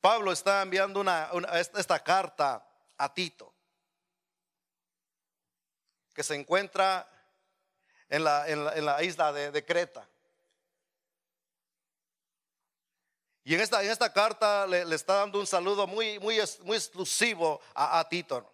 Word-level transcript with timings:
Pablo 0.00 0.32
está 0.32 0.62
enviando 0.62 1.00
una, 1.00 1.30
esta, 1.52 1.98
carta 2.02 2.66
a 2.96 3.12
Tito, 3.12 3.52
que 6.14 6.22
se 6.22 6.34
encuentra 6.34 7.06
en 8.08 8.24
la, 8.24 8.48
en 8.48 8.84
la, 8.86 9.02
isla 9.02 9.32
de, 9.32 9.64
Creta. 9.64 10.08
Y 13.44 13.54
en 13.54 13.60
esta, 13.60 13.82
en 13.82 13.90
esta 13.90 14.12
carta 14.12 14.66
le, 14.66 14.94
está 14.94 15.16
dando 15.16 15.38
un 15.38 15.46
saludo 15.46 15.86
muy, 15.86 16.18
muy, 16.18 16.38
muy 16.62 16.76
exclusivo 16.76 17.60
a, 17.74 18.06
Tito. 18.08 18.50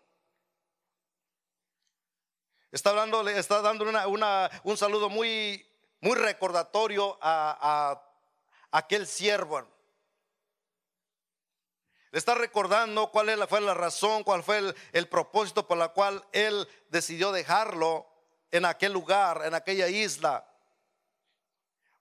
Está, 2.72 2.90
hablando, 2.90 3.22
le 3.22 3.38
está 3.38 3.62
dando 3.62 3.84
una, 3.84 4.50
un 4.64 4.76
saludo 4.76 5.08
muy, 5.08 5.64
muy 6.00 6.16
recordatorio 6.16 7.16
a, 7.20 7.92
a 7.92 8.78
aquel 8.78 9.06
siervo 9.06 9.75
le 12.10 12.18
está 12.18 12.34
recordando 12.34 13.10
cuál 13.10 13.46
fue 13.48 13.60
la 13.60 13.74
razón, 13.74 14.22
cuál 14.22 14.42
fue 14.42 14.74
el, 14.92 15.08
propósito 15.08 15.66
por 15.66 15.76
la 15.76 15.88
cual 15.88 16.24
él 16.32 16.68
decidió 16.88 17.32
dejarlo 17.32 18.06
en 18.50 18.64
aquel 18.64 18.92
lugar, 18.92 19.42
en 19.44 19.54
aquella 19.54 19.88
isla 19.88 20.46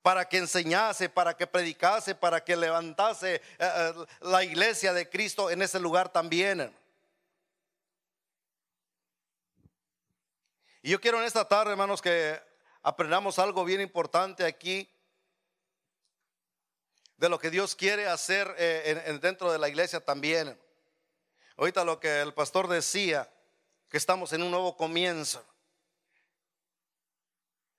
para 0.02 0.30
que 0.30 0.38
enseñase, 0.38 1.10
para 1.10 1.36
que 1.36 1.48
predicase, 1.48 2.14
para 2.14 2.44
que 2.44 2.56
levantase 2.56 3.36
eh, 3.36 3.42
eh, 3.60 3.94
la 4.22 4.44
iglesia 4.44 4.94
de 4.94 5.10
Cristo 5.10 5.50
en 5.50 5.64
ese 5.64 5.80
lugar 5.80 6.10
también. 6.10 6.72
Y 10.84 10.92
yo 10.92 11.02
quiero 11.02 11.18
en 11.18 11.26
esta 11.26 11.48
tarde, 11.48 11.72
hermanos, 11.72 12.04
que 12.04 12.40
aprendamos 12.84 13.40
algo 13.40 13.66
bien 13.66 13.82
importante 13.82 14.46
aquí 14.46 14.88
de 17.18 17.30
lo 17.30 17.40
que 17.40 17.50
Dios 17.50 17.76
quiere 17.76 18.08
hacer 18.08 18.54
eh, 18.58 19.18
dentro 19.22 19.52
de 19.52 19.60
la 19.60 19.70
iglesia 19.70 20.00
también. 20.00 20.58
Ahorita 21.58 21.86
lo 21.86 22.00
que 22.00 22.22
el 22.22 22.34
pastor 22.34 22.68
decía, 22.68 23.30
que 23.90 23.98
estamos 23.98 24.34
en 24.34 24.42
un 24.44 24.52
nuevo 24.52 24.76
comienzo. 24.76 25.44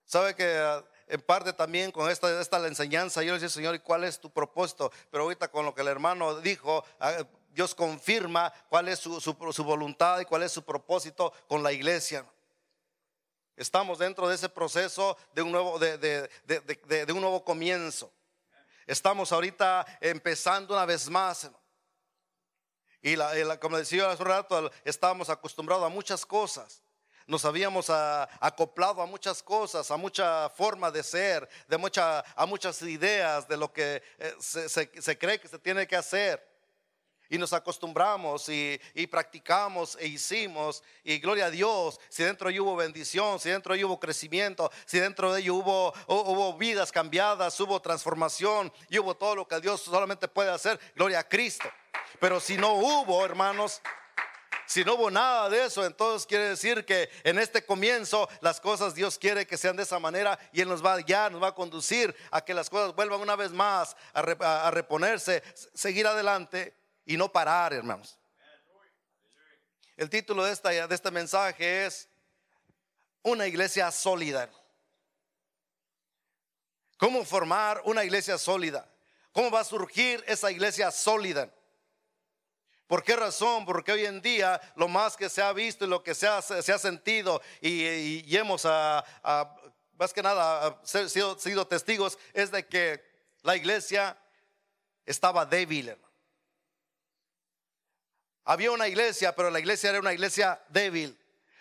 Sabe 0.04 0.34
que 0.34 0.44
eh, 0.46 0.84
en 1.08 1.20
parte 1.20 1.52
también 1.52 1.90
con 1.92 2.10
esta, 2.10 2.40
esta 2.40 2.58
la 2.58 2.68
enseñanza, 2.68 3.22
yo 3.22 3.32
le 3.32 3.40
decía, 3.40 3.48
Señor, 3.48 3.74
¿y 3.74 3.80
cuál 3.80 4.04
es 4.04 4.18
tu 4.18 4.30
propósito? 4.30 4.90
Pero 5.10 5.24
ahorita 5.24 5.48
con 5.48 5.66
lo 5.66 5.74
que 5.74 5.82
el 5.82 5.88
hermano 5.88 6.40
dijo, 6.40 6.84
ah, 7.00 7.24
Dios 7.50 7.74
confirma 7.74 8.52
cuál 8.68 8.88
es 8.88 8.98
su, 8.98 9.20
su, 9.20 9.64
voluntad 9.64 10.20
y 10.20 10.24
cuál 10.24 10.42
es 10.42 10.52
su 10.52 10.64
propósito 10.64 11.32
con 11.48 11.62
la 11.62 11.72
iglesia. 11.72 12.24
Estamos 13.56 13.98
dentro 13.98 14.28
de 14.28 14.34
ese 14.34 14.48
proceso 14.48 15.16
de 15.34 15.42
un 15.42 15.52
nuevo, 15.52 15.78
de, 15.78 15.96
de, 15.98 16.28
de 17.06 17.12
un 17.12 17.20
nuevo 17.20 17.42
comienzo. 17.44 18.12
Estamos 18.86 19.32
ahorita 19.32 19.84
empezando 20.00 20.74
una 20.74 20.86
vez 20.86 21.08
más. 21.08 21.50
Y, 23.02 23.16
la, 23.16 23.58
como 23.58 23.76
decía 23.76 24.10
hace 24.10 24.22
un 24.22 24.28
rato, 24.28 24.70
estábamos 24.84 25.28
acostumbrados 25.28 25.84
a 25.84 25.88
muchas 25.88 26.24
cosas. 26.24 26.82
Nos 27.26 27.44
habíamos 27.44 27.90
acoplado 27.90 29.02
a 29.02 29.06
muchas 29.06 29.42
cosas, 29.42 29.90
a 29.90 29.96
mucha 29.96 30.48
forma 30.50 30.92
de 30.92 31.02
ser, 31.02 31.48
de 31.66 31.76
mucha, 31.76 32.20
a 32.20 32.46
muchas 32.46 32.80
ideas 32.82 33.48
de 33.48 33.56
lo 33.56 33.72
que 33.72 34.00
eh, 34.18 34.34
se 34.38 35.18
cree 35.18 35.40
que 35.40 35.48
se 35.48 35.58
tiene 35.58 35.88
que 35.88 35.96
hacer. 35.96 36.55
Y 37.30 37.38
nos 37.38 37.52
acostumbramos 37.52 38.48
y, 38.48 38.80
practicamos 39.10 39.96
e 40.00 40.06
hicimos. 40.06 40.82
Y 41.04 41.18
gloria 41.18 41.46
a 41.46 41.50
Dios, 41.50 42.00
si 42.08 42.22
dentro 42.22 42.48
de 42.48 42.54
ello 42.54 42.64
hubo 42.64 42.76
bendición, 42.76 43.38
si 43.40 43.50
dentro 43.50 43.72
de 43.72 43.78
ello 43.78 43.88
hubo 43.88 44.00
crecimiento, 44.00 44.70
si 44.84 44.98
dentro 44.98 45.32
de 45.32 45.40
ello 45.40 45.54
hubo, 45.54 45.92
hubo 46.06 46.54
vidas 46.54 46.92
cambiadas, 46.92 47.58
hubo 47.60 47.80
transformación 47.80 48.72
y 48.88 48.98
hubo 48.98 49.16
todo 49.16 49.36
lo 49.36 49.48
que 49.48 49.60
Dios 49.60 49.80
solamente 49.80 50.28
puede 50.28 50.50
hacer, 50.50 50.78
gloria 50.94 51.20
a 51.20 51.28
Cristo. 51.28 51.68
Pero 52.20 52.40
si 52.40 52.56
no 52.56 52.74
hubo, 52.74 53.24
hermanos, 53.24 53.80
si 54.66 54.84
no 54.84 54.94
hubo 54.94 55.10
nada 55.10 55.48
de 55.48 55.64
eso, 55.64 55.86
entonces 55.86 56.26
quiere 56.26 56.48
decir 56.48 56.84
que 56.84 57.08
en 57.22 57.38
este 57.38 57.64
comienzo 57.64 58.28
las 58.40 58.60
cosas 58.60 58.94
Dios 58.94 59.16
quiere 59.16 59.46
que 59.46 59.56
sean 59.56 59.76
de 59.76 59.84
esa 59.84 60.00
manera 60.00 60.38
y 60.52 60.60
Él 60.60 60.68
nos 60.68 60.84
va 60.84 60.94
a 60.94 60.98
guiar, 60.98 61.30
nos 61.30 61.42
va 61.42 61.48
a 61.48 61.54
conducir 61.54 62.14
a 62.32 62.44
que 62.44 62.52
las 62.52 62.68
cosas 62.68 62.94
vuelvan 62.94 63.20
una 63.20 63.36
vez 63.36 63.52
más 63.52 63.96
a 64.12 64.70
reponerse, 64.72 65.42
seguir 65.72 66.06
adelante 66.06 66.74
y 67.06 67.16
no 67.16 67.30
parar, 67.30 67.72
hermanos. 67.72 68.18
El 69.96 70.10
título 70.10 70.44
de, 70.44 70.52
esta, 70.52 70.70
de 70.70 70.94
este 70.94 71.10
mensaje 71.10 71.86
es 71.86 72.08
Una 73.22 73.46
iglesia 73.46 73.90
sólida. 73.90 74.50
¿Cómo 76.98 77.24
formar 77.24 77.80
una 77.84 78.04
iglesia 78.04 78.36
sólida? 78.36 78.86
¿Cómo 79.32 79.50
va 79.50 79.60
a 79.60 79.64
surgir 79.64 80.22
esa 80.26 80.50
iglesia 80.50 80.90
sólida? 80.90 81.50
¿Por 82.86 83.02
qué 83.02 83.16
razón? 83.16 83.64
Porque 83.64 83.92
hoy 83.92 84.06
en 84.06 84.22
día 84.22 84.60
lo 84.76 84.88
más 84.88 85.16
que 85.16 85.28
se 85.28 85.42
ha 85.42 85.52
visto 85.52 85.84
y 85.84 85.88
lo 85.88 86.02
que 86.02 86.14
se 86.14 86.26
ha, 86.26 86.40
se 86.40 86.72
ha 86.72 86.78
sentido 86.78 87.42
y, 87.60 88.36
hemos, 88.36 88.64
a, 88.64 89.04
más 89.98 90.12
que 90.12 90.22
nada, 90.22 90.80
sido, 90.84 91.38
sido 91.38 91.66
testigos 91.66 92.18
es 92.32 92.50
de 92.50 92.66
que 92.66 93.02
la 93.42 93.56
iglesia 93.56 94.16
estaba 95.04 95.44
débil. 95.44 95.96
Había 98.46 98.70
una 98.70 98.88
iglesia, 98.88 99.36
pero 99.36 99.50
la 99.50 99.58
iglesia 99.58 99.90
era 99.90 100.00
una 100.00 100.14
iglesia 100.14 100.58
débil. 100.68 101.18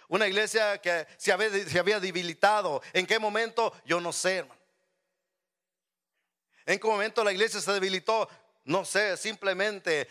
Una 0.07 0.28
iglesia 0.28 0.79
que 0.79 1.06
se 1.18 1.34
había, 1.34 1.50
se 1.50 1.78
había 1.78 2.00
debilitado. 2.00 2.81
¿En 2.94 3.06
qué 3.06 3.19
momento? 3.19 3.73
Yo 3.85 4.00
no 4.00 4.13
sé, 4.13 4.46
¿En 6.66 6.79
qué 6.79 6.88
momento 6.88 7.24
la 7.24 7.31
iglesia 7.31 7.62
se 7.62 7.72
debilitó? 7.72 8.28
No 8.63 8.84
sé, 8.85 9.18
simplemente 9.18 10.07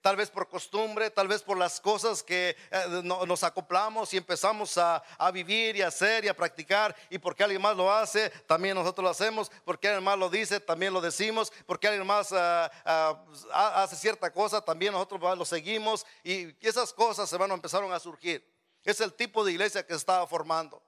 tal 0.00 0.16
vez 0.16 0.30
por 0.30 0.48
costumbre, 0.48 1.10
tal 1.10 1.28
vez 1.28 1.42
por 1.42 1.58
las 1.58 1.80
cosas 1.80 2.22
que 2.22 2.56
eh, 2.70 3.02
nos 3.04 3.44
acoplamos 3.44 4.12
y 4.14 4.16
empezamos 4.16 4.78
a, 4.78 5.02
vivir 5.32 5.76
y 5.76 5.82
a 5.82 5.88
hacer 5.88 6.24
y 6.24 6.28
a 6.28 6.36
practicar, 6.36 6.94
y 7.08 7.18
porque 7.18 7.44
alguien 7.44 7.62
más 7.62 7.76
lo 7.76 7.92
hace, 7.92 8.30
también 8.46 8.74
nosotros 8.74 9.04
lo 9.04 9.10
hacemos, 9.10 9.50
porque 9.64 9.88
alguien 9.88 10.04
más 10.04 10.18
lo 10.18 10.28
dice, 10.28 10.60
también 10.60 10.92
lo 10.92 11.00
decimos, 11.00 11.52
porque 11.66 11.86
alguien 11.86 12.06
más 12.06 12.32
ah, 12.32 12.70
ah, 12.84 13.82
hace 13.82 13.96
cierta 13.96 14.32
cosa, 14.32 14.60
también 14.60 14.92
nosotros 14.92 15.38
lo 15.38 15.44
seguimos, 15.44 16.06
y 16.24 16.54
esas 16.66 16.92
cosas, 16.92 17.32
hermano, 17.32 17.54
empezaron 17.54 17.92
a 17.92 18.00
surgir. 18.00 18.46
Es 18.84 19.00
el 19.00 19.12
tipo 19.12 19.44
de 19.44 19.52
iglesia 19.52 19.86
que 19.86 19.92
se 19.92 19.98
estaba 19.98 20.26
formando. 20.26 20.82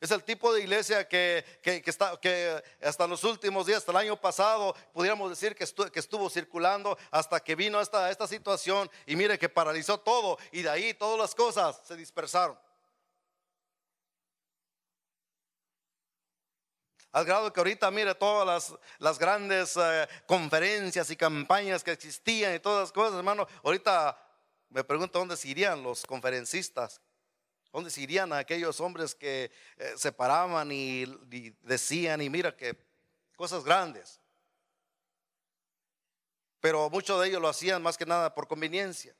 Es 0.00 0.12
el 0.12 0.22
tipo 0.22 0.52
de 0.52 0.60
iglesia 0.60 1.08
que, 1.08 1.44
está, 1.64 2.18
que 2.20 2.62
hasta 2.80 3.06
los 3.08 3.24
últimos 3.24 3.66
días, 3.66 3.78
hasta 3.78 3.90
el 3.90 3.96
año 3.96 4.20
pasado, 4.20 4.76
pudiéramos 4.92 5.28
decir 5.28 5.56
que 5.56 5.64
estuvo, 5.64 5.90
que 5.90 5.98
estuvo 5.98 6.30
circulando 6.30 6.96
hasta 7.10 7.40
que 7.40 7.56
vino 7.56 7.80
esta, 7.80 8.08
esta 8.08 8.28
situación 8.28 8.88
y 9.06 9.16
mire 9.16 9.38
que 9.40 9.48
paralizó 9.48 9.98
todo 9.98 10.38
y 10.52 10.62
de 10.62 10.70
ahí 10.70 10.94
todas 10.94 11.18
las 11.18 11.34
cosas 11.34 11.80
se 11.84 11.96
dispersaron. 11.96 12.56
Al 17.10 17.24
grado 17.24 17.52
que 17.52 17.58
ahorita 17.58 17.90
mire 17.90 18.14
todas 18.14 18.46
las, 18.46 18.80
las 19.00 19.18
grandes 19.18 19.76
eh, 19.76 20.06
conferencias 20.26 21.10
y 21.10 21.16
campañas 21.16 21.82
que 21.82 21.90
existían 21.90 22.54
y 22.54 22.60
todas 22.60 22.82
las 22.82 22.92
cosas, 22.92 23.14
hermano, 23.14 23.48
ahorita 23.64 24.16
me 24.68 24.84
pregunto 24.84 25.18
dónde 25.18 25.36
se 25.36 25.48
irían 25.48 25.82
los 25.82 26.06
conferencistas 26.06 27.00
¿Dónde 27.72 27.90
se 27.90 28.00
irían 28.00 28.32
aquellos 28.32 28.80
hombres 28.80 29.14
que 29.14 29.50
eh, 29.76 29.94
se 29.96 30.10
paraban 30.10 30.70
y, 30.72 31.04
decían, 31.62 32.20
y 32.22 32.30
mira 32.30 32.56
que 32.56 32.76
cosas 33.36 33.62
grandes? 33.62 34.20
Pero 36.60 36.90
muchos 36.90 37.20
de 37.20 37.28
ellos 37.28 37.42
lo 37.42 37.48
hacían 37.48 37.82
más 37.82 37.96
que 37.96 38.06
nada 38.06 38.34
por 38.34 38.48
conveniencia. 38.48 39.14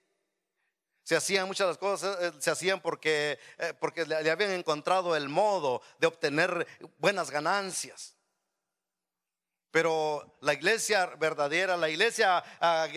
Se 1.05 1.17
hacían 1.17 1.47
muchas 1.47 1.67
de 1.67 1.71
las 1.71 1.79
cosas, 1.79 2.19
eh, 2.21 2.33
se 2.39 2.51
hacían 2.51 2.81
porque, 2.81 3.39
eh, 3.59 3.75
porque 3.79 4.05
le 4.05 4.31
habían 4.31 4.51
encontrado 4.51 5.15
el 5.15 5.29
modo 5.29 5.81
de 5.99 6.07
obtener 6.07 6.67
buenas 6.99 7.31
ganancias. 7.31 8.18
Pero 9.79 10.35
la 10.41 10.55
iglesia 10.55 11.07
verdadera, 11.21 11.77
la 11.77 11.89
iglesia, 11.89 12.43
ah, 12.61 12.89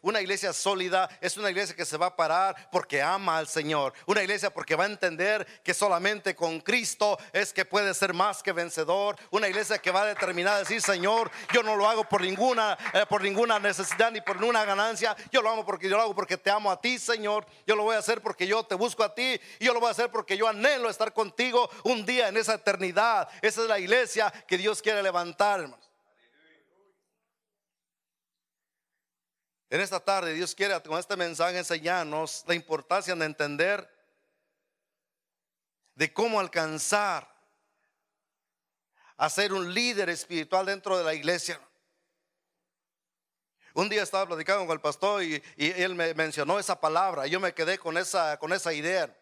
una 0.00 0.22
iglesia 0.22 0.54
sólida, 0.54 1.06
es 1.20 1.36
una 1.36 1.50
iglesia 1.50 1.76
que 1.76 1.84
se 1.84 1.98
va 1.98 2.06
a 2.06 2.16
parar 2.16 2.70
porque 2.72 3.02
ama 3.02 3.36
al 3.36 3.46
Señor. 3.46 3.92
Una 4.06 4.22
iglesia 4.22 4.48
porque 4.48 4.74
va 4.74 4.84
a 4.84 4.86
entender 4.86 5.46
que 5.62 5.74
solamente 5.74 6.34
con 6.34 6.60
Cristo 6.60 7.18
es 7.34 7.52
que 7.52 7.66
puede 7.66 7.92
ser 7.92 8.14
más 8.14 8.42
que 8.42 8.52
vencedor. 8.52 9.16
Una 9.30 9.48
iglesia 9.48 9.76
que 9.76 9.90
va 9.90 10.00
a 10.00 10.06
determinar 10.06 10.54
a 10.54 10.58
decir, 10.60 10.80
Señor, 10.80 11.30
yo 11.52 11.62
no 11.62 11.76
lo 11.76 11.86
hago 11.86 12.04
por 12.04 12.22
ninguna, 12.22 12.78
eh, 12.94 13.04
por 13.06 13.20
ninguna 13.20 13.58
necesidad 13.58 14.10
ni 14.10 14.22
por 14.22 14.40
ninguna 14.40 14.64
ganancia. 14.64 15.14
Yo 15.30 15.42
lo 15.42 15.50
hago 15.50 15.66
porque 15.66 15.90
yo 15.90 15.98
lo 15.98 16.04
hago 16.04 16.14
porque 16.14 16.38
te 16.38 16.50
amo 16.50 16.70
a 16.70 16.80
ti, 16.80 16.98
Señor. 16.98 17.44
Yo 17.66 17.76
lo 17.76 17.82
voy 17.82 17.96
a 17.96 17.98
hacer 17.98 18.22
porque 18.22 18.46
yo 18.46 18.64
te 18.64 18.76
busco 18.76 19.04
a 19.04 19.14
ti. 19.14 19.38
Y 19.58 19.66
yo 19.66 19.74
lo 19.74 19.80
voy 19.80 19.88
a 19.88 19.92
hacer 19.92 20.10
porque 20.10 20.38
yo 20.38 20.48
anhelo 20.48 20.88
estar 20.88 21.12
contigo 21.12 21.68
un 21.84 22.06
día 22.06 22.28
en 22.28 22.38
esa 22.38 22.54
eternidad. 22.54 23.28
Esa 23.42 23.60
es 23.60 23.68
la 23.68 23.78
iglesia 23.78 24.32
que 24.46 24.56
Dios 24.56 24.80
quiere 24.80 25.02
levantar, 25.02 25.60
hermanos. 25.60 25.89
En 29.70 29.80
esta 29.80 30.00
tarde 30.00 30.34
Dios 30.34 30.52
quiere 30.52 30.82
con 30.82 30.98
este 30.98 31.16
mensaje 31.16 31.56
enseñarnos 31.56 32.44
la 32.48 32.56
importancia 32.56 33.14
de 33.14 33.24
entender 33.24 33.88
de 35.94 36.12
cómo 36.12 36.40
alcanzar 36.40 37.32
a 39.16 39.30
ser 39.30 39.52
un 39.52 39.72
líder 39.72 40.10
espiritual 40.10 40.66
dentro 40.66 40.98
de 40.98 41.04
la 41.04 41.14
iglesia. 41.14 41.60
Un 43.74 43.88
día 43.88 44.02
estaba 44.02 44.26
platicando 44.26 44.66
con 44.66 44.74
el 44.74 44.80
pastor 44.80 45.22
y, 45.22 45.40
él 45.56 45.94
me 45.94 46.14
mencionó 46.14 46.58
esa 46.58 46.80
palabra. 46.80 47.28
Yo 47.28 47.38
me 47.38 47.54
quedé 47.54 47.78
con 47.78 47.96
esa, 47.96 48.38
con 48.38 48.52
esa 48.52 48.72
idea 48.72 49.16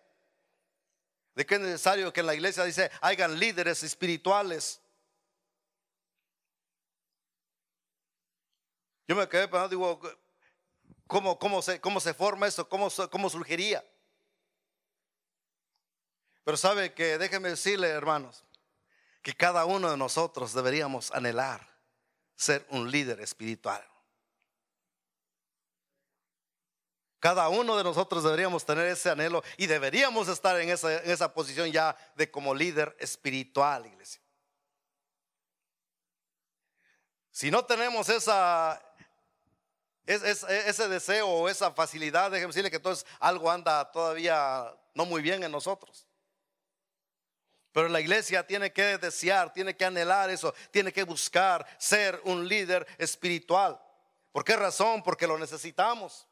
de 1.35 1.45
que 1.45 1.57
es 1.57 1.61
necesario 1.61 2.11
que 2.11 2.21
en 2.21 2.27
la 2.27 2.35
iglesia 2.35 2.65
dice 2.65 2.91
hagan 3.03 3.39
líderes 3.39 3.83
espirituales. 3.83 4.81
Yo 9.07 9.15
me 9.15 9.29
quedé 9.29 9.47
pensando, 9.47 9.69
digo, 9.69 10.01
¿cómo, 11.09 11.39
cómo, 11.39 11.61
se, 11.63 11.81
cómo 11.81 11.99
se 11.99 12.15
forma 12.15 12.47
eso? 12.47 12.69
¿Cómo, 12.69 12.89
¿Cómo 13.11 13.29
surgiría? 13.29 13.85
Pero 16.45 16.57
sabe 16.57 16.95
que 16.95 17.19
déjeme 17.19 17.51
decirle, 17.51 17.89
hermanos, 17.89 18.45
que 19.23 19.35
cada 19.35 19.65
uno 19.65 19.91
de 19.91 19.97
nosotros 19.97 20.55
deberíamos 20.55 21.11
anhelar 21.11 21.69
ser 22.37 22.65
un 22.71 22.91
líder 22.91 23.21
espiritual. 23.21 23.85
Cada 27.19 27.49
uno 27.49 27.77
de 27.77 27.83
nosotros 27.83 28.23
deberíamos 28.23 28.65
tener 28.65 28.87
ese 28.87 29.11
anhelo 29.11 29.43
y 29.57 29.67
deberíamos 29.67 30.29
estar 30.29 30.59
en 30.61 30.71
esa, 30.71 31.03
en 31.03 31.11
esa 31.11 31.35
posición 31.35 31.73
ya 31.73 31.97
de 32.15 32.31
como 32.31 32.55
líder 32.55 32.97
espiritual, 33.01 33.87
iglesia. 33.87 34.23
Si 37.33 37.51
no 37.51 37.65
tenemos 37.65 38.09
esa, 38.09 38.81
ese 40.09 40.89
deseo 40.89 41.29
o 41.29 41.49
esa 41.49 41.71
facilidad, 41.73 42.31
déjeme 42.31 42.49
decirle 42.49 42.71
que 42.71 42.77
entonces 42.77 43.07
algo 43.21 43.51
anda 43.51 43.91
todavía 43.93 44.75
no 44.95 45.05
muy 45.05 45.21
bien 45.21 45.45
en 45.45 45.53
nosotros. 45.53 46.07
Pero 47.73 47.89
la 47.89 48.01
iglesia 48.01 48.47
tiene 48.47 48.73
que 48.73 48.97
desear, 48.99 49.53
tiene 49.53 49.77
que 49.77 49.85
anhelar 49.85 50.31
eso, 50.31 50.55
tiene 50.71 50.93
que 50.93 51.05
buscar 51.05 51.67
ser 51.79 52.21
un 52.25 52.49
líder 52.49 52.87
espiritual. 52.97 53.81
¿Por 54.33 54.45
qué 54.45 54.57
razón? 54.57 55.03
Porque 55.03 55.27
lo 55.27 55.39
necesitamos. 55.39 56.27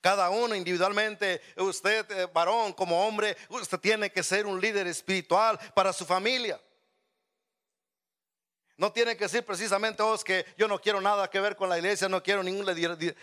Cada 0.00 0.30
uno 0.30 0.54
individualmente, 0.54 1.40
usted 1.56 2.10
eh, 2.10 2.26
varón 2.32 2.72
como 2.72 3.06
hombre, 3.06 3.36
usted 3.48 3.78
tiene 3.78 4.10
que 4.10 4.22
ser 4.22 4.46
un 4.46 4.60
líder 4.60 4.86
espiritual 4.86 5.58
para 5.74 5.92
su 5.92 6.04
familia. 6.04 6.60
No 8.76 8.92
tiene 8.92 9.16
que 9.16 9.24
decir 9.24 9.44
precisamente, 9.44 10.02
oh, 10.02 10.18
que 10.18 10.44
yo 10.56 10.66
no 10.66 10.80
quiero 10.80 11.00
nada 11.00 11.30
que 11.30 11.38
ver 11.40 11.54
con 11.54 11.68
la 11.68 11.78
iglesia, 11.78 12.08
no 12.08 12.22
quiero 12.22 12.42
ningún 12.42 12.66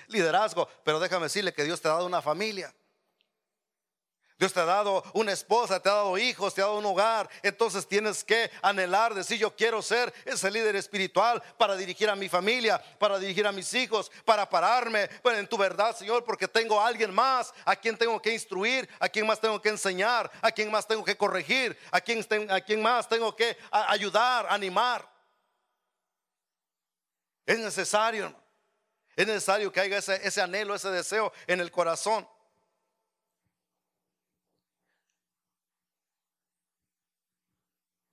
liderazgo, 0.07 0.67
pero 0.83 0.99
déjame 0.99 1.23
decirle 1.23 1.53
que 1.53 1.63
Dios 1.63 1.81
te 1.81 1.89
ha 1.89 1.91
dado 1.91 2.05
una 2.05 2.21
familia. 2.21 2.73
Dios 4.41 4.53
te 4.53 4.59
ha 4.59 4.65
dado 4.65 5.03
una 5.13 5.33
esposa, 5.33 5.79
te 5.79 5.87
ha 5.87 5.93
dado 5.93 6.17
hijos, 6.17 6.55
te 6.55 6.61
ha 6.61 6.65
dado 6.65 6.79
un 6.79 6.85
hogar. 6.87 7.29
Entonces 7.43 7.87
tienes 7.87 8.23
que 8.23 8.49
anhelar, 8.63 9.13
decir 9.13 9.37
yo 9.37 9.55
quiero 9.55 9.83
ser 9.83 10.11
ese 10.25 10.49
líder 10.49 10.75
espiritual 10.75 11.43
para 11.59 11.75
dirigir 11.75 12.09
a 12.09 12.15
mi 12.15 12.27
familia, 12.27 12.81
para 12.97 13.19
dirigir 13.19 13.45
a 13.45 13.51
mis 13.51 13.71
hijos, 13.75 14.11
para 14.25 14.49
pararme 14.49 15.07
bueno, 15.21 15.37
en 15.37 15.47
tu 15.47 15.57
verdad, 15.57 15.95
Señor, 15.95 16.23
porque 16.23 16.47
tengo 16.47 16.81
a 16.81 16.87
alguien 16.87 17.13
más 17.13 17.53
a 17.65 17.75
quien 17.75 17.95
tengo 17.95 18.19
que 18.19 18.33
instruir, 18.33 18.89
a 18.99 19.07
quien 19.07 19.27
más 19.27 19.39
tengo 19.39 19.61
que 19.61 19.69
enseñar, 19.69 20.31
a 20.41 20.51
quien 20.51 20.71
más 20.71 20.87
tengo 20.87 21.03
que 21.03 21.15
corregir, 21.15 21.77
a 21.91 22.01
quien, 22.01 22.25
a 22.49 22.61
quien 22.61 22.81
más 22.81 23.07
tengo 23.07 23.35
que 23.35 23.55
ayudar, 23.69 24.47
animar. 24.49 25.07
Es 27.51 27.59
necesario, 27.59 28.33
es 29.13 29.27
necesario 29.27 29.73
que 29.73 29.81
haya 29.81 29.97
ese, 29.97 30.41
anhelo, 30.41 30.73
ese 30.73 30.89
deseo 30.89 31.33
en 31.47 31.59
el 31.59 31.69
corazón. 31.69 32.25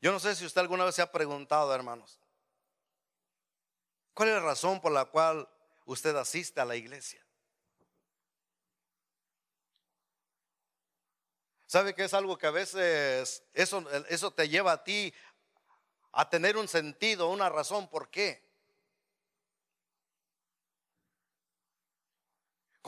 Yo 0.00 0.11
no 0.11 0.19
sé 0.19 0.35
si 0.35 0.44
usted 0.44 0.61
alguna 0.61 0.85
vez 0.85 0.96
se 0.96 1.02
ha 1.02 1.12
preguntado, 1.12 1.73
hermanos, 1.73 2.19
¿cuál 4.12 4.31
es 4.31 4.35
la 4.35 4.40
razón 4.40 4.81
por 4.81 4.90
la 4.90 5.05
cual 5.05 5.49
usted 5.84 6.17
asiste 6.17 6.61
a 6.61 6.64
la 6.64 6.75
iglesia? 6.75 7.25
¿Sabe 11.67 11.94
que 11.94 12.02
es 12.02 12.12
algo 12.12 12.37
que 12.37 12.49
a 12.49 12.50
veces 12.50 13.44
eso, 13.52 13.88
eso 14.08 14.32
te 14.32 14.49
lleva 14.49 14.73
a 14.73 14.82
ti 14.82 15.14
a 16.11 16.29
tener 16.29 16.56
un 16.56 16.67
sentido, 16.67 17.29
una 17.29 17.49
razón 17.49 17.88
por 17.88 18.11
qué? 18.11 18.48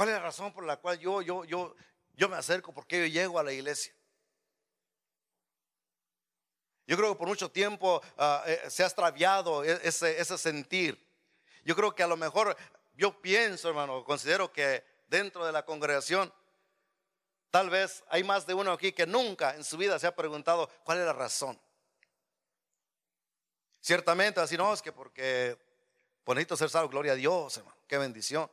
¿Cuál 0.00 0.08
es 0.08 0.14
la 0.14 0.23
razón 0.23 0.50
por 0.50 0.64
la 0.64 0.79
cual 0.79 0.99
yo, 0.99 1.20
yo, 1.20 1.44
yo, 1.44 1.76
yo 2.14 2.26
me 2.31 2.37
acerco? 2.37 2.73
¿Por 2.73 2.87
qué 2.87 3.00
yo 3.00 3.06
llego 3.06 3.38
a 3.38 3.43
la 3.43 3.52
iglesia? 3.52 3.94
Yo 6.87 6.97
creo 6.97 7.12
que 7.12 7.19
por 7.19 7.29
mucho 7.29 7.50
tiempo 7.50 8.00
ah, 8.17 8.43
eh, 8.47 8.62
se 8.70 8.82
ha 8.82 8.87
extraviado 8.87 9.62
e, 9.62 9.79
ese, 9.87 10.19
ese 10.19 10.38
sentir. 10.38 11.06
Yo 11.64 11.76
creo 11.76 11.94
que 11.94 12.02
a 12.02 12.06
lo 12.06 12.17
mejor, 12.17 12.56
yo 12.94 13.20
pienso, 13.20 13.69
hermano, 13.69 14.02
considero 14.02 14.50
que 14.50 14.82
dentro 15.06 15.44
de 15.44 15.52
la 15.52 15.67
congregación, 15.67 16.32
tal 17.50 17.69
vez 17.69 18.03
hay 18.08 18.25
más 18.25 18.46
de 18.46 18.55
uno 18.55 18.73
aquí 18.73 18.93
que 18.93 19.06
nunca 19.06 19.55
en 19.55 19.64
su 19.64 19.76
vida 19.76 19.99
se 19.99 20.06
ha 20.06 20.17
preguntado 20.17 20.70
cuál 20.82 21.00
es 21.00 21.05
la 21.05 21.12
razón. 21.12 21.61
Ciertamente, 23.82 24.41
así 24.41 24.56
no, 24.56 24.73
es 24.73 24.81
que 24.81 24.93
porque 24.93 25.58
bonito 26.25 26.56
ser 26.56 26.70
salvo, 26.70 26.88
gloria 26.88 27.12
a 27.12 27.17
Dios, 27.17 27.55
hermano, 27.58 27.76
qué 27.87 27.99
bendición. 27.99 28.50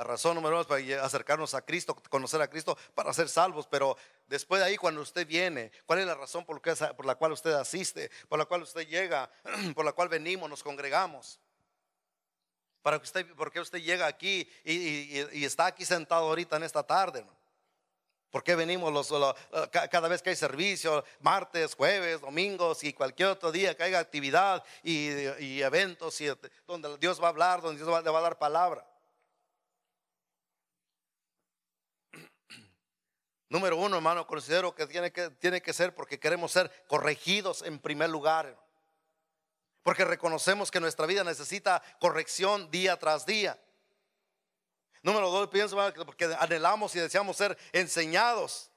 La 0.00 0.04
razón 0.04 0.34
número 0.34 0.54
uno 0.54 0.62
es 0.62 0.66
para 0.66 1.04
acercarnos 1.04 1.52
a 1.52 1.60
Cristo, 1.60 1.94
conocer 2.08 2.40
a 2.40 2.48
Cristo, 2.48 2.74
para 2.94 3.12
ser 3.12 3.28
salvos. 3.28 3.66
Pero 3.66 3.98
después 4.28 4.62
de 4.62 4.66
ahí, 4.66 4.78
cuando 4.78 5.02
usted 5.02 5.26
viene, 5.26 5.70
¿cuál 5.84 5.98
es 5.98 6.06
la 6.06 6.14
razón 6.14 6.46
por, 6.46 6.58
la 7.04 7.14
cual 7.16 7.32
usted 7.32 7.52
asiste, 7.52 8.10
por 8.26 8.38
la 8.38 8.46
cual 8.46 8.62
usted 8.62 8.88
llega, 8.88 9.30
por 9.74 9.84
la 9.84 9.92
cual 9.92 10.08
venimos, 10.08 10.48
nos 10.48 10.62
congregamos? 10.62 11.38
Para 12.80 12.98
que 12.98 13.04
usted, 13.04 13.26
¿Por 13.34 13.52
qué 13.52 13.60
usted 13.60 13.78
llega 13.80 14.06
aquí 14.06 14.50
y, 14.64 15.44
está 15.44 15.66
aquí 15.66 15.84
sentado 15.84 16.28
ahorita 16.28 16.56
en 16.56 16.62
esta 16.62 16.82
tarde? 16.82 17.22
¿Por 18.30 18.42
qué 18.42 18.54
venimos 18.54 19.12
cada 19.90 20.08
vez 20.08 20.22
que 20.22 20.30
hay 20.30 20.36
servicio, 20.36 21.04
martes, 21.20 21.74
jueves, 21.74 22.22
domingos 22.22 22.84
y 22.84 22.94
cualquier 22.94 23.28
otro 23.28 23.52
día 23.52 23.76
que 23.76 23.82
haya 23.82 23.98
actividad 23.98 24.64
y, 24.82 25.60
eventos 25.60 26.18
donde 26.66 26.96
Dios 26.96 27.20
va 27.20 27.26
a 27.26 27.28
hablar, 27.28 27.60
donde 27.60 27.84
Dios 27.84 28.02
le 28.02 28.10
va 28.10 28.18
a 28.18 28.22
dar 28.22 28.38
palabra? 28.38 28.89
Número 33.50 33.76
uno, 33.76 33.96
hermano, 33.96 34.28
considero 34.28 34.72
que 34.76 34.86
tiene, 34.86 35.12
que 35.12 35.28
tiene 35.28 35.60
que 35.60 35.72
ser 35.72 35.92
porque 35.92 36.20
queremos 36.20 36.52
ser 36.52 36.70
corregidos 36.86 37.62
en 37.62 37.80
primer 37.80 38.08
lugar. 38.08 38.56
Porque 39.82 40.04
reconocemos 40.04 40.70
que 40.70 40.78
nuestra 40.78 41.04
vida 41.04 41.24
necesita 41.24 41.82
corrección 41.98 42.70
día 42.70 42.96
tras 42.96 43.26
día. 43.26 43.60
Número 45.02 45.30
dos, 45.30 45.48
pienso 45.48 45.76
porque 46.06 46.26
anhelamos 46.38 46.94
y 46.94 47.00
deseamos 47.00 47.36
ser 47.36 47.58
enseñados. 47.72 48.70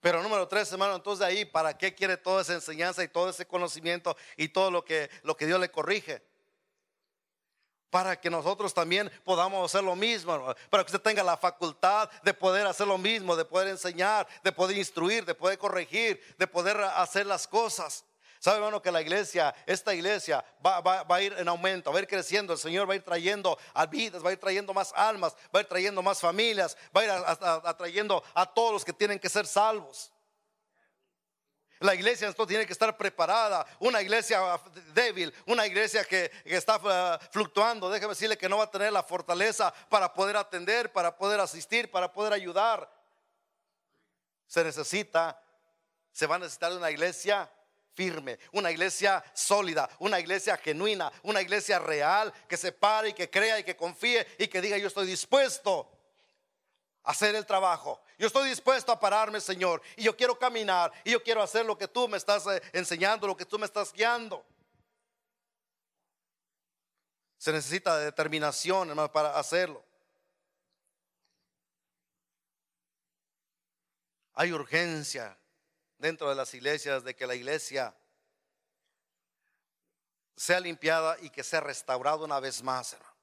Pero 0.00 0.24
número 0.24 0.48
tres, 0.48 0.72
hermano, 0.72 0.96
entonces 0.96 1.20
de 1.20 1.26
ahí, 1.26 1.44
¿para 1.44 1.78
qué 1.78 1.94
quiere 1.94 2.16
toda 2.16 2.42
esa 2.42 2.54
enseñanza 2.54 3.04
y 3.04 3.08
todo 3.08 3.30
ese 3.30 3.46
conocimiento 3.46 4.16
y 4.36 4.48
todo 4.48 4.72
lo 4.72 4.84
que, 4.84 5.08
lo 5.22 5.36
que 5.36 5.46
Dios 5.46 5.60
le 5.60 5.70
corrige? 5.70 6.33
Para 7.94 8.20
que 8.20 8.28
nosotros 8.28 8.74
también 8.74 9.08
podamos 9.22 9.70
hacer 9.70 9.84
lo 9.84 9.94
mismo, 9.94 10.52
para 10.68 10.82
que 10.82 10.88
usted 10.88 11.00
tenga 11.00 11.22
la 11.22 11.36
facultad 11.36 12.10
de 12.24 12.34
poder 12.34 12.66
hacer 12.66 12.88
lo 12.88 12.98
mismo, 12.98 13.36
de 13.36 13.44
poder 13.44 13.68
enseñar, 13.68 14.26
de 14.42 14.50
poder 14.50 14.76
instruir, 14.76 15.24
de 15.24 15.32
poder 15.32 15.58
corregir, 15.58 16.20
de 16.36 16.44
poder 16.48 16.76
hacer 16.80 17.24
las 17.24 17.46
cosas. 17.46 18.04
¿Sabe, 18.40 18.56
hermano, 18.56 18.82
que 18.82 18.90
la 18.90 19.00
iglesia, 19.00 19.54
esta 19.64 19.94
iglesia 19.94 20.44
va, 20.66 21.06
a 21.08 21.22
ir 21.22 21.36
en 21.38 21.46
aumento, 21.46 21.92
va 21.92 22.00
a 22.00 22.02
ir 22.02 22.08
creciendo? 22.08 22.52
El 22.52 22.58
Señor 22.58 22.90
va 22.90 22.94
a 22.94 22.96
ir 22.96 23.04
trayendo 23.04 23.56
a 23.72 23.86
vidas, 23.86 24.24
va 24.24 24.30
a 24.30 24.32
ir 24.32 24.40
trayendo 24.40 24.74
más 24.74 24.92
almas, 24.96 25.36
va 25.54 25.60
a 25.60 25.62
ir 25.62 25.68
trayendo 25.68 26.02
más 26.02 26.18
familias, 26.18 26.76
va 26.96 27.00
a 27.00 27.04
ir 27.04 27.10
atrayendo 27.64 28.24
a 28.34 28.44
todos 28.44 28.72
los 28.72 28.84
que 28.84 28.92
tienen 28.92 29.20
que 29.20 29.28
ser 29.28 29.46
salvos. 29.46 30.10
La 31.84 31.94
iglesia 31.94 32.28
esto 32.28 32.46
tiene 32.46 32.64
que 32.64 32.72
estar 32.72 32.96
preparada. 32.96 33.66
Una 33.78 34.00
iglesia 34.00 34.40
débil, 34.94 35.34
una 35.44 35.66
iglesia 35.66 36.02
que, 36.02 36.32
está 36.46 36.80
eh, 36.82 37.26
fluctuando, 37.30 37.90
déjeme 37.90 38.14
decirle 38.14 38.38
que 38.38 38.48
no 38.48 38.56
va 38.56 38.64
a 38.64 38.70
tener 38.70 38.90
la 38.90 39.02
fortaleza 39.02 39.70
para 39.90 40.14
poder 40.14 40.38
atender, 40.38 40.90
para 40.90 41.14
poder 41.14 41.40
asistir, 41.40 41.90
para 41.90 42.10
poder 42.10 42.32
ayudar. 42.32 42.90
Se 44.46 44.64
necesita, 44.64 45.38
se 46.10 46.26
va 46.26 46.36
a 46.36 46.38
necesitar 46.38 46.72
una 46.72 46.90
iglesia 46.90 47.50
firme, 47.92 48.38
una 48.52 48.70
iglesia 48.70 49.22
sólida, 49.34 49.86
una 49.98 50.18
iglesia 50.18 50.56
genuina, 50.56 51.12
una 51.22 51.42
iglesia 51.42 51.78
real 51.78 52.32
que 52.48 52.56
se 52.56 52.72
pare 52.72 53.10
y 53.10 53.12
que 53.12 53.28
crea 53.28 53.58
y 53.58 53.62
que 53.62 53.76
confíe 53.76 54.26
y 54.38 54.48
que 54.48 54.62
diga 54.62 54.78
yo 54.78 54.86
estoy 54.86 55.06
dispuesto 55.06 55.86
a 57.02 57.10
hacer 57.10 57.34
el 57.34 57.44
trabajo. 57.44 58.02
Yo 58.18 58.28
estoy 58.28 58.48
dispuesto 58.48 58.92
a 58.92 59.00
pararme, 59.00 59.40
Señor, 59.40 59.82
y 59.96 60.04
yo 60.04 60.16
quiero 60.16 60.38
caminar, 60.38 60.92
y 61.02 61.12
yo 61.12 61.22
quiero 61.22 61.42
hacer 61.42 61.66
lo 61.66 61.76
que 61.76 61.88
tú 61.88 62.06
me 62.08 62.16
estás 62.16 62.46
eh, 62.46 62.62
enseñando, 62.72 63.26
lo 63.26 63.36
que 63.36 63.44
tú 63.44 63.58
me 63.58 63.66
estás 63.66 63.92
guiando. 63.92 64.44
Se 67.38 67.52
necesita 67.52 67.98
determinación, 67.98 68.88
hermano, 68.88 69.10
para 69.10 69.38
hacerlo. 69.38 69.84
Hay 74.34 74.52
urgencia 74.52 75.36
dentro 75.98 76.28
de 76.28 76.34
las 76.34 76.54
iglesias 76.54 77.04
de 77.04 77.14
que 77.14 77.26
la 77.26 77.34
iglesia 77.34 77.94
sea 80.36 80.60
limpiada 80.60 81.16
y 81.20 81.30
que 81.30 81.44
sea 81.44 81.60
restaurada 81.60 82.24
una 82.24 82.40
vez 82.40 82.62
más, 82.62 82.92
hermano. 82.92 83.13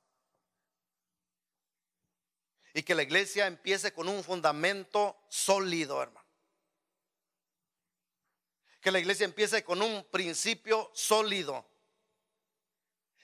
Y 2.73 2.83
que 2.83 2.95
la 2.95 3.03
iglesia 3.03 3.47
empiece 3.47 3.93
con 3.93 4.07
un 4.07 4.23
fundamento 4.23 5.17
sólido, 5.27 6.01
hermano. 6.01 6.25
Que 8.79 8.91
la 8.91 8.99
iglesia 8.99 9.25
empiece 9.25 9.63
con 9.63 9.81
un 9.81 10.03
principio 10.05 10.89
sólido. 10.93 11.65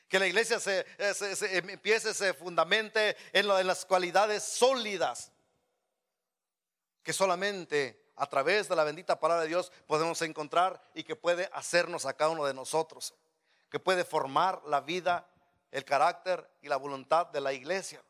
Que 0.08 0.20
la 0.20 0.28
iglesia 0.28 0.60
se, 0.60 0.86
eh, 0.98 1.64
empiece, 1.70 2.14
se 2.14 2.34
fundamente 2.34 3.18
en, 3.34 3.50
en 3.50 3.68
las 3.68 3.86
cualidades 3.86 4.44
sólidas. 4.44 5.32
Que 7.04 7.14
solamente 7.14 8.12
a 8.18 8.28
través 8.28 8.68
de 8.68 8.76
la 8.76 8.84
bendita 8.84 9.20
palabra 9.20 9.44
de 9.44 9.50
Dios 9.50 9.72
podemos 9.86 10.22
encontrar 10.22 10.82
y 10.94 11.04
que 11.04 11.16
puede 11.16 11.50
hacernos 11.54 12.06
a 12.06 12.14
cada 12.14 12.32
uno 12.32 12.46
de 12.46 12.54
nosotros. 12.54 13.14
Que 13.70 13.80
puede 13.80 14.04
formar 14.04 14.62
la 14.66 14.82
vida, 14.82 15.28
el 15.72 15.86
carácter 15.86 16.50
y 16.62 16.68
la 16.68 16.78
voluntad 16.78 17.28
de 17.28 17.42
la 17.42 17.54
iglesia. 17.54 18.02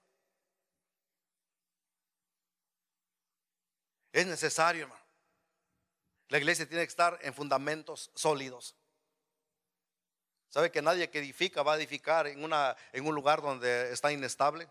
Es 4.18 4.26
necesario, 4.26 4.86
hermano. 4.86 5.06
La 6.30 6.40
iglesia 6.40 6.68
tiene 6.68 6.84
que 6.84 6.90
estar 6.90 7.20
en 7.22 7.36
fundamentos 7.36 8.10
sólidos. 8.16 8.76
¿Sabe 10.50 10.72
que 10.72 10.82
nadie 10.82 11.12
que 11.12 11.20
edifica 11.20 11.62
va 11.62 11.74
a 11.74 11.78
edificar 11.78 12.26
en, 12.26 12.44
un 12.44 13.16
lugar 13.16 13.44
donde 13.44 13.94
está 13.94 14.12
inestable? 14.12 14.68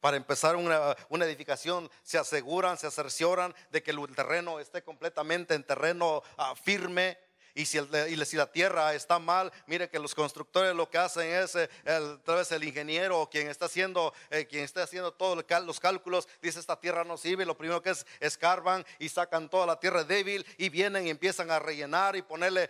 Para 0.00 0.16
empezar 0.16 0.56
una, 0.56 0.96
una, 1.10 1.26
edificación 1.26 1.90
se 2.02 2.16
aseguran, 2.16 2.78
se 2.78 2.90
cercioran 2.90 3.54
de 3.68 3.82
que 3.82 3.90
el 3.90 3.98
terreno 4.14 4.60
esté 4.60 4.82
completamente 4.82 5.52
en 5.52 5.62
terreno 5.62 6.22
ah, 6.38 6.54
firme, 6.56 7.18
y 7.56 7.64
si, 7.64 7.78
y 7.78 8.24
si 8.26 8.36
la 8.36 8.46
tierra 8.52 8.94
está 8.94 9.18
mal, 9.18 9.50
mire 9.66 9.88
que 9.88 9.98
los 9.98 10.14
constructores 10.14 10.74
lo 10.74 10.90
que 10.90 10.98
hacen 10.98 11.26
es, 11.26 11.56
eh, 11.56 11.70
el, 11.84 12.20
tal 12.22 12.36
vez 12.36 12.52
el 12.52 12.62
ingeniero 12.62 13.28
quien 13.30 13.48
está 13.48 13.64
haciendo, 13.64 14.12
eh, 14.30 14.46
quien 14.46 14.62
está 14.62 14.82
haciendo 14.82 15.10
todos 15.12 15.42
los 15.64 15.80
cálculos, 15.80 16.28
dice 16.42 16.60
esta 16.60 16.78
tierra 16.78 17.02
no 17.02 17.16
sirve. 17.16 17.46
Lo 17.46 17.56
primero 17.56 17.82
que 17.82 17.90
es 17.90 18.06
escarban 18.20 18.84
y 18.98 19.08
sacan 19.08 19.48
toda 19.48 19.66
la 19.66 19.80
tierra 19.80 20.04
débil 20.04 20.46
y 20.58 20.68
vienen 20.68 21.06
y 21.06 21.10
empiezan 21.10 21.50
a 21.50 21.58
rellenar 21.58 22.14
y 22.14 22.22
ponerle 22.22 22.68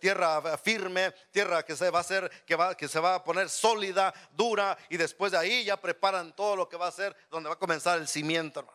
tierra 0.00 0.56
firme, 0.56 1.12
tierra 1.30 1.62
que 1.62 1.76
se 1.76 1.90
va 1.90 1.98
a 1.98 2.00
hacer, 2.00 2.30
que, 2.46 2.56
va, 2.56 2.74
que 2.74 2.88
se 2.88 3.00
va 3.00 3.16
a 3.16 3.24
poner 3.24 3.50
sólida, 3.50 4.14
dura 4.32 4.78
y 4.88 4.96
después 4.96 5.32
de 5.32 5.38
ahí 5.38 5.64
ya 5.64 5.78
preparan 5.78 6.34
todo 6.34 6.56
lo 6.56 6.68
que 6.70 6.78
va 6.78 6.88
a 6.88 6.92
ser, 6.92 7.14
donde 7.30 7.50
va 7.50 7.56
a 7.56 7.58
comenzar 7.58 7.98
el 7.98 8.08
cimiento. 8.08 8.66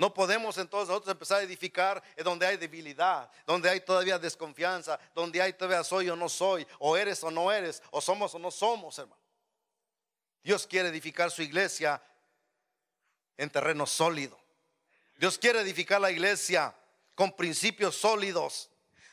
No 0.00 0.14
podemos 0.14 0.56
entonces 0.56 0.88
nosotros 0.88 1.12
empezar 1.12 1.40
a 1.40 1.42
edificar 1.42 2.02
donde 2.24 2.46
hay 2.46 2.56
debilidad, 2.56 3.30
donde 3.44 3.68
hay 3.68 3.82
todavía 3.82 4.18
desconfianza, 4.18 4.98
donde 5.14 5.42
hay 5.42 5.52
todavía 5.52 5.84
soy 5.84 6.08
o 6.08 6.16
no 6.16 6.30
soy, 6.30 6.66
o 6.78 6.96
eres 6.96 7.22
o 7.22 7.30
no 7.30 7.52
eres, 7.52 7.82
o 7.90 8.00
somos 8.00 8.34
o 8.34 8.38
no 8.38 8.50
somos, 8.50 8.98
hermano. 8.98 9.20
Dios 10.42 10.66
quiere 10.66 10.88
edificar 10.88 11.30
su 11.30 11.42
iglesia 11.42 12.02
en 13.36 13.50
terreno 13.50 13.84
sólido. 13.84 14.40
Dios 15.18 15.36
quiere 15.36 15.60
edificar 15.60 16.00
la 16.00 16.10
iglesia 16.10 16.74
con 17.14 17.36
principios 17.36 17.94
sólidos. 17.94 18.69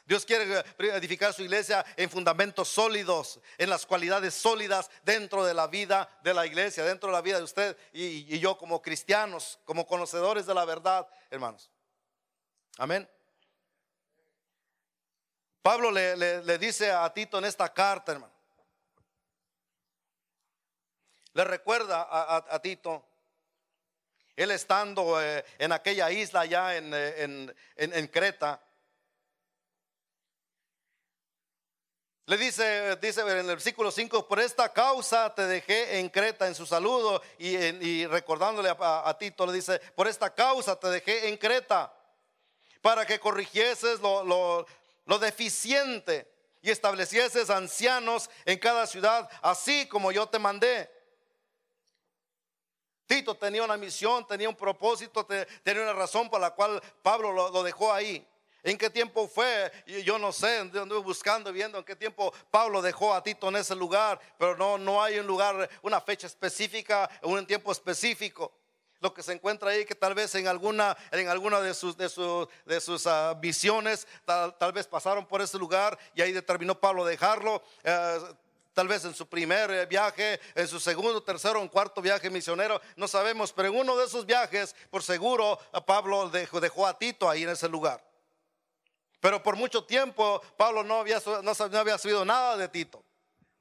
Dios 0.07 0.25
quiere 0.25 0.63
edificar 0.79 1.33
su 1.33 1.43
iglesia 1.43 1.85
en 1.97 2.09
fundamentos 2.09 2.69
sólidos, 2.69 3.41
en 3.57 3.69
las 3.69 3.85
cualidades 3.85 4.33
sólidas 4.33 4.89
dentro 5.03 5.43
de 5.43 5.53
la 5.53 5.67
vida 5.67 6.09
de 6.23 6.33
la 6.33 6.45
iglesia, 6.45 6.85
dentro 6.85 7.09
de 7.09 7.13
la 7.13 7.21
vida 7.21 7.39
de 7.39 7.43
usted 7.43 7.77
y, 7.91 8.39
yo 8.39 8.57
como 8.57 8.81
cristianos, 8.81 9.59
como 9.65 9.85
conocedores 9.85 10.45
de 10.45 10.53
la 10.53 10.63
verdad, 10.63 11.05
hermanos. 11.29 11.69
Amén. 12.77 13.07
Pablo 15.61 15.91
le, 15.91 16.57
dice 16.57 16.89
a 16.89 17.13
Tito 17.13 17.39
en 17.39 17.43
esta 17.43 17.73
carta, 17.73 18.13
hermano. 18.13 18.33
Le 21.33 21.43
recuerda 21.43 22.07
a, 22.09 22.59
Tito, 22.61 23.05
él 24.37 24.51
estando 24.51 25.21
eh, 25.21 25.43
en 25.59 25.73
aquella 25.73 26.09
isla 26.11 26.45
ya 26.45 26.77
en, 26.77 26.93
eh, 26.93 27.53
en 27.75 28.07
Creta, 28.07 28.61
Le 32.27 32.36
dice, 32.36 32.98
dice 32.98 33.22
en 33.22 33.29
el 33.29 33.46
versículo 33.46 33.89
5, 33.89 34.27
por 34.27 34.41
esta 34.41 34.74
causa 34.74 35.34
te 35.34 35.43
dejé 35.48 35.98
en 35.98 36.10
Creta 36.10 36.46
en 36.46 36.55
su 36.55 36.65
saludo 36.65 37.22
y, 37.38 38.05
recordándole 38.05 38.69
a, 38.69 39.17
Tito 39.17 39.46
le 39.46 39.53
dice, 39.53 39.79
por 39.96 40.10
esta 40.10 40.36
causa 40.36 40.77
te 40.77 40.89
dejé 40.89 41.29
en 41.29 41.38
Creta 41.38 41.93
para 42.81 43.05
que 43.05 43.17
corrigieses 43.17 44.01
lo, 44.01 44.65
lo 45.05 45.19
deficiente 45.19 46.29
y 46.62 46.69
establecieses 46.69 47.50
ancianos 47.50 48.29
en 48.43 48.60
cada 48.60 48.86
ciudad, 48.88 49.29
así 49.41 49.88
como 49.88 50.12
yo 50.12 50.27
te 50.27 50.38
mandé. 50.38 50.91
Tito 53.05 53.38
tenía 53.38 53.63
una 53.63 53.77
misión, 53.77 54.27
tenía 54.27 54.50
un 54.50 54.55
propósito, 54.57 55.25
tenía 55.63 55.81
una 55.81 55.93
razón 55.93 56.29
por 56.29 56.41
la 56.41 56.51
cual 56.51 56.84
Pablo 57.01 57.31
lo 57.31 57.63
dejó 57.63 57.93
ahí. 57.93 58.27
¿En 58.63 58.77
qué 58.77 58.89
tiempo 58.89 59.27
fue? 59.27 59.71
Yo 60.03 60.17
no 60.17 60.31
sé, 60.31 60.57
anduve 60.57 60.99
buscando, 60.99 61.51
viendo 61.53 61.77
en 61.77 61.83
qué 61.83 61.95
tiempo 61.95 62.33
Pablo 62.51 62.81
dejó 62.81 63.13
a 63.13 63.23
Tito 63.23 63.49
en 63.49 63.57
ese 63.57 63.75
lugar, 63.75 64.19
pero 64.37 64.57
no, 64.57 64.77
no 64.77 65.01
hay 65.01 65.19
un 65.19 65.27
lugar, 65.27 65.69
una 65.83 66.01
fecha 66.01 66.27
específica, 66.27 67.09
un 67.21 67.45
tiempo 67.45 67.71
específico. 67.71 68.51
Lo 68.99 69.13
que 69.13 69.21
se 69.21 69.31
encuentra 69.31 69.69
ahí 69.69 69.85
que 69.85 69.93
tal 69.93 70.15
vez 70.15 70.33
en 70.35 70.47
alguna, 70.47 70.97
en 71.11 71.27
alguna 71.27 71.61
de 71.61 71.73
sus, 71.75 71.95
de 71.95 72.09
sus, 72.09 72.47
de 72.65 72.81
sus 72.81 73.05
ah, 73.05 73.35
visiones, 73.39 74.07
tal, 74.25 74.71
vez 74.73 74.87
pasaron 74.87 75.25
por 75.27 75.41
ese 75.41 75.57
lugar 75.59 75.97
y 76.15 76.21
ahí 76.21 76.31
determinó 76.31 76.79
Pablo 76.79 77.05
dejarlo. 77.05 77.61
Eh, 77.83 78.19
tal 78.73 78.87
vez 78.87 79.05
en 79.05 79.13
su 79.13 79.27
primer 79.27 79.69
eh, 79.69 79.85
viaje, 79.85 80.39
en 80.55 80.67
su 80.67 80.79
segundo, 80.79 81.21
tercero 81.21 81.61
o 81.61 81.69
cuarto 81.69 82.01
viaje 82.01 82.29
misionero, 82.29 82.81
no 82.95 83.07
sabemos, 83.07 83.53
pero 83.53 83.69
en 83.69 83.75
uno 83.75 83.95
de 83.97 84.05
esos 84.05 84.25
viajes, 84.25 84.75
por 84.89 85.03
seguro, 85.03 85.59
Pablo 85.85 86.29
dejó, 86.29 86.59
dejó 86.59 86.87
a 86.87 86.97
Tito 86.97 87.29
ahí 87.29 87.43
en 87.43 87.49
ese 87.49 87.69
lugar. 87.69 88.06
Pero 89.19 89.41
por 89.41 89.55
mucho 89.55 89.83
tiempo 89.83 90.41
Pablo 90.57 90.83
no 90.83 91.00
había, 91.00 91.21
no, 91.43 91.79
había 91.79 91.97
sabido 91.97 92.24
nada 92.25 92.57
de 92.57 92.67
Tito. 92.69 93.03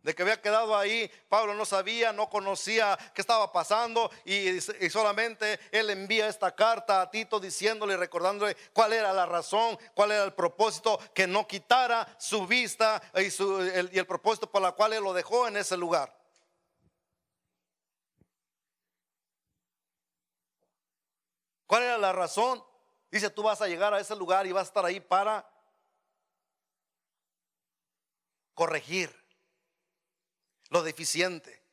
De 0.02 0.14
que 0.14 0.22
había 0.22 0.40
quedado 0.40 0.76
ahí, 0.76 1.10
Pablo 1.28 1.54
no 1.54 1.64
sabía, 1.64 2.12
no 2.12 2.30
conocía 2.30 2.96
qué 3.12 3.20
estaba 3.20 3.50
pasando 3.50 4.08
y, 4.25 4.60
solamente 4.88 5.58
él 5.72 5.90
envía 5.90 6.28
esta 6.28 6.54
carta 6.54 7.02
a 7.02 7.10
Tito 7.10 7.40
diciéndole 7.40 7.96
recordándole 7.96 8.56
cuál 8.72 8.92
era 8.92 9.12
la 9.12 9.26
razón, 9.26 9.76
cuál 9.94 10.12
era 10.12 10.22
el 10.22 10.32
propósito, 10.32 11.00
que 11.12 11.26
no 11.26 11.48
quitara 11.48 12.06
su 12.20 12.46
vista 12.46 13.02
y, 13.16 13.25
el, 13.75 13.90
y 13.92 13.98
el 13.98 14.06
propósito 14.06 14.48
por 14.48 14.62
la 14.62 14.72
cual 14.72 14.92
él 14.92 15.02
lo 15.02 15.12
dejó 15.12 15.48
en 15.48 15.56
ese 15.56 15.76
lugar. 15.76 16.16
¿Cuál 21.66 21.82
era 21.82 21.98
la 21.98 22.12
razón? 22.12 22.62
Dice, 23.16 23.30
tú 23.30 23.42
vas 23.42 23.62
a 23.62 23.66
llegar 23.66 23.94
a 23.94 23.99
ese 23.99 24.14
lugar 24.14 24.46
y 24.46 24.52
vas 24.52 24.66
a 24.66 24.68
estar 24.68 24.85
ahí 24.85 25.00
para 25.00 25.50
corregir 28.52 29.11
lo 30.68 30.82
deficiente. 30.82 31.65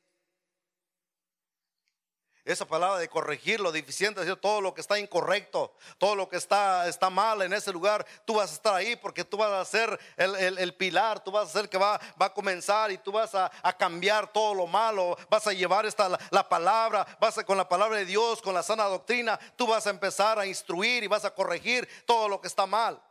Esa 2.46 2.66
palabra 2.66 3.00
de 3.00 3.08
corregir 3.08 3.62
lo 3.62 3.72
deficiente, 3.72 4.20
decir, 4.20 4.36
todo 4.36 4.60
lo 4.60 4.74
que 4.74 4.82
está 4.82 5.00
incorrecto, 5.00 5.74
todo 5.98 6.14
lo 6.14 6.28
que 6.28 6.36
está, 6.36 6.90
está 6.90 7.10
mal 7.10 7.42
en 7.42 7.54
ese 7.54 7.72
lugar, 7.72 8.06
tú 8.26 8.34
vas 8.34 8.52
a 8.52 8.54
estar 8.56 8.76
ahí 8.76 8.98
porque 8.98 9.24
tú 9.24 9.38
vas 9.38 9.50
a 9.50 9.64
ser 9.64 9.98
el, 10.18 10.76
pilar, 10.76 11.24
tú 11.24 11.32
vas 11.32 11.48
a 11.48 11.52
ser 11.54 11.70
que 11.70 11.78
va, 11.78 12.02
va 12.22 12.26
a 12.26 12.34
comenzar 12.34 12.92
y 12.92 12.98
tú 12.98 13.14
vas 13.14 13.34
a, 13.34 13.50
cambiar 13.78 14.34
todo 14.34 14.54
lo 14.54 14.68
malo, 14.68 15.18
vas 15.30 15.48
a 15.48 15.54
llevar 15.54 15.86
esta, 15.86 16.10
la, 16.32 16.50
palabra, 16.50 17.08
vas 17.18 17.38
a 17.38 17.46
con 17.46 17.56
la 17.56 17.70
palabra 17.70 17.98
de 18.00 18.06
Dios, 18.06 18.42
con 18.42 18.54
la 18.54 18.62
sana 18.62 18.84
doctrina, 18.86 19.40
tú 19.56 19.66
vas 19.66 19.88
a 19.88 19.92
empezar 19.92 20.38
a 20.38 20.46
instruir 20.46 21.02
y 21.02 21.08
vas 21.08 21.24
a 21.24 21.34
corregir 21.34 21.88
todo 22.06 22.28
lo 22.28 22.42
que 22.42 22.48
está 22.48 22.66
mal. 22.66 23.02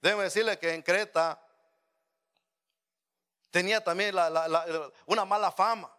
Déjeme 0.00 0.22
decirle 0.22 0.56
que 0.60 0.72
en 0.72 0.82
Creta 0.82 1.42
tenía 3.50 3.82
también 3.82 4.14
una 5.06 5.24
mala 5.24 5.50
fama. 5.50 5.95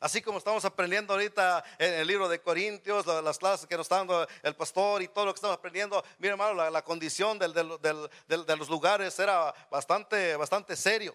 Así 0.00 0.20
como 0.22 0.38
estamos 0.38 0.64
aprendiendo 0.64 1.14
ahorita 1.14 1.64
en 1.78 1.94
el 1.94 2.06
libro 2.06 2.28
de 2.28 2.40
Corintios, 2.40 3.06
las 3.06 3.38
clases 3.38 3.66
que 3.66 3.76
nos 3.76 3.86
está 3.86 3.96
dando 3.96 4.26
el 4.42 4.54
pastor 4.54 5.02
y 5.02 5.08
todo 5.08 5.26
lo 5.26 5.32
que 5.32 5.38
estamos 5.38 5.56
aprendiendo, 5.56 6.04
mira 6.18 6.32
hermano, 6.32 6.70
la, 6.70 6.82
condición 6.82 7.38
de 7.38 8.56
los 8.56 8.68
lugares 8.68 9.18
era 9.18 9.54
bastante, 9.70 10.36
bastante 10.36 10.76
serio. 10.76 11.14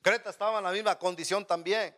Creta 0.00 0.30
estaba 0.30 0.58
en 0.58 0.64
la 0.64 0.70
misma 0.70 0.98
condición 0.98 1.44
también. 1.44 1.94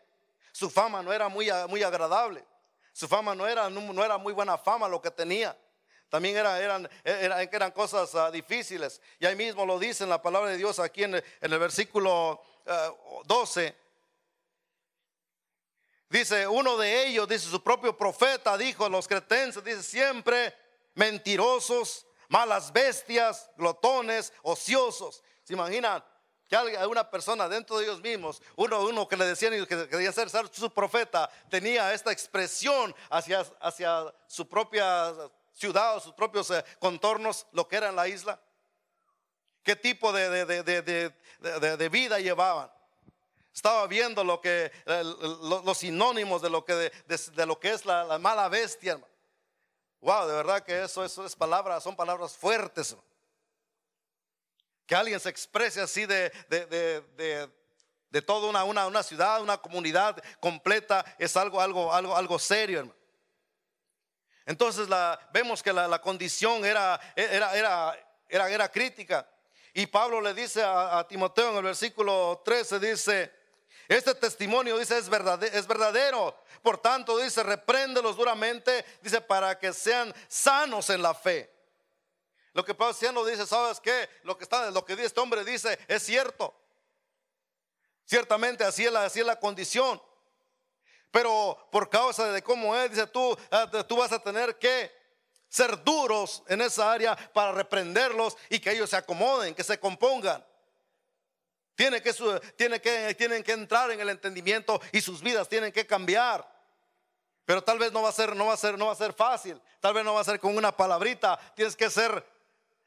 Su 0.53 0.71
fama 0.71 1.03
no 1.03 1.13
era 1.13 1.29
muy, 1.29 1.49
muy 1.69 1.83
agradable. 1.83 2.45
Su 2.93 3.07
fama 3.07 3.35
no 3.35 3.47
era, 3.47 3.71
no, 3.71 4.05
era 4.05 4.19
muy 4.19 4.33
buena 4.33 4.59
fama 4.59 4.89
lo 4.89 5.01
que 5.01 5.11
tenía. 5.11 5.57
También 6.09 6.37
era, 6.37 6.61
eran, 7.05 7.71
cosas 7.71 8.15
ah, 8.17 8.31
difíciles. 8.31 9.01
Y 9.21 9.27
ahí 9.27 9.37
mismo 9.37 9.65
lo 9.65 9.79
dice 9.79 10.05
en 10.05 10.11
la 10.11 10.21
palabra 10.21 10.51
de 10.51 10.57
Dios 10.57 10.81
aquí 10.81 11.05
en 11.05 11.15
el, 11.15 11.59
versículo 11.59 12.43
12. 13.27 13.77
Dice, 16.11 16.49
uno 16.49 16.77
de 16.77 17.07
ellos, 17.07 17.29
dice 17.29 17.49
su 17.49 17.63
propio 17.63 17.97
profeta, 17.97 18.59
dijo 18.59 18.85
a 18.85 18.89
los 18.89 19.07
cretenses, 19.07 19.63
dice, 19.63 19.81
siempre 19.81 20.53
mentirosos, 20.95 22.05
malas 22.29 22.73
bestias, 22.73 23.49
glotones, 23.57 24.33
ociosos. 24.43 25.23
¿Se 25.45 25.53
imaginan? 25.53 26.05
Que 26.49 26.57
una 26.89 27.09
persona 27.09 27.49
dentro 27.49 27.79
de 27.79 27.85
ellos 27.85 28.01
mismos, 28.01 28.43
uno, 28.57 28.81
uno 28.81 29.07
que 29.07 29.17
le 29.17 29.25
decían 29.25 29.53
que 29.67 29.89
quería 29.89 30.11
ser 30.11 30.29
su 30.29 30.69
profeta, 30.71 31.31
tenía 31.49 31.95
esta 31.95 32.11
expresión 32.11 32.93
hacia, 33.09 33.47
hacia 33.61 34.13
su 34.27 34.49
propia 34.49 35.15
ciudad 35.53 35.97
o 35.97 36.01
sus 36.01 36.13
propios 36.15 36.51
eh, 36.51 36.65
contornos, 36.81 37.47
lo 37.53 37.69
que 37.69 37.77
era 37.77 37.89
en 37.89 37.95
la 37.95 38.09
isla. 38.09 38.41
¿Qué 39.63 39.77
tipo 39.77 40.13
de, 40.13 40.45
de 40.45 41.89
vida 41.89 42.19
llevaban? 42.19 42.69
Estaba 43.55 43.87
viendo 43.87 44.23
lo 44.23 44.41
que, 44.41 44.71
los 44.87 45.79
sinónimos 45.79 46.41
de 46.41 46.51
lo 46.51 46.65
que, 46.65 46.75
de, 46.75 47.47
lo 47.47 47.59
que 47.59 47.71
es 47.73 47.85
la, 47.85 48.19
mala 48.19 48.49
bestia. 48.49 49.01
Wow, 50.01 50.29
de 50.29 50.35
verdad 50.35 50.65
que 50.65 50.85
eso, 50.85 51.05
eso 51.05 51.27
es 51.27 51.37
palabras, 51.37 51.83
son 51.83 51.97
palabras 51.97 52.37
fuertes. 52.37 52.97
Que 54.87 54.95
alguien 54.95 55.21
se 55.21 55.29
exprese 55.29 55.81
así 55.81 56.07
de, 56.07 56.31
de, 58.09 58.23
toda 58.23 58.49
una, 58.49 58.65
una, 58.65 58.87
una, 58.87 59.03
ciudad, 59.03 59.43
una 59.43 59.59
comunidad 59.59 60.23
completa, 60.39 61.05
es 61.19 61.37
algo, 61.37 61.61
algo, 61.61 61.93
algo, 61.93 62.17
algo 62.17 62.39
serio, 62.39 62.95
Entonces 64.47 64.89
la, 64.89 65.21
vemos 65.33 65.63
que 65.63 65.73
la, 65.73 66.01
condición 66.01 66.65
era, 66.65 66.99
era, 67.15 67.55
era, 67.57 67.99
era, 68.29 68.51
era 68.51 68.69
crítica. 68.71 69.29
Y 69.75 69.87
Pablo 69.87 70.21
le 70.21 70.35
dice 70.35 70.63
a 70.65 71.07
Timoteo 71.07 71.51
en 71.51 71.57
el 71.59 71.63
versículo 71.63 72.43
13, 72.45 72.81
dice, 72.81 73.40
este 73.95 74.15
testimonio 74.15 74.79
dice 74.79 74.97
es 74.99 75.09
verdadero. 75.09 76.37
Por 76.63 76.79
tanto 76.79 77.19
dice, 77.19 77.43
repréndelos 77.43 78.17
duramente, 78.17 78.85
dice, 79.03 79.21
para 79.21 79.59
que 79.59 79.73
sean 79.73 80.15
sanos 80.29 80.91
en 80.91 81.03
la 81.03 81.15
fe. 81.15 81.51
Lo 82.53 82.65
que 82.65 82.75
Pablo 82.75 83.13
no 83.13 83.25
dice, 83.25 83.47
¿sabes 83.47 83.81
qué? 83.81 84.09
Lo 84.25 84.37
que, 84.37 84.45
está, 84.45 84.71
lo 84.71 84.85
que 84.85 84.93
este 84.93 85.21
hombre 85.21 85.45
dice 85.45 85.79
es 85.89 86.03
cierto. 86.03 86.55
Ciertamente 88.05 88.65
así 88.65 88.85
es 88.85 88.93
la, 88.93 89.05
así 89.05 89.21
es 89.21 89.27
la 89.27 89.39
condición. 89.39 90.03
Pero 91.11 91.69
por 91.71 91.89
causa 91.89 92.31
de 92.31 92.43
cómo 92.43 92.77
es, 92.77 92.91
dice 92.91 93.07
tú, 93.07 93.37
ah, 93.51 93.71
tú 93.89 93.97
vas 93.97 94.13
a 94.13 94.23
tener 94.23 94.59
que 94.59 94.93
ser 95.49 95.83
duros 95.83 96.43
en 96.47 96.61
esa 96.61 96.93
área 96.93 97.17
para 97.33 97.53
reprenderlos 97.53 98.37
y 98.49 98.61
que 98.61 98.73
ellos 98.73 98.91
se 98.91 98.97
acomoden, 98.97 99.55
que 99.55 99.65
se 99.65 99.79
compongan. 99.79 100.45
Tiene 101.75 102.03
que, 102.03 102.13
tiene 102.57 102.81
que, 102.81 103.15
tienen 103.15 103.43
que 103.43 103.53
entrar 103.53 103.91
en 103.91 104.01
el 104.01 104.11
entendimiento 104.11 104.81
y 104.93 105.01
sus 105.01 105.23
vidas 105.23 105.49
tienen 105.49 105.73
que 105.73 105.87
cambiar. 105.87 106.47
Pero 107.45 107.63
tal 107.65 107.79
vez 107.79 107.93
no 107.93 108.03
va 108.03 108.11
a 108.11 108.13
ser, 108.13 108.37
no 108.37 108.47
va 108.47 108.55
a 108.55 108.57
ser, 108.57 108.79
no 108.79 108.87
va 108.87 108.93
a 108.93 108.97
ser 108.97 109.13
fácil. 109.13 109.61
Tal 109.81 109.95
vez 109.95 110.05
no 110.05 110.15
va 110.15 110.21
a 110.21 110.25
ser 110.25 110.39
con 110.39 110.57
una 110.57 110.77
palabrita. 110.77 111.39
Tienes 111.55 111.75
que 111.75 111.91
ser 111.91 112.25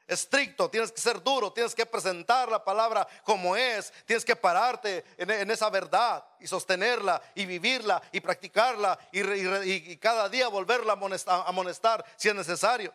estricto, 0.07 0.69
tienes 0.69 0.91
que 0.91 1.01
ser 1.01 1.21
duro, 1.23 1.51
tienes 1.51 1.73
que 1.73 1.85
presentar 1.85 2.49
la 2.49 2.63
palabra 2.63 3.07
como 3.23 3.55
es, 3.55 3.91
tienes 4.05 4.25
que 4.25 4.35
pararte 4.35 5.03
en, 5.17 5.49
esa 5.49 5.69
verdad 5.69 6.23
y 6.39 6.47
sostenerla 6.47 7.21
y 7.35 7.45
vivirla 7.45 8.01
y 8.11 8.19
practicarla 8.19 8.97
y, 9.11 9.97
cada 9.97 10.29
día 10.29 10.47
volverla 10.47 10.93
a 10.93 11.47
amonestar 11.47 12.03
si 12.15 12.29
es 12.29 12.35
necesario. 12.35 12.93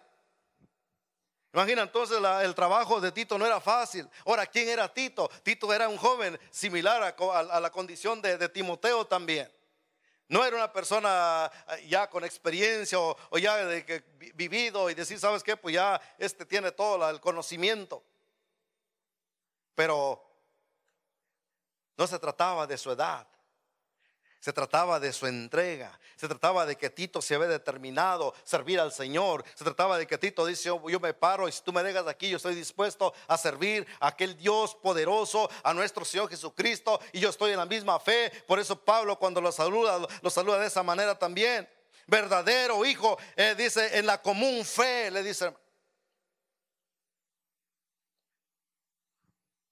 Imagina 1.52 1.82
entonces 1.82 2.18
el 2.42 2.54
trabajo 2.54 3.00
de 3.00 3.10
Tito 3.10 3.38
no 3.38 3.46
era 3.46 3.60
fácil. 3.60 4.08
Ahora, 4.26 4.46
¿quién 4.46 4.68
era 4.68 4.92
Tito? 4.92 5.30
Tito 5.42 5.72
era 5.72 5.88
un 5.88 5.96
joven 5.96 6.38
similar 6.50 7.02
a, 7.02 7.60
la 7.60 7.70
condición 7.70 8.20
de, 8.20 8.48
Timoteo 8.50 9.06
también. 9.06 9.50
No 10.28 10.44
era 10.44 10.56
una 10.56 10.70
persona 10.70 11.50
eh, 11.68 11.86
ya 11.88 12.10
con 12.10 12.22
experiencia 12.22 13.00
o, 13.00 13.38
ya 13.38 13.56
de 13.64 13.84
que, 13.86 14.04
vivido 14.34 14.90
y 14.90 14.94
decir, 14.94 15.18
¿sabes 15.18 15.42
qué? 15.42 15.56
Pues 15.56 15.74
ya 15.74 15.98
este 16.18 16.44
tiene 16.44 16.70
todo 16.70 17.08
el 17.08 17.18
conocimiento. 17.18 18.04
Pero 19.74 20.22
no 21.96 22.06
se 22.06 22.18
trataba 22.18 22.66
de 22.66 22.76
su 22.76 22.90
edad. 22.90 23.26
Se 24.40 24.52
trataba 24.52 25.00
de 25.00 25.12
su 25.12 25.26
entrega. 25.26 25.98
Se 26.16 26.28
trataba 26.28 26.64
de 26.64 26.76
que 26.76 26.90
Tito 26.90 27.20
se 27.20 27.34
había 27.34 27.48
determinado 27.48 28.34
servir 28.44 28.78
al 28.78 28.92
Señor. 28.92 29.44
Se 29.54 29.64
trataba 29.64 29.98
de 29.98 30.06
que 30.06 30.16
Tito 30.16 30.46
dice, 30.46 30.64
yo, 30.64 31.00
me 31.00 31.14
paro 31.14 31.48
y 31.48 31.52
si 31.52 31.62
tú 31.62 31.72
me 31.72 31.82
dejas 31.82 32.06
aquí, 32.06 32.30
yo 32.30 32.36
estoy 32.36 32.54
dispuesto 32.54 33.12
a 33.26 33.36
servir 33.36 33.86
a 34.00 34.08
aquel 34.08 34.36
Dios 34.36 34.76
poderoso, 34.76 35.50
a 35.62 35.74
nuestro 35.74 36.04
Señor 36.04 36.28
Jesucristo. 36.28 37.00
Y 37.12 37.20
yo 37.20 37.30
estoy 37.30 37.50
en 37.50 37.58
la 37.58 37.66
misma 37.66 37.98
fe. 37.98 38.30
Por 38.46 38.60
eso 38.60 38.78
Pablo 38.78 39.18
cuando 39.18 39.40
lo 39.40 39.50
saluda, 39.50 40.06
lo 40.22 40.30
saluda 40.30 40.60
de 40.60 40.68
esa 40.68 40.82
manera 40.82 41.18
también. 41.18 41.68
Verdadero 42.06 42.84
hijo, 42.86 43.18
eh, 43.36 43.54
dice, 43.56 43.98
en 43.98 44.06
la 44.06 44.22
común 44.22 44.64
fe, 44.64 45.10
le 45.10 45.22
dice. 45.22 45.52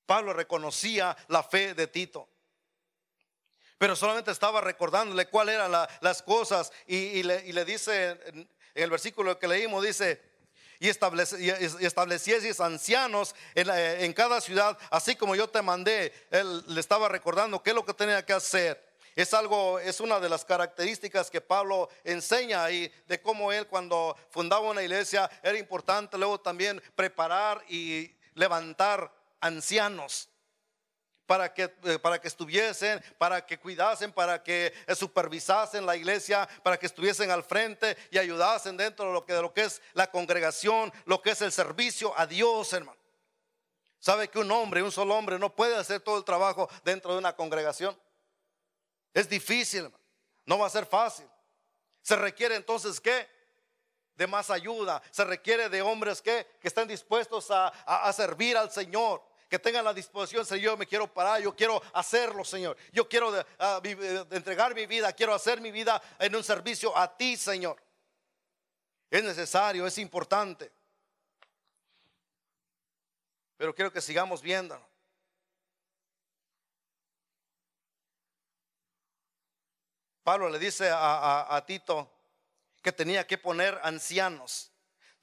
Pablo 0.07 0.33
reconocía 0.33 1.17
la 1.29 1.43
fe 1.43 1.75
de 1.75 1.87
Tito. 1.87 2.29
Pero 3.79 3.95
solamente 3.95 4.31
estaba 4.31 4.61
recordándole 4.61 5.27
cuáles 5.27 5.57
eran 5.57 5.73
las 6.01 6.23
cosas. 6.23 6.73
Y, 6.87 7.23
le, 7.23 7.65
dice 7.65 8.19
en, 8.27 8.49
el 8.75 8.91
versículo 8.91 9.39
que 9.39 9.49
leímos, 9.49 9.85
dice, 9.85 10.21
y, 10.79 10.89
estableciese 10.89 12.63
ancianos 12.63 13.35
en, 13.55 14.13
cada 14.13 14.41
ciudad, 14.41 14.79
así 14.91 15.15
como 15.17 15.37
yo 15.37 15.49
te 15.49 15.61
mandé. 15.61 16.13
Él 16.31 16.65
le 16.69 16.81
estaba 16.81 17.09
recordando 17.09 17.63
qué 17.63 17.71
es 17.71 17.77
lo 17.77 17.85
que 17.85 17.95
tenía 17.95 18.25
que 18.25 18.33
hacer. 18.33 18.85
Es 19.15 19.33
algo, 19.33 19.79
es 19.79 20.01
una 20.01 20.21
de 20.21 20.29
las 20.29 20.45
características 20.45 21.31
que 21.31 21.41
Pablo 21.41 21.89
enseña 22.05 22.65
ahí 22.65 22.93
de 23.07 23.21
cómo 23.21 23.51
él 23.51 23.67
cuando 23.67 24.15
fundaba 24.29 24.69
una 24.69 24.83
iglesia 24.83 25.31
era 25.43 25.59
importante 25.59 26.19
luego 26.19 26.39
también 26.39 26.83
preparar 26.95 27.65
y 27.67 28.15
levantar 28.35 29.11
ancianos 29.41 30.29
para 31.27 31.53
que, 31.53 31.75
eh, 31.85 31.99
para 31.99 32.21
que 32.21 32.29
estuviesen, 32.29 33.03
para 33.19 33.45
que 33.45 33.59
cuidasen, 33.59 34.13
para 34.13 34.43
que 34.43 34.73
eh, 34.87 34.95
supervisasen 34.95 35.85
la 35.85 35.97
iglesia, 35.97 36.49
para 36.63 36.79
que 36.79 36.87
estuviesen 36.87 37.31
al 37.31 37.43
frente 37.43 37.97
y 38.11 38.19
ayudasen 38.19 38.77
dentro 38.77 39.07
de 39.07 39.13
lo 39.13 39.27
que, 39.27 39.33
de 39.33 39.43
lo 39.43 39.53
que 39.53 39.65
es 39.65 39.83
la 39.93 40.11
congregación, 40.11 40.93
lo 41.05 41.21
que 41.21 41.31
es 41.31 41.43
el 41.43 41.53
servicio 41.53 42.17
a 42.19 42.27
Dios, 42.27 42.73
hermano. 42.73 42.99
¿Sabe 43.99 44.29
que 44.29 44.39
un 44.39 44.51
hombre, 44.53 44.83
un 44.83 44.93
solo 44.93 45.17
hombre, 45.17 45.39
no 45.39 45.55
puede 45.55 45.77
hacer 45.77 46.01
todo 46.01 46.19
el 46.19 46.25
trabajo 46.25 46.71
dentro 46.85 47.13
de 47.13 47.19
una 47.19 47.35
congregación? 47.35 47.99
Es 49.13 49.29
difícil, 49.29 49.93
no 50.45 50.59
va 50.59 50.69
a 50.69 50.71
ser 50.71 50.87
fácil. 50.87 51.27
Se 52.03 52.15
requiere 52.15 52.55
entonces 52.55 53.01
qué? 53.01 53.29
De 54.15 54.29
más 54.29 54.51
ayuda. 54.51 55.03
Se 55.11 55.25
requiere 55.25 55.69
de 55.69 55.83
hombres 55.83 56.23
que, 56.23 56.47
que 56.61 56.69
estén 56.69 56.87
dispuestos 56.87 57.51
a, 57.51 57.69
a 57.69 58.13
servir 58.13 58.57
al 58.57 58.71
Señor 58.71 59.23
que 59.49 59.59
tengan 59.59 59.85
la 59.85 59.95
disposición, 59.95 60.45
Señor, 60.45 60.63
yo 60.63 60.77
me 60.77 60.87
quiero 60.87 61.13
parar, 61.13 61.41
yo 61.41 61.55
quiero 61.55 61.81
hacerlo, 61.93 62.45
Señor. 62.45 62.77
Yo 62.93 63.09
quiero 63.09 63.33
ah, 63.59 63.81
entregar 64.31 64.75
mi 64.75 64.87
vida, 64.87 65.13
quiero 65.13 65.35
hacer 65.35 65.61
mi 65.61 65.71
vida 65.71 66.03
en 66.19 66.35
un 66.35 66.43
servicio 66.43 66.97
a 66.97 67.17
ti, 67.17 67.37
Señor. 67.37 67.81
Es 69.09 69.23
necesario, 69.23 69.87
es 69.87 69.99
importante. 69.99 70.73
Pero 73.57 73.75
quiero 73.75 73.93
que 73.93 74.01
sigamos 74.01 74.43
viendo. 74.43 74.81
Pablo 80.25 80.49
le 80.49 80.59
dice 80.59 80.91
a 80.93 81.63
Tito 81.65 82.11
que 82.83 82.91
tenía 82.91 83.25
que 83.25 83.39
poner 83.39 83.79
ancianos 83.85 84.73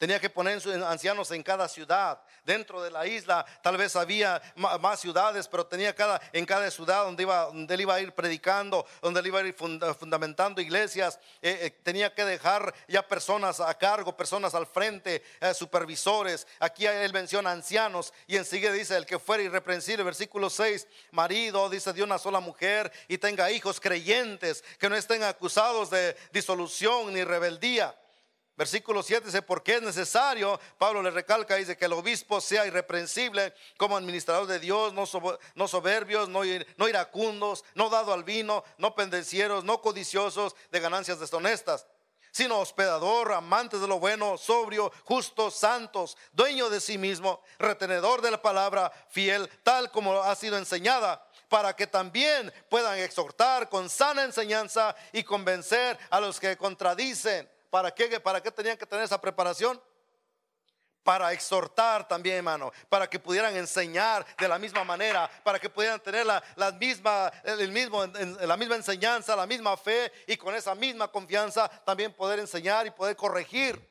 Tenía 0.03 0.19
que 0.19 0.29
poner 0.29 0.61
ancianos 0.85 1.31
en 1.31 1.41
cada 1.41 1.65
ciudad. 1.69 2.19
Dentro 2.43 2.81
de 2.81 2.91
la 2.91 3.07
isla 3.07 3.45
tal 3.61 3.77
vez 3.77 3.95
había 3.95 4.41
más 4.57 4.99
ciudades, 4.99 5.47
pero 5.47 5.65
tenía 5.65 5.95
cada, 5.95 6.19
en 6.33 6.45
cada 6.45 6.69
ciudad 6.71 7.05
donde, 7.05 7.23
iba, 7.23 7.45
donde 7.45 7.73
él 7.73 7.79
iba 7.79 7.95
a 7.95 8.01
ir 8.01 8.11
predicando, 8.11 8.85
donde 9.01 9.21
él 9.21 9.27
iba 9.27 9.39
a 9.39 9.43
ir 9.43 9.53
fundamentando 9.53 10.59
iglesias. 10.59 11.17
Eh, 11.41 11.57
eh, 11.61 11.71
tenía 11.83 12.13
que 12.13 12.25
dejar 12.25 12.73
ya 12.89 13.07
personas 13.07 13.61
a 13.61 13.73
cargo, 13.77 14.17
personas 14.17 14.53
al 14.53 14.67
frente, 14.67 15.23
eh, 15.39 15.53
supervisores. 15.53 16.47
Aquí 16.59 16.85
él 16.85 17.13
menciona 17.13 17.51
ancianos 17.51 18.13
y 18.27 18.35
enseguida 18.35 18.73
dice 18.73 18.97
el 18.97 19.05
que 19.05 19.19
fuera 19.19 19.43
irreprensible, 19.43 20.03
versículo 20.03 20.49
6, 20.49 20.85
marido, 21.11 21.69
dice 21.69 21.93
de 21.93 22.03
una 22.03 22.17
sola 22.17 22.41
mujer 22.41 22.91
y 23.07 23.19
tenga 23.19 23.49
hijos 23.51 23.79
creyentes 23.79 24.65
que 24.77 24.89
no 24.89 24.97
estén 24.97 25.23
acusados 25.23 25.89
de 25.89 26.17
disolución 26.33 27.13
ni 27.13 27.23
rebeldía 27.23 27.95
Versículo 28.55 29.01
7 29.01 29.25
dice, 29.25 29.41
porque 29.41 29.75
es 29.75 29.81
necesario, 29.81 30.59
Pablo 30.77 31.01
le 31.01 31.09
recalca, 31.09 31.55
dice 31.55 31.75
que 31.75 31.85
el 31.85 31.93
obispo 31.93 32.39
sea 32.39 32.67
irreprensible 32.67 33.53
como 33.77 33.97
administrador 33.97 34.45
de 34.45 34.59
Dios, 34.59 34.93
no, 34.93 35.67
soberbios, 35.67 36.29
no, 36.29 36.41
no 36.77 36.87
iracundos, 36.87 37.65
no 37.73 37.89
dado 37.89 38.13
al 38.13 38.23
vino, 38.23 38.63
no 38.77 38.93
pendencieros, 38.93 39.63
no 39.63 39.81
codiciosos 39.81 40.55
de 40.71 40.79
ganancias 40.79 41.19
deshonestas, 41.19 41.87
sino 42.29 42.59
hospedador, 42.59 43.33
amantes 43.33 43.81
de 43.81 43.87
lo 43.87 43.99
bueno, 43.99 44.37
sobrio, 44.37 44.91
justo, 45.03 45.49
santos, 45.49 46.15
dueño 46.31 46.69
de 46.69 46.79
sí 46.79 46.99
mismo, 46.99 47.41
retenedor 47.57 48.21
de 48.21 48.31
la 48.31 48.41
palabra, 48.41 48.91
fiel, 49.09 49.49
tal 49.63 49.89
como 49.89 50.21
ha 50.21 50.35
sido 50.35 50.59
enseñada 50.59 51.27
para 51.49 51.75
que 51.75 51.87
también 51.87 52.51
puedan 52.69 52.97
exhortar 52.99 53.69
con 53.69 53.89
sana 53.89 54.23
enseñanza 54.23 54.95
y 55.11 55.23
convencer 55.23 55.97
a 56.09 56.19
los 56.19 56.39
que 56.39 56.57
contradicen. 56.57 57.47
¿Para 57.73 57.89
qué, 57.89 58.19
¿Para 58.19 58.39
qué 58.39 58.51
tenían 58.51 58.77
que 58.77 58.85
tener 58.85 59.03
esa 59.03 59.19
preparación? 59.19 59.81
para 61.01 61.33
exhortar 61.33 62.07
también, 62.07 62.37
hermano, 62.37 62.71
para 62.87 63.09
que 63.09 63.19
pudieran 63.19 63.57
enseñar 63.57 64.25
de 64.37 64.47
la 64.47 64.57
misma 64.57 64.85
manera, 64.85 65.29
para 65.43 65.59
que 65.59 65.69
pudieran 65.69 65.99
tener 65.99 66.25
la, 66.25 66.41
misma, 66.79 67.29
el 67.43 67.71
mismo, 67.73 68.05
la 68.05 68.55
misma 68.55 68.75
enseñanza, 68.75 69.35
la 69.35 69.45
misma 69.45 69.75
fe 69.75 70.13
y 70.27 70.37
con 70.37 70.55
esa 70.55 70.75
misma 70.75 71.09
confianza 71.09 71.67
también 71.83 72.13
poder 72.13 72.39
enseñar 72.39 72.87
y 72.87 72.91
poder 72.91 73.17
corregir, 73.17 73.85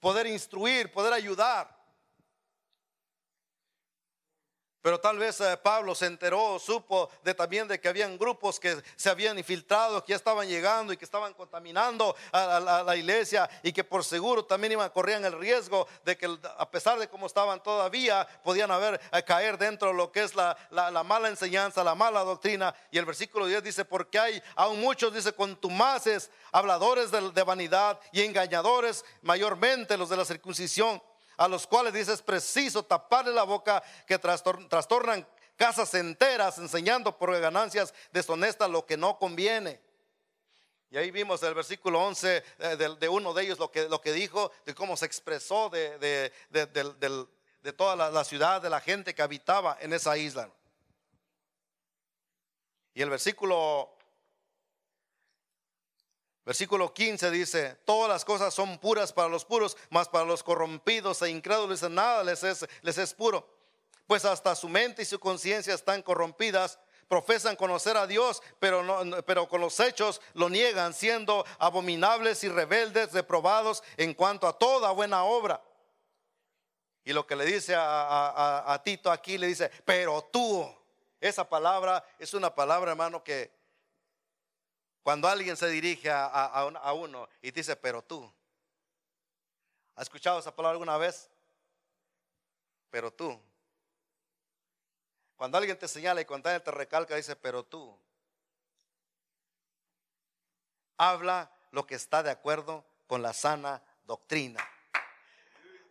poder 0.00 0.26
instruir, 0.28 0.90
poder 0.90 1.12
ayudar. 1.12 1.73
Pero 4.84 5.00
tal 5.00 5.18
vez 5.18 5.40
eh, 5.40 5.56
Pablo 5.56 5.94
se 5.94 6.04
enteró, 6.04 6.58
supo 6.58 7.08
de 7.22 7.32
también 7.32 7.66
de 7.66 7.80
que 7.80 7.88
habían 7.88 8.18
grupos 8.18 8.60
que 8.60 8.82
se 8.96 9.08
habían 9.08 9.38
infiltrado, 9.38 10.04
que 10.04 10.10
ya 10.10 10.16
estaban 10.16 10.46
llegando 10.46 10.92
y 10.92 10.98
que 10.98 11.06
estaban 11.06 11.32
contaminando 11.32 12.14
a, 12.30 12.84
la 12.84 12.94
iglesia 12.94 13.48
y 13.62 13.72
que 13.72 13.82
por 13.82 14.04
seguro 14.04 14.44
también 14.44 14.72
iban 14.72 14.90
corrían 14.90 15.24
el 15.24 15.38
riesgo 15.38 15.88
de 16.04 16.18
que 16.18 16.28
a 16.58 16.70
pesar 16.70 16.98
de 16.98 17.08
cómo 17.08 17.24
estaban 17.24 17.62
todavía 17.62 18.28
podían 18.42 18.70
haber 18.70 19.00
eh, 19.10 19.22
caer 19.22 19.56
dentro 19.56 19.88
de 19.88 19.94
lo 19.94 20.12
que 20.12 20.22
es 20.22 20.34
la, 20.34 20.54
mala 21.02 21.30
enseñanza, 21.30 21.82
la 21.82 21.94
mala 21.94 22.20
doctrina. 22.22 22.74
Y 22.90 22.98
el 22.98 23.06
versículo 23.06 23.46
10 23.46 23.62
dice, 23.62 23.86
porque 23.86 24.18
hay 24.18 24.42
aún 24.54 24.82
muchos, 24.82 25.14
dice, 25.14 25.32
contumaces, 25.32 26.30
habladores 26.52 27.10
de 27.10 27.42
vanidad 27.42 27.98
y 28.12 28.20
engañadores, 28.20 29.02
mayormente 29.22 29.96
los 29.96 30.10
de 30.10 30.18
la 30.18 30.26
circuncisión 30.26 31.00
a 31.36 31.48
los 31.48 31.66
cuales 31.66 31.92
dice 31.92 32.12
es 32.12 32.22
preciso 32.22 32.84
taparle 32.84 33.32
la 33.32 33.44
boca 33.44 33.82
que 34.06 34.18
trastornan 34.18 35.26
casas 35.56 35.94
enteras 35.94 36.58
enseñando 36.58 37.16
por 37.16 37.38
ganancias 37.38 37.94
deshonestas 38.12 38.70
lo 38.70 38.84
que 38.86 38.96
no 38.96 39.18
conviene. 39.18 39.80
Y 40.90 40.96
ahí 40.96 41.10
vimos 41.10 41.42
el 41.42 41.54
versículo 41.54 42.00
11 42.04 42.44
eh, 42.58 42.76
de, 42.76 43.08
uno 43.08 43.34
de 43.34 43.42
ellos 43.42 43.58
lo 43.58 43.70
que, 43.70 43.88
lo 43.88 44.00
que 44.00 44.12
dijo, 44.12 44.52
de 44.64 44.74
cómo 44.74 44.96
se 44.96 45.06
expresó 45.06 45.68
de, 45.68 45.98
de 47.64 47.72
toda 47.72 47.96
la, 47.96 48.10
la 48.10 48.24
ciudad, 48.24 48.60
de 48.60 48.70
la 48.70 48.80
gente 48.80 49.14
que 49.14 49.22
habitaba 49.22 49.76
en 49.80 49.92
esa 49.92 50.16
isla. 50.16 50.50
Y 52.92 53.02
el 53.02 53.10
versículo 53.10 53.93
Versículo 56.44 56.92
15 56.92 57.30
dice, 57.30 57.76
todas 57.86 58.08
las 58.08 58.24
cosas 58.24 58.52
son 58.52 58.78
puras 58.78 59.14
para 59.14 59.28
los 59.28 59.46
puros, 59.46 59.78
mas 59.88 60.08
para 60.08 60.26
los 60.26 60.42
corrompidos 60.42 61.22
e 61.22 61.30
incrédulos 61.30 61.82
nada 61.90 62.22
les 62.22 62.42
es, 62.44 63.14
puro. 63.14 63.48
Pues 64.06 64.26
hasta 64.26 64.54
su 64.54 64.68
mente 64.68 65.02
y 65.02 65.06
su 65.06 65.18
conciencia 65.18 65.72
están 65.72 66.02
corrompidas, 66.02 66.78
profesan 67.08 67.56
conocer 67.56 67.96
a 67.96 68.06
Dios, 68.06 68.42
pero, 68.58 68.82
no, 68.82 69.22
pero 69.22 69.48
con 69.48 69.62
los 69.62 69.80
hechos 69.80 70.20
lo 70.34 70.50
niegan, 70.50 70.92
siendo 70.92 71.46
abominables 71.58 72.44
y 72.44 72.50
rebeldes, 72.50 73.12
reprobados 73.12 73.82
en 73.96 74.12
cuanto 74.12 74.46
a 74.46 74.58
toda 74.58 74.90
buena 74.90 75.24
obra. 75.24 75.62
Y 77.06 77.14
lo 77.14 77.26
que 77.26 77.36
le 77.36 77.46
dice 77.46 77.74
a, 77.74 78.64
a 78.66 78.82
Tito 78.82 79.10
aquí, 79.10 79.38
le 79.38 79.46
dice, 79.46 79.70
pero 79.86 80.22
tú, 80.30 80.70
esa 81.22 81.48
palabra 81.48 82.04
es 82.18 82.34
una 82.34 82.54
palabra, 82.54 82.90
hermano, 82.90 83.24
que 83.24 83.63
cuando 85.04 85.28
alguien 85.28 85.54
se 85.54 85.68
dirige 85.68 86.10
a, 86.10 86.94
uno 86.94 87.28
y 87.42 87.50
dice, 87.50 87.76
pero 87.76 88.00
tú, 88.00 88.32
¿has 89.94 90.04
escuchado 90.04 90.38
esa 90.38 90.56
palabra 90.56 90.72
alguna 90.72 90.96
vez? 90.96 91.30
Pero 92.88 93.12
tú. 93.12 93.38
Cuando 95.36 95.58
alguien 95.58 95.78
te 95.78 95.88
señala 95.88 96.22
y 96.22 96.24
cuando 96.24 96.48
alguien 96.48 96.64
te 96.64 96.70
recalca, 96.70 97.16
dice, 97.16 97.36
pero 97.36 97.62
tú. 97.62 97.94
Habla 100.96 101.54
lo 101.70 101.86
que 101.86 101.96
está 101.96 102.22
de 102.22 102.30
acuerdo 102.30 102.82
con 103.06 103.20
la 103.20 103.34
sana 103.34 103.82
doctrina. 104.04 104.66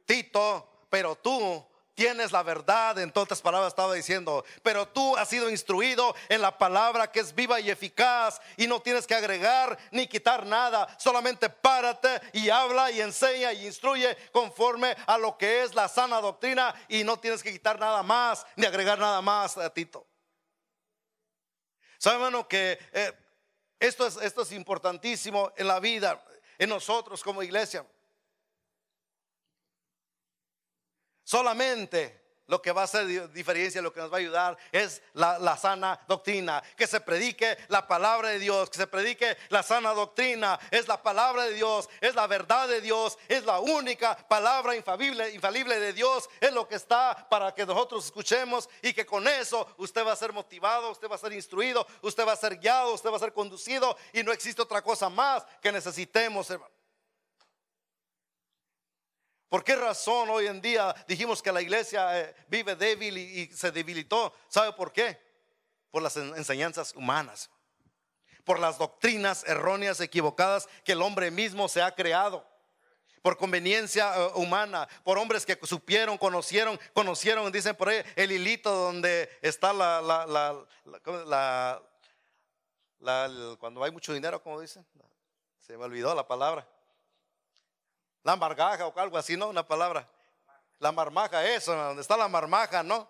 Tito, 0.07 0.87
pero 0.89 1.15
tú 1.15 1.63
tienes 1.95 2.31
la 2.31 2.43
verdad. 2.43 2.97
En 2.99 3.11
otras 3.15 3.41
palabras 3.41 3.69
estaba 3.71 3.93
diciendo, 3.93 4.43
pero 4.61 4.87
tú 4.87 5.15
has 5.17 5.29
sido 5.29 5.49
instruido 5.49 6.15
en 6.29 6.41
la 6.41 6.57
palabra 6.57 7.11
que 7.11 7.19
es 7.19 7.33
viva 7.33 7.59
y 7.59 7.69
eficaz 7.69 8.41
y 8.57 8.67
no 8.67 8.81
tienes 8.81 9.07
que 9.07 9.15
agregar 9.15 9.77
ni 9.91 10.07
quitar 10.07 10.45
nada. 10.45 10.87
Solamente 10.99 11.49
párate 11.49 12.21
y 12.33 12.49
habla 12.49 12.91
y 12.91 13.01
enseña 13.01 13.53
y 13.53 13.65
instruye 13.65 14.15
conforme 14.31 14.95
a 15.07 15.17
lo 15.17 15.37
que 15.37 15.63
es 15.63 15.75
la 15.75 15.87
sana 15.87 16.21
doctrina 16.21 16.73
y 16.87 17.03
no 17.03 17.17
tienes 17.19 17.43
que 17.43 17.51
quitar 17.51 17.79
nada 17.79 18.03
más 18.03 18.45
ni 18.55 18.65
agregar 18.65 18.99
nada 18.99 19.21
más, 19.21 19.57
a 19.57 19.69
Tito. 19.71 20.05
¿Sabe, 21.97 22.17
hermano, 22.17 22.47
que 22.47 22.77
eh, 22.91 23.13
esto, 23.79 24.05
es, 24.05 24.17
esto 24.17 24.41
es 24.41 24.51
importantísimo 24.51 25.53
en 25.55 25.67
la 25.67 25.79
vida, 25.79 26.21
en 26.57 26.69
nosotros 26.69 27.23
como 27.23 27.41
iglesia? 27.41 27.85
Solamente 31.23 32.23
lo 32.47 32.61
que 32.61 32.71
va 32.71 32.81
a 32.81 32.83
hacer 32.83 33.31
diferencia, 33.31 33.81
lo 33.81 33.93
que 33.93 34.01
nos 34.01 34.11
va 34.11 34.17
a 34.17 34.19
ayudar 34.19 34.57
es 34.71 35.01
la, 35.13 35.57
sana 35.57 35.99
doctrina. 36.07 36.61
Que 36.75 36.87
se 36.87 36.99
predique 36.99 37.57
la 37.69 37.87
palabra 37.87 38.29
de 38.29 38.39
Dios, 38.39 38.69
que 38.69 38.77
se 38.77 38.87
predique 38.87 39.37
la 39.49 39.63
sana 39.63 39.93
doctrina. 39.93 40.59
Es 40.69 40.87
la 40.87 41.01
palabra 41.01 41.45
de 41.45 41.53
Dios, 41.53 41.89
es 42.01 42.15
la 42.15 42.27
verdad 42.27 42.67
de 42.67 42.81
Dios, 42.81 43.17
es 43.27 43.45
la 43.45 43.59
única 43.59 44.15
palabra 44.27 44.75
infalible, 44.75 45.31
infalible 45.31 45.79
de 45.79 45.93
Dios. 45.93 46.29
Es 46.41 46.51
lo 46.51 46.67
que 46.67 46.75
está 46.75 47.27
para 47.29 47.53
que 47.53 47.65
nosotros 47.65 48.05
escuchemos 48.05 48.69
y 48.81 48.93
que 48.93 49.05
con 49.05 49.27
eso 49.27 49.67
usted 49.77 50.05
va 50.05 50.11
a 50.11 50.17
ser 50.17 50.33
motivado, 50.33 50.91
usted 50.91 51.09
va 51.09 51.15
a 51.15 51.19
ser 51.19 51.33
instruido, 51.33 51.87
usted 52.01 52.27
va 52.27 52.33
a 52.33 52.37
ser 52.37 52.57
guiado, 52.57 52.93
usted 52.93 53.09
va 53.09 53.15
a 53.15 53.19
ser 53.19 53.33
conducido 53.33 53.97
y 54.11 54.21
no 54.21 54.31
existe 54.31 54.61
otra 54.61 54.81
cosa 54.81 55.09
más 55.09 55.45
que 55.61 55.71
necesitemos, 55.71 56.49
hermano. 56.49 56.82
¿Por 59.53 59.63
qué 59.63 59.75
razón 59.75 60.31
hoy 60.31 60.47
en 60.47 60.59
día 60.61 60.95
dijimos 61.07 61.43
que 61.43 61.51
la 61.51 61.61
iglesia 61.61 62.19
eh, 62.19 62.35
vive 62.47 62.75
débil 62.75 63.15
y, 63.19 63.45
se 63.53 63.71
debilitó? 63.71 64.33
¿Sabe 64.47 64.73
por 64.73 64.91
qué? 64.91 65.21
Por 65.91 66.01
las 66.01 66.17
enseñanzas 66.17 66.95
humanas, 66.95 67.51
por 68.43 68.57
las 68.57 68.79
doctrinas 68.79 69.43
erróneas, 69.43 69.99
equivocadas 69.99 70.67
que 70.83 70.93
el 70.93 71.03
hombre 71.03 71.29
mismo 71.29 71.69
se 71.69 71.83
ha 71.83 71.93
creado 71.93 72.43
por 73.21 73.37
conveniencia 73.37 74.11
eh, 74.15 74.31
humana, 74.33 74.89
por 75.03 75.19
hombres 75.19 75.45
que 75.45 75.55
supieron, 75.61 76.17
conocieron, 76.17 76.79
conocieron, 76.91 77.51
dicen 77.51 77.75
por 77.75 77.89
ahí 77.89 78.01
el 78.15 78.31
hilito 78.31 78.73
donde 78.73 79.29
está 79.43 79.71
la, 79.71 80.01
la, 80.01 80.65
la, 82.99 83.59
cuando 83.59 83.83
hay 83.83 83.91
mucho 83.91 84.13
dinero, 84.13 84.41
como 84.41 84.59
dicen, 84.59 84.83
se 85.59 85.77
me 85.77 85.83
olvidó 85.83 86.15
la 86.15 86.27
palabra. 86.27 86.67
La 88.23 88.35
margaja 88.35 88.87
o 88.87 88.99
algo 88.99 89.17
así, 89.17 89.35
¿no? 89.35 89.49
Una 89.49 89.67
palabra. 89.67 90.07
La 90.79 90.91
marmaja, 90.91 91.45
eso, 91.45 91.73
donde 91.75 92.01
está 92.01 92.17
la 92.17 92.27
marmaja, 92.27 92.83
¿no? 92.83 93.07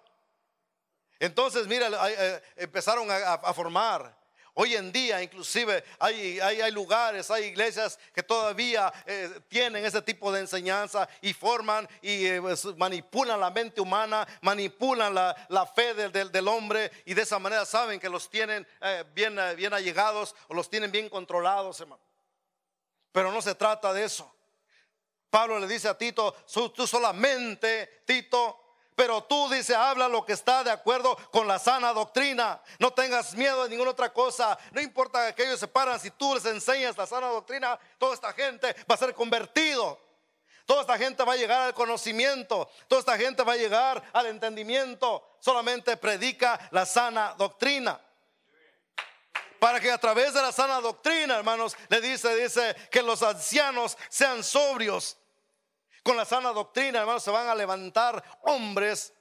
Entonces, 1.20 1.68
mira, 1.68 1.90
eh, 2.10 2.42
empezaron 2.58 3.08
a, 3.10 3.54
formar. 3.54 4.22
Hoy 4.56 4.76
en 4.76 4.92
día, 4.92 5.24
inclusive, 5.24 5.84
hay, 5.98 6.40
hay, 6.40 6.72
lugares, 6.72 7.32
hay 7.32 7.46
iglesias 7.46 7.98
que 8.14 8.22
todavía 8.22 8.94
eh, 9.06 9.40
tienen 9.48 9.84
ese 9.84 10.02
tipo 10.02 10.32
de 10.32 10.42
enseñanza 10.42 11.08
y 11.22 11.34
forman 11.34 11.88
y 12.02 12.28
eh, 12.28 12.42
pues, 12.42 12.66
manipulan 12.78 13.40
la 13.40 13.50
mente 13.50 13.82
humana, 13.82 14.28
manipulan 14.42 15.16
la, 15.16 15.72
fe 15.74 15.96
del, 15.96 16.32
del, 16.32 16.48
hombre 16.48 16.92
y 17.06 17.16
de 17.16 17.24
esa 17.24 17.40
manera 17.40 17.66
saben 17.66 18.00
que 18.00 18.10
los 18.10 18.30
tienen 18.30 18.68
bien, 19.16 19.40
bien 19.56 19.74
allegados 19.74 20.36
o 20.48 20.54
los 20.54 20.70
tienen 20.70 20.92
bien 20.92 21.10
controlados, 21.10 21.80
hermano. 21.80 22.04
Pero 23.12 23.32
no 23.32 23.42
se 23.42 23.56
trata 23.56 23.94
de 23.94 24.04
eso. 24.04 24.32
Pablo 25.34 25.58
le 25.58 25.66
dice 25.66 25.90
a 25.90 25.98
Tito, 25.98 26.32
tú 26.76 26.86
solamente, 26.86 28.04
Tito, 28.06 28.76
pero 28.96 29.24
tú 29.24 29.50
dice, 29.50 29.74
habla 29.74 30.08
lo 30.08 30.24
que 30.24 30.34
está 30.34 30.64
de 30.64 30.70
acuerdo 30.70 31.18
con 31.32 31.48
la 31.48 31.58
sana 31.58 31.92
doctrina. 31.92 32.62
No 32.78 32.94
tengas 32.94 33.34
miedo 33.34 33.64
de 33.64 33.70
ninguna 33.72 33.90
otra 33.90 34.14
cosa. 34.14 34.56
No 34.74 34.80
importa 34.80 35.34
que 35.34 35.42
ellos 35.42 35.60
se 35.60 35.68
paran, 35.68 36.00
si 36.00 36.12
tú 36.12 36.36
les 36.36 36.46
enseñas 36.46 36.96
la 36.96 37.08
sana 37.08 37.30
doctrina, 37.30 37.80
toda 37.98 38.14
esta 38.14 38.32
gente 38.34 38.76
va 38.88 38.94
a 38.94 38.98
ser 39.00 39.16
convertido. 39.16 40.00
Toda 40.68 40.82
esta 40.82 41.00
gente 41.00 41.24
va 41.24 41.34
a 41.34 41.38
llegar 41.38 41.62
al 41.62 41.74
conocimiento. 41.74 42.70
Toda 42.88 43.00
esta 43.00 43.18
gente 43.18 43.42
va 43.42 43.54
a 43.54 43.58
llegar 43.58 44.04
al 44.14 44.28
entendimiento. 44.28 45.38
Solamente 45.40 45.98
predica 45.98 46.60
la 46.70 46.86
sana 46.86 47.34
doctrina. 47.40 48.00
Para 49.58 49.80
que 49.80 49.92
a 49.92 49.98
través 49.98 50.36
de 50.36 50.44
la 50.44 50.52
sana 50.52 50.80
doctrina, 50.80 51.38
hermanos, 51.38 51.76
le 51.90 52.02
dice, 52.02 52.36
dice 52.36 52.76
que 52.92 53.02
los 53.02 53.24
ancianos 53.24 53.98
sean 54.10 54.44
sobrios 54.44 55.18
con 56.04 56.18
la 56.18 56.26
sana 56.26 56.50
doctrina, 56.50 57.00
hermanos, 57.00 57.24
se 57.24 57.32
van 57.32 57.48
a 57.48 57.56
levantar 57.56 58.22
hombres, 58.42 59.14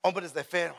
hombres 0.00 0.32
de 0.32 0.44
fe. 0.44 0.72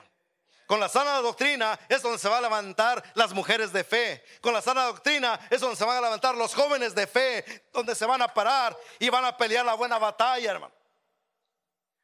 Con 0.65 0.79
la 0.79 0.89
sana 0.89 1.17
doctrina 1.17 1.79
es 1.87 2.01
donde 2.01 2.17
se 2.17 2.27
van 2.27 2.39
a 2.39 2.41
levantar 2.41 3.03
las 3.13 3.33
mujeres 3.33 3.71
de 3.71 3.83
fe. 3.83 4.23
Con 4.41 4.53
la 4.53 4.61
sana 4.61 4.85
doctrina 4.85 5.39
es 5.49 5.61
donde 5.61 5.75
se 5.75 5.85
van 5.85 5.97
a 5.97 6.01
levantar 6.01 6.35
los 6.35 6.55
jóvenes 6.55 6.95
de 6.95 7.05
fe, 7.05 7.67
donde 7.71 7.93
se 7.93 8.05
van 8.05 8.21
a 8.21 8.33
parar 8.33 8.75
y 8.97 9.09
van 9.09 9.25
a 9.25 9.37
pelear 9.37 9.65
la 9.65 9.75
buena 9.75 9.99
batalla, 9.99 10.51
hermano. 10.51 10.73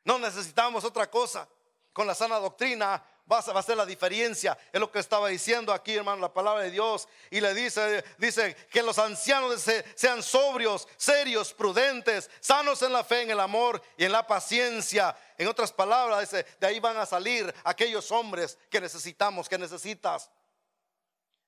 No 0.04 0.20
necesitamos 0.20 0.84
otra 0.84 1.10
cosa. 1.10 1.48
Con 1.94 2.06
la 2.06 2.13
sana 2.13 2.38
doctrina 2.38 3.04
va 3.29 3.39
a, 3.39 3.63
ser 3.63 3.77
la 3.77 3.86
diferencia. 3.86 4.57
Es 4.71 4.79
lo 4.79 4.91
que 4.91 4.99
estaba 4.99 5.29
diciendo 5.29 5.73
aquí, 5.73 5.95
hermano, 5.95 6.21
la 6.21 6.34
palabra 6.34 6.63
de 6.63 6.71
Dios. 6.71 7.07
Y 7.29 7.41
le 7.41 7.53
dice, 7.53 8.03
dice 8.17 8.55
que 8.69 8.84
los 8.84 8.99
ancianos 8.99 9.63
sean 9.95 10.21
sobrios, 10.21 10.88
serios, 10.97 11.53
prudentes, 11.53 12.29
sanos 12.39 12.81
en 12.81 12.93
la 12.93 13.03
fe, 13.03 13.23
en 13.23 13.31
el 13.31 13.39
amor 13.39 13.81
y 13.97 14.05
en 14.05 14.12
la 14.12 14.25
paciencia. 14.25 15.15
En 15.38 15.47
otras 15.47 15.71
palabras, 15.71 16.21
dice, 16.21 16.45
de 16.60 16.67
ahí 16.67 16.79
van 16.79 16.97
a 16.97 17.05
salir 17.05 17.53
aquellos 17.63 18.12
hombres 18.12 18.57
que 18.69 18.81
necesitamos, 18.81 19.47
que 19.49 19.57
necesitas. 19.57 20.29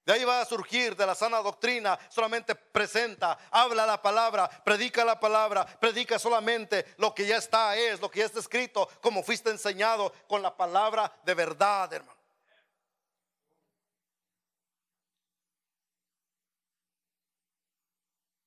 De 0.05 0.11
ahí 0.11 0.23
va 0.25 0.41
a 0.41 0.45
surgir 0.45 0.95
de 0.95 1.05
la 1.05 1.15
sana 1.15 1.37
doctrina. 1.39 1.97
Solamente 2.09 2.55
presenta, 2.55 3.37
habla 3.49 3.85
la 3.85 4.01
palabra, 4.01 4.49
predica 4.49 5.05
la 5.05 5.19
palabra, 5.19 5.65
predica 5.65 6.19
solamente 6.19 6.93
lo 6.97 7.15
que 7.15 7.25
ya 7.25 7.37
está, 7.37 7.77
es 7.77 8.01
lo 8.01 8.11
que 8.11 8.19
ya 8.19 8.25
está 8.25 8.39
escrito, 8.39 8.89
como 9.01 9.23
fuiste 9.23 9.49
enseñado 9.49 10.11
con 10.27 10.41
la 10.41 10.55
palabra 10.55 11.11
de 11.23 11.33
verdad, 11.33 11.93
hermano. 11.93 12.19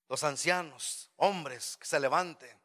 Los 0.08 0.22
ancianos, 0.22 1.10
hombres 1.16 1.76
que 1.78 1.86
se 1.86 1.98
levanten. 1.98 2.60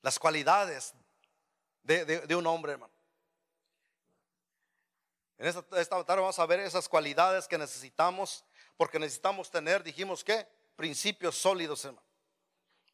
Las 0.00 0.18
cualidades 0.18 0.94
de, 1.82 2.04
de 2.04 2.34
un 2.34 2.46
hombre, 2.46 2.72
hermano. 2.72 2.91
En 5.42 5.48
esta, 5.48 6.04
tarde 6.04 6.20
vamos 6.20 6.38
a 6.38 6.46
ver 6.46 6.60
esas 6.60 6.88
cualidades 6.88 7.48
que 7.48 7.58
necesitamos, 7.58 8.44
porque 8.76 9.00
necesitamos 9.00 9.50
tener, 9.50 9.82
dijimos 9.82 10.22
que, 10.22 10.46
principios 10.76 11.36
sólidos, 11.36 11.84
hermano. 11.84 12.06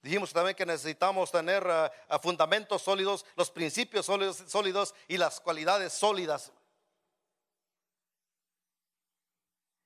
Dijimos 0.00 0.32
también 0.32 0.56
que 0.56 0.64
necesitamos 0.64 1.30
tener 1.30 1.62
eh, 1.68 1.90
fundamentos 2.22 2.80
sólidos, 2.80 3.26
los 3.36 3.50
principios 3.50 4.06
sólidos, 4.06 4.94
y 5.08 5.18
las 5.18 5.40
cualidades 5.40 5.92
sólidas. 5.92 6.50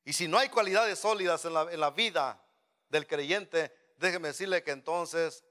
Y 0.04 0.12
si 0.12 0.28
no 0.28 0.38
hay 0.38 0.48
cualidades 0.48 1.00
sólidas 1.00 1.44
en 1.44 1.54
la, 1.54 1.62
en 1.62 1.80
la 1.80 1.90
vida 1.90 2.40
del 2.88 3.08
creyente, 3.08 3.74
déjeme 3.96 4.28
decirle 4.28 4.62
que 4.62 4.70
entonces 4.70 5.42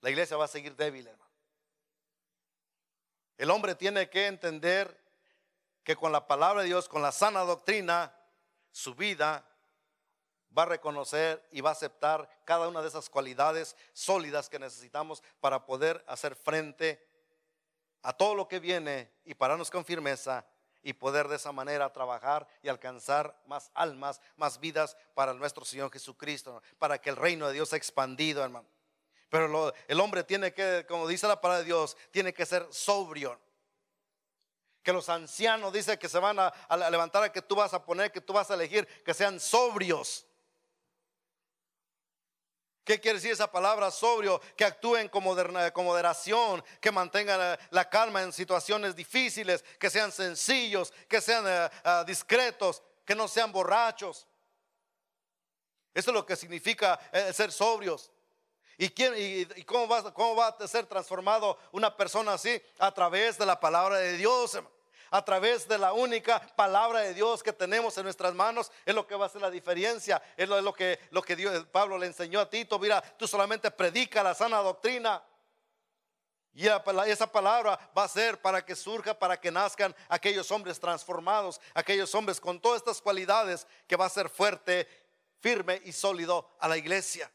la 0.00 0.08
iglesia 0.08 0.38
va 0.38 0.46
a 0.46 0.48
seguir 0.48 0.74
débil, 0.74 1.08
hermano. 1.08 1.21
El 3.38 3.50
hombre 3.50 3.74
tiene 3.74 4.08
que 4.08 4.26
entender 4.26 5.00
que 5.84 5.96
con 5.96 6.12
la 6.12 6.26
palabra 6.26 6.62
de 6.62 6.68
Dios, 6.68 6.88
con 6.88 7.02
la 7.02 7.12
sana 7.12 7.40
doctrina, 7.40 8.14
su 8.70 8.94
vida 8.94 9.44
va 10.56 10.62
a 10.62 10.66
reconocer 10.66 11.46
y 11.50 11.60
va 11.60 11.70
a 11.70 11.72
aceptar 11.72 12.28
cada 12.44 12.68
una 12.68 12.82
de 12.82 12.88
esas 12.88 13.08
cualidades 13.08 13.76
sólidas 13.92 14.48
que 14.48 14.58
necesitamos 14.58 15.22
para 15.40 15.66
poder 15.66 16.04
hacer 16.06 16.36
frente 16.36 17.06
a 18.02 18.12
todo 18.12 18.34
lo 18.34 18.48
que 18.48 18.60
viene 18.60 19.10
y 19.24 19.34
pararnos 19.34 19.70
con 19.70 19.84
firmeza 19.84 20.44
y 20.82 20.92
poder 20.92 21.28
de 21.28 21.36
esa 21.36 21.52
manera 21.52 21.92
trabajar 21.92 22.46
y 22.62 22.68
alcanzar 22.68 23.40
más 23.46 23.70
almas, 23.74 24.20
más 24.36 24.58
vidas 24.58 24.96
para 25.14 25.32
nuestro 25.32 25.64
Señor 25.64 25.92
Jesucristo, 25.92 26.62
para 26.78 26.98
que 26.98 27.10
el 27.10 27.16
reino 27.16 27.46
de 27.46 27.54
Dios 27.54 27.68
sea 27.68 27.78
expandido, 27.78 28.42
hermano. 28.42 28.66
Pero 29.32 29.72
el 29.88 29.98
hombre 29.98 30.24
tiene 30.24 30.52
que, 30.52 30.84
como 30.86 31.08
dice 31.08 31.26
la 31.26 31.40
palabra 31.40 31.60
de 31.60 31.64
Dios, 31.64 31.96
tiene 32.10 32.34
que 32.34 32.44
ser 32.44 32.68
sobrio. 32.70 33.40
Que 34.82 34.92
los 34.92 35.08
ancianos 35.08 35.72
dice 35.72 35.98
que 35.98 36.06
se 36.06 36.18
van 36.18 36.38
a, 36.38 36.52
levantar 36.90 37.22
a 37.22 37.32
que 37.32 37.40
tú 37.40 37.54
vas 37.54 37.72
a 37.72 37.82
poner, 37.82 38.12
que 38.12 38.20
tú 38.20 38.34
vas 38.34 38.50
a 38.50 38.54
elegir, 38.54 38.86
que 39.02 39.14
sean 39.14 39.40
sobrios. 39.40 40.26
¿Qué 42.84 43.00
quiere 43.00 43.16
decir 43.16 43.32
esa 43.32 43.50
palabra 43.50 43.90
sobrio? 43.90 44.38
Que 44.54 44.66
actúen 44.66 45.08
con, 45.08 45.24
moderación, 45.24 46.62
que 46.78 46.92
mantengan 46.92 47.58
la 47.70 47.88
calma 47.88 48.20
en 48.20 48.34
situaciones 48.34 48.94
difíciles, 48.94 49.64
que 49.78 49.88
sean 49.88 50.12
sencillos, 50.12 50.92
que 51.08 51.22
sean 51.22 51.46
eh, 51.48 51.70
eh, 51.82 52.04
discretos, 52.06 52.82
que 53.06 53.14
no 53.14 53.26
sean 53.26 53.50
borrachos. 53.50 54.26
Eso 55.94 56.10
es 56.10 56.14
lo 56.14 56.26
que 56.26 56.36
significa 56.36 57.00
eh, 57.10 57.32
ser 57.32 57.50
sobrios. 57.50 58.10
¿Y, 58.78 58.88
quién, 58.90 59.14
y, 59.16 59.64
cómo, 59.64 59.88
va, 59.88 60.48
a 60.48 60.68
ser 60.68 60.86
transformado 60.86 61.58
una 61.72 61.96
persona 61.96 62.34
así? 62.34 62.60
A 62.78 62.92
través 62.92 63.38
de 63.38 63.46
la 63.46 63.60
palabra 63.60 63.98
de 63.98 64.16
Dios, 64.16 64.58
a 65.10 65.24
través 65.24 65.68
de 65.68 65.78
la 65.78 65.92
única 65.92 66.40
palabra 66.56 67.00
de 67.00 67.14
Dios 67.14 67.42
que 67.42 67.52
tenemos 67.52 67.96
en 67.98 68.04
nuestras 68.04 68.34
manos, 68.34 68.72
es 68.86 68.94
lo 68.94 69.06
que 69.06 69.14
va 69.14 69.24
a 69.24 69.28
hacer 69.28 69.42
la 69.42 69.50
diferencia. 69.50 70.22
Es 70.36 70.48
lo, 70.48 70.72
que, 70.72 70.98
lo 71.10 71.22
que 71.22 71.36
Dios, 71.36 71.66
Pablo 71.70 71.98
le 71.98 72.06
enseñó 72.06 72.40
a 72.40 72.48
Tito. 72.48 72.78
Mira, 72.78 73.02
tú 73.18 73.28
solamente 73.28 73.70
predica 73.70 74.22
la 74.22 74.34
sana 74.34 74.58
doctrina. 74.58 75.22
Y 76.54 76.66
esa 76.66 77.30
palabra 77.30 77.78
va 77.96 78.04
a 78.04 78.08
ser 78.08 78.40
para 78.40 78.64
que 78.64 78.74
surja, 78.74 79.18
para 79.18 79.38
que 79.38 79.50
nazcan 79.50 79.94
aquellos 80.08 80.50
hombres 80.50 80.78
transformados, 80.80 81.60
aquellos 81.74 82.14
hombres 82.14 82.40
con 82.40 82.60
todas 82.60 82.78
estas 82.78 83.00
cualidades 83.00 83.66
que 83.86 83.96
va 83.96 84.06
a 84.06 84.10
ser 84.10 84.28
fuerte, 84.28 84.86
firme 85.40 85.80
y 85.84 85.92
sólido 85.92 86.48
a 86.58 86.68
la 86.68 86.76
iglesia. 86.76 87.30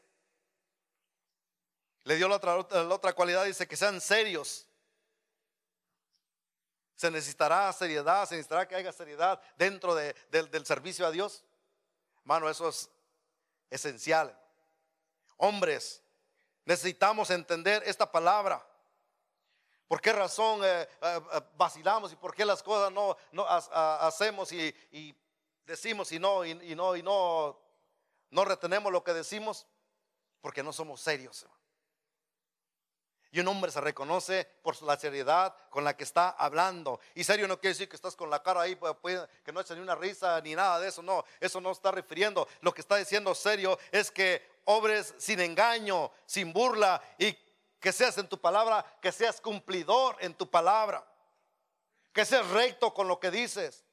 Le 2.08 2.16
dio 2.16 2.26
la 2.26 2.36
otra, 2.36 3.12
cualidad, 3.12 3.44
dice 3.44 3.68
que 3.68 3.76
sean 3.76 4.00
serios. 4.00 4.66
Se 6.94 7.10
necesitará 7.10 7.70
seriedad, 7.70 8.26
se 8.26 8.36
necesitará 8.36 8.66
que 8.66 8.74
haya 8.74 8.90
seriedad 8.94 9.38
dentro 9.58 9.94
del 9.94 10.64
servicio 10.64 11.06
a 11.06 11.10
Dios. 11.10 11.44
Hermano, 12.20 12.48
eso 12.48 12.66
es 12.70 12.88
esencial. 13.68 14.34
Hombres, 15.36 16.02
necesitamos 16.64 17.28
entender 17.28 17.82
esta 17.84 18.10
palabra. 18.10 18.66
¿Por 19.86 20.00
qué 20.00 20.14
razón 20.14 20.64
eh, 20.64 20.88
eh, 21.02 21.20
eh, 21.34 21.40
vacilamos 21.58 22.10
y 22.10 22.16
por 22.16 22.34
qué 22.34 22.46
las 22.46 22.62
cosas 22.62 22.90
no, 22.90 23.18
no 23.32 23.46
hacemos 23.46 24.50
y, 24.50 25.14
decimos 25.66 26.10
y 26.12 26.18
no, 26.18 26.42
y, 26.46 26.74
no, 26.74 26.96
y 26.96 27.02
no, 27.02 27.60
no 28.30 28.44
retenemos 28.46 28.90
lo 28.90 29.04
que 29.04 29.12
decimos? 29.12 29.66
Porque 30.40 30.62
no 30.62 30.72
somos 30.72 31.02
serios. 31.02 31.46
Y 33.30 33.40
un 33.40 33.48
hombre 33.48 33.70
se 33.70 33.80
reconoce 33.80 34.46
por 34.62 34.80
la 34.82 34.96
seriedad 34.96 35.54
con 35.70 35.84
la 35.84 35.96
que 35.96 36.04
está 36.04 36.30
hablando. 36.30 37.00
Y 37.14 37.24
serio 37.24 37.46
no 37.46 37.60
quiere 37.60 37.74
decir 37.74 37.88
que 37.88 37.96
estás 37.96 38.16
con 38.16 38.30
la 38.30 38.42
cara 38.42 38.62
ahí, 38.62 38.74
pues, 38.74 38.94
pues, 39.02 39.20
que 39.44 39.52
no 39.52 39.60
echa 39.60 39.74
ni 39.74 39.80
una 39.80 39.94
risa 39.94 40.40
ni 40.40 40.54
nada 40.54 40.80
de 40.80 40.88
eso. 40.88 41.02
No, 41.02 41.24
eso 41.40 41.60
no 41.60 41.70
está 41.70 41.90
refiriendo. 41.90 42.48
Lo 42.60 42.72
que 42.72 42.80
está 42.80 42.96
diciendo 42.96 43.34
serio 43.34 43.78
es 43.92 44.10
que 44.10 44.42
obres 44.64 45.14
sin 45.18 45.40
engaño, 45.40 46.10
sin 46.24 46.52
burla 46.52 47.02
y 47.18 47.36
que 47.78 47.92
seas 47.92 48.16
en 48.18 48.28
tu 48.28 48.40
palabra, 48.40 48.84
que 49.00 49.12
seas 49.12 49.40
cumplidor 49.40 50.16
en 50.20 50.34
tu 50.34 50.48
palabra. 50.50 51.04
Que 52.12 52.24
seas 52.24 52.48
recto 52.48 52.94
con 52.94 53.08
lo 53.08 53.20
que 53.20 53.30
dices. 53.30 53.84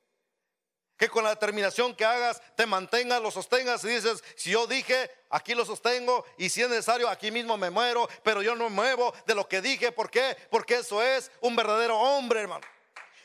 Que 0.97 1.10
con 1.10 1.23
la 1.23 1.31
determinación 1.31 1.93
que 1.93 2.05
hagas 2.05 2.41
te 2.55 2.65
mantengas, 2.65 3.21
lo 3.21 3.31
sostengas 3.31 3.84
y 3.84 3.89
dices, 3.89 4.23
si 4.36 4.51
yo 4.51 4.65
dije, 4.65 5.12
aquí 5.29 5.53
lo 5.53 5.65
sostengo 5.65 6.25
y 6.38 6.49
si 6.49 6.62
es 6.62 6.69
necesario, 6.69 7.10
aquí 7.10 7.31
mismo 7.31 7.58
me 7.58 7.69
muero, 7.69 8.08
pero 8.23 8.41
yo 8.41 8.55
no 8.55 8.69
me 8.69 8.75
muevo 8.75 9.13
de 9.25 9.36
lo 9.36 9.47
que 9.47 9.62
dije. 9.62 9.91
¿Por 9.91 10.10
qué? 10.10 10.38
Porque 10.49 10.75
eso 10.75 11.03
es 11.03 11.31
un 11.41 11.55
verdadero 11.55 11.99
hombre, 11.99 12.41
hermano. 12.41 12.65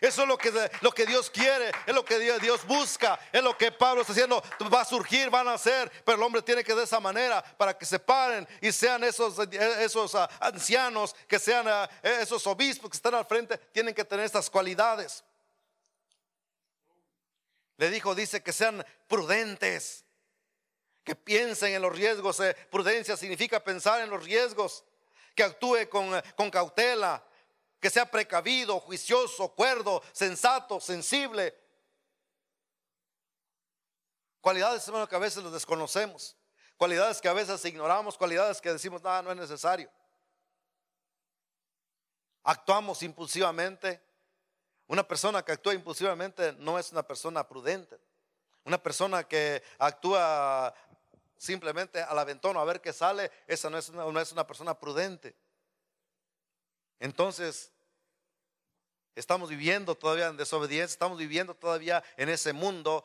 Eso 0.00 0.22
es 0.22 0.28
lo 0.28 0.38
que, 0.38 0.70
lo 0.80 0.92
que 0.92 1.04
Dios 1.04 1.28
quiere, 1.28 1.70
es 1.86 1.94
lo 1.94 2.04
que 2.04 2.18
Dios 2.18 2.66
busca, 2.66 3.20
es 3.30 3.42
lo 3.42 3.56
que 3.56 3.70
Pablo 3.70 4.00
está 4.00 4.14
diciendo, 4.14 4.42
va 4.72 4.80
a 4.80 4.84
surgir, 4.84 5.28
van 5.28 5.46
a 5.46 5.58
ser, 5.58 5.92
pero 6.04 6.16
el 6.16 6.22
hombre 6.22 6.40
tiene 6.40 6.64
que 6.64 6.74
de 6.74 6.84
esa 6.84 7.00
manera 7.00 7.42
para 7.58 7.76
que 7.76 7.84
se 7.84 7.98
paren 7.98 8.48
y 8.62 8.72
sean 8.72 9.04
esos, 9.04 9.38
esos 9.38 10.14
ah, 10.14 10.28
ancianos, 10.40 11.14
que 11.28 11.38
sean 11.38 11.68
ah, 11.68 11.88
esos 12.02 12.46
obispos 12.46 12.90
que 12.90 12.96
están 12.96 13.14
al 13.14 13.26
frente, 13.26 13.58
tienen 13.58 13.94
que 13.94 14.04
tener 14.04 14.24
estas 14.24 14.48
cualidades. 14.48 15.22
Le 17.80 17.88
dijo, 17.88 18.14
dice 18.14 18.42
que 18.42 18.52
sean 18.52 18.84
prudentes, 19.08 20.04
que 21.02 21.16
piensen 21.16 21.72
en 21.72 21.80
los 21.80 21.96
riesgos. 21.96 22.38
Eh, 22.40 22.54
prudencia 22.70 23.16
significa 23.16 23.64
pensar 23.64 24.02
en 24.02 24.10
los 24.10 24.22
riesgos, 24.22 24.84
que 25.34 25.44
actúe 25.44 25.88
con, 25.88 26.14
eh, 26.14 26.22
con 26.36 26.50
cautela, 26.50 27.24
que 27.80 27.88
sea 27.88 28.04
precavido, 28.04 28.78
juicioso, 28.80 29.48
cuerdo, 29.54 30.02
sensato, 30.12 30.78
sensible. 30.78 31.58
Cualidades, 34.42 34.86
hermano, 34.86 35.08
que 35.08 35.16
a 35.16 35.18
veces 35.18 35.42
los 35.42 35.54
desconocemos. 35.54 36.36
Cualidades 36.76 37.18
que 37.18 37.28
a 37.28 37.32
veces 37.32 37.64
ignoramos, 37.64 38.18
cualidades 38.18 38.60
que 38.60 38.74
decimos, 38.74 39.02
nada, 39.02 39.22
no 39.22 39.30
es 39.30 39.38
necesario. 39.38 39.90
Actuamos 42.42 43.02
impulsivamente, 43.02 44.02
una 44.90 45.06
persona 45.06 45.44
que 45.44 45.52
actúa 45.52 45.72
impulsivamente 45.72 46.52
no 46.54 46.76
es 46.76 46.90
una 46.90 47.04
persona 47.04 47.46
prudente. 47.46 47.96
Una 48.64 48.76
persona 48.76 49.22
que 49.22 49.62
actúa 49.78 50.74
simplemente 51.36 52.02
al 52.02 52.18
aventón 52.18 52.56
a 52.56 52.64
ver 52.64 52.80
qué 52.80 52.92
sale, 52.92 53.30
esa 53.46 53.70
no 53.70 53.78
es 53.78 53.88
una, 53.88 54.04
no 54.04 54.20
es 54.20 54.32
una 54.32 54.44
persona 54.44 54.76
prudente. 54.76 55.36
Entonces, 56.98 57.70
estamos 59.14 59.48
viviendo 59.48 59.94
todavía 59.94 60.26
en 60.26 60.36
desobediencia, 60.36 60.92
estamos 60.92 61.18
viviendo 61.18 61.54
todavía 61.54 62.02
en 62.16 62.28
ese 62.28 62.52
mundo 62.52 63.04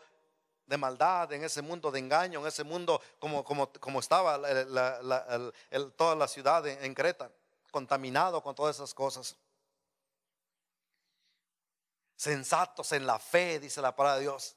de 0.66 0.78
maldad, 0.78 1.32
en 1.34 1.44
ese 1.44 1.62
mundo 1.62 1.92
de 1.92 2.00
engaño, 2.00 2.40
en 2.40 2.48
ese 2.48 2.64
mundo 2.64 3.00
como, 3.20 3.44
como, 3.44 3.72
como 3.74 4.00
estaba 4.00 4.42
toda 5.96 6.16
la 6.16 6.28
ciudad 6.28 6.66
en 6.66 6.96
Creta, 6.96 7.28
con 7.70 7.84
contaminado 7.84 8.42
con 8.42 8.56
todas 8.56 8.76
esas 8.78 8.92
cosas. 8.92 9.38
Sensatos 12.16 12.92
en 12.94 13.06
la 13.06 13.20
fe, 13.20 13.60
dice 13.60 13.82
la 13.82 13.96
palabra 13.96 14.18
de 14.18 14.22
Dios. 14.22 14.56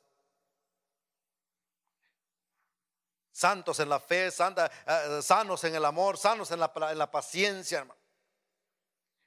Santos 3.33 3.79
en 3.79 3.89
la 3.89 4.01
fe, 4.01 4.27
eh, 4.29 5.23
sanos 5.23 5.63
en 5.63 5.75
el 5.75 5.85
amor, 5.85 6.19
sanos 6.19 6.51
en 6.51 6.59
la, 6.59 7.11
paciencia, 7.11 7.87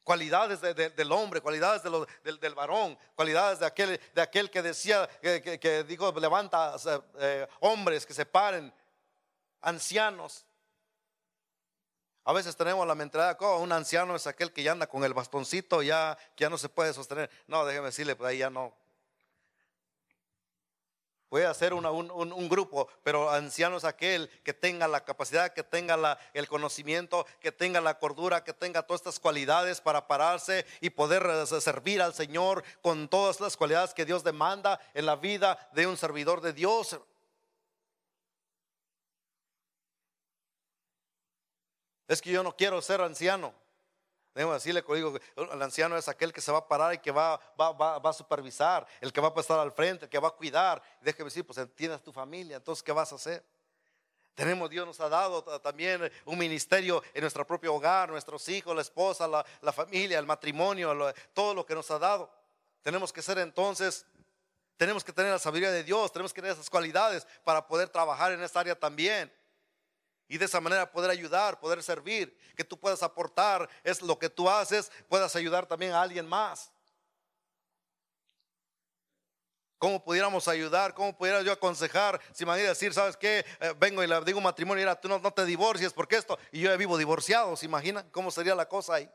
Cualidades 0.04 0.60
del 0.60 1.12
hombre, 1.12 1.40
cualidades 1.42 1.84
del, 1.84 2.56
varón, 2.56 2.98
cualidades 3.16 3.60
de 3.60 3.66
aquel, 3.68 4.02
de 4.14 4.22
aquel 4.22 4.50
que 4.50 4.62
decía, 4.62 5.08
que, 5.22 5.86
digo, 5.88 6.12
levanta 6.20 6.76
eh, 7.20 7.48
hombres 7.60 8.06
que 8.06 8.14
se 8.14 8.26
paren, 8.26 8.74
ancianos. 9.62 10.46
A 12.24 12.34
veces 12.34 12.56
tenemos 12.56 12.86
la 12.86 12.94
mentalidad, 12.94 13.36
oh, 13.42 13.60
un 13.60 13.72
anciano 13.72 14.16
es 14.16 14.28
aquel 14.28 14.54
que 14.54 14.62
ya 14.62 14.74
anda 14.74 14.88
con 14.88 15.04
el 15.04 15.14
bastoncito, 15.14 15.82
ya, 15.82 16.18
ya 16.38 16.50
no 16.50 16.58
se 16.58 16.70
puede 16.70 16.94
sostener. 16.94 17.32
No, 17.48 17.66
déjeme 17.66 17.88
decirle, 17.88 18.16
pues 18.16 18.30
ahí 18.30 18.38
ya 18.38 18.50
no. 18.50 18.74
Puede 21.30 21.46
hacer 21.46 21.74
un, 21.74 21.86
un, 21.86 22.50
grupo, 22.50 22.90
pero 23.04 23.32
anciano 23.32 23.78
es 23.78 23.86
aquel 23.86 24.30
que 24.44 24.54
tenga 24.54 24.86
la 24.90 25.06
capacidad, 25.06 25.54
que 25.54 25.64
tenga 25.64 25.96
la, 25.96 26.20
el 26.34 26.46
conocimiento, 26.50 27.26
que 27.40 27.54
tenga 27.54 27.80
la 27.80 27.98
cordura, 28.00 28.44
que 28.44 28.52
tenga 28.52 28.84
todas 28.84 29.00
estas 29.00 29.18
cualidades 29.18 29.80
para 29.80 30.08
pararse 30.08 30.66
y 30.82 30.90
poder 30.90 31.48
servir 31.48 32.02
al 32.02 32.14
Señor 32.14 32.66
con 32.82 33.08
todas 33.08 33.40
las 33.40 33.56
cualidades 33.56 33.94
que 33.94 34.04
Dios 34.04 34.26
demanda 34.26 34.82
en 34.94 35.06
la 35.06 35.16
vida 35.16 35.70
de 35.72 35.88
un 35.88 35.96
servidor 35.96 36.42
de 36.42 36.52
Dios. 36.52 37.00
Es 42.12 42.22
que 42.22 42.30
yo 42.30 42.44
no 42.44 42.54
quiero 42.54 42.82
ser 42.82 43.00
anciano. 43.00 43.54
Debo 44.36 44.54
decirle, 44.54 44.84
digo, 44.96 45.18
el 45.38 45.62
anciano 45.62 45.96
es 45.96 46.10
aquel 46.10 46.34
que 46.34 46.42
se 46.42 46.52
va 46.52 46.58
a 46.58 46.68
parar 46.68 46.94
y 46.94 46.98
que 46.98 47.10
va, 47.10 47.40
a 47.58 48.14
supervisar, 48.14 48.86
el 49.00 49.14
que 49.14 49.22
va 49.22 49.30
a 49.30 49.34
pasar 49.34 49.60
al 49.60 49.72
frente, 49.72 50.06
el 50.06 50.10
que 50.10 50.20
va 50.20 50.28
a 50.28 50.32
cuidar. 50.32 50.84
Déjeme 51.00 51.30
decir, 51.30 51.46
pues 51.46 51.58
entiendas 51.58 52.04
tu 52.04 52.12
familia, 52.12 52.58
entonces, 52.58 52.84
¿qué 52.84 52.92
vas 52.92 53.14
a 53.14 53.16
hacer? 53.16 53.42
Tenemos, 54.36 54.70
Dios 54.70 54.86
nos 54.86 55.00
ha 55.00 55.08
dado 55.08 55.42
también 55.62 56.12
un 56.26 56.38
ministerio 56.38 57.02
en 57.14 57.22
nuestro 57.22 57.48
propio 57.48 57.74
hogar, 57.76 58.10
nuestros 58.10 58.46
hijos, 58.50 58.76
la 58.76 58.82
esposa, 58.82 59.26
la, 59.26 59.72
familia, 59.72 60.20
el 60.20 60.26
matrimonio, 60.26 61.14
todo 61.34 61.54
lo 61.54 61.66
que 61.66 61.76
nos 61.76 61.90
ha 61.92 62.00
dado. 62.00 62.30
Tenemos 62.82 63.14
que 63.14 63.22
ser 63.22 63.38
entonces, 63.38 64.06
tenemos 64.76 65.06
que 65.06 65.14
tener 65.14 65.32
la 65.32 65.40
sabiduría 65.40 65.72
de 65.72 65.86
Dios, 65.86 66.12
tenemos 66.12 66.34
que 66.34 66.42
tener 66.42 66.56
esas 66.56 66.70
cualidades 66.70 67.26
para 67.46 67.66
poder 67.66 67.88
trabajar 67.88 68.34
en 68.34 68.44
esta 68.44 68.60
área 68.60 68.78
también 68.78 69.32
y 70.32 70.38
de 70.38 70.46
esa 70.46 70.62
manera 70.62 70.90
poder 70.90 71.12
ayudar, 71.12 71.60
poder 71.60 71.84
servir, 71.84 72.34
que 72.56 72.64
tú 72.64 72.80
puedas 72.80 73.04
aportar, 73.04 73.70
es 73.84 74.02
lo 74.02 74.18
que 74.18 74.30
tú 74.30 74.50
haces, 74.50 74.90
puedas 75.10 75.36
ayudar 75.36 75.66
también 75.66 75.92
a 75.92 76.02
alguien 76.02 76.26
más. 76.26 76.72
¿Cómo 79.78 80.02
pudiéramos 80.02 80.48
ayudar? 80.48 80.94
¿Cómo 80.94 81.18
pudiera 81.18 81.42
yo 81.42 81.52
aconsejar? 81.52 82.22
Si 82.32 82.46
me 82.46 82.58
decir, 82.58 82.94
¿sabes 82.94 83.18
qué? 83.18 83.46
Eh, 83.60 83.74
vengo 83.78 84.02
y 84.02 84.08
le 84.08 84.22
digo 84.22 84.40
matrimonio, 84.40 84.90
y 84.90 84.96
tú 85.02 85.10
no, 85.10 85.20
te 85.34 85.44
divorcies 85.44 85.92
porque 85.92 86.16
esto, 86.16 86.40
y 86.54 86.62
yo 86.62 86.70
ya 86.70 86.78
vivo 86.78 86.98
divorciado, 86.98 87.58
¿se 87.58 87.66
imaginan 87.66 88.10
cómo 88.12 88.32
sería 88.32 88.56
la 88.56 88.70
cosa 88.70 88.94
ahí? 88.94 89.12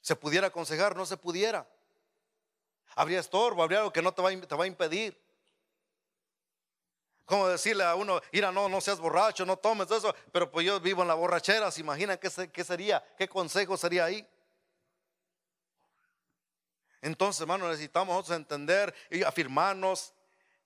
¿Se 0.00 0.16
pudiera 0.16 0.48
aconsejar? 0.48 0.96
No 0.96 1.06
se 1.06 1.16
pudiera. 1.16 1.64
Habría 2.96 3.20
estorbo, 3.20 3.62
habría 3.62 3.78
algo 3.78 3.92
que 3.92 4.02
no 4.02 4.12
te 4.12 4.20
va 4.20 4.64
a 4.64 4.66
impedir. 4.66 5.16
Como 7.28 7.46
decirle 7.46 7.84
a 7.84 7.94
uno, 7.94 8.22
mira, 8.32 8.50
no, 8.50 8.70
no 8.70 8.80
seas 8.80 8.98
borracho, 8.98 9.44
no 9.44 9.58
tomes 9.58 9.90
eso, 9.90 10.14
pero 10.32 10.50
pues 10.50 10.64
yo 10.64 10.80
vivo 10.80 11.02
en 11.02 11.08
la 11.08 11.14
borrachera, 11.14 11.70
¿se 11.70 11.82
imaginan 11.82 12.16
qué, 12.16 12.30
qué 12.50 12.64
sería? 12.64 13.04
¿Qué 13.18 13.28
consejo 13.28 13.76
sería 13.76 14.06
ahí? 14.06 14.26
Entonces, 17.02 17.42
hermano, 17.42 17.68
necesitamos 17.68 18.16
nosotros 18.16 18.38
entender 18.38 18.94
y 19.10 19.24
afirmarnos 19.24 20.14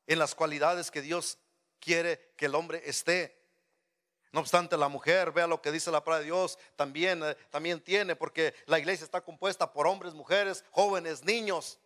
en 0.07 0.21
las 0.21 0.37
cualidades 0.37 0.93
que 0.93 1.03
Dios 1.03 1.37
quiere 1.81 2.33
que 2.37 2.47
el 2.47 2.55
hombre 2.55 2.81
esté. 2.85 3.37
No 4.31 4.39
obstante, 4.39 4.77
la 4.77 4.87
mujer, 4.87 5.33
vea 5.33 5.49
lo 5.49 5.61
que 5.61 5.73
dice 5.73 5.91
la 5.91 6.05
palabra 6.05 6.21
de 6.21 6.27
Dios, 6.27 6.61
también, 6.77 7.25
eh, 7.25 7.35
también 7.51 7.81
tiene, 7.81 8.15
porque 8.15 8.55
la 8.67 8.79
iglesia 8.79 9.03
está 9.03 9.21
compuesta 9.21 9.73
por 9.73 9.89
hombres, 9.89 10.15
mujeres, 10.15 10.65
jóvenes, 10.71 11.25
niños. 11.25 11.81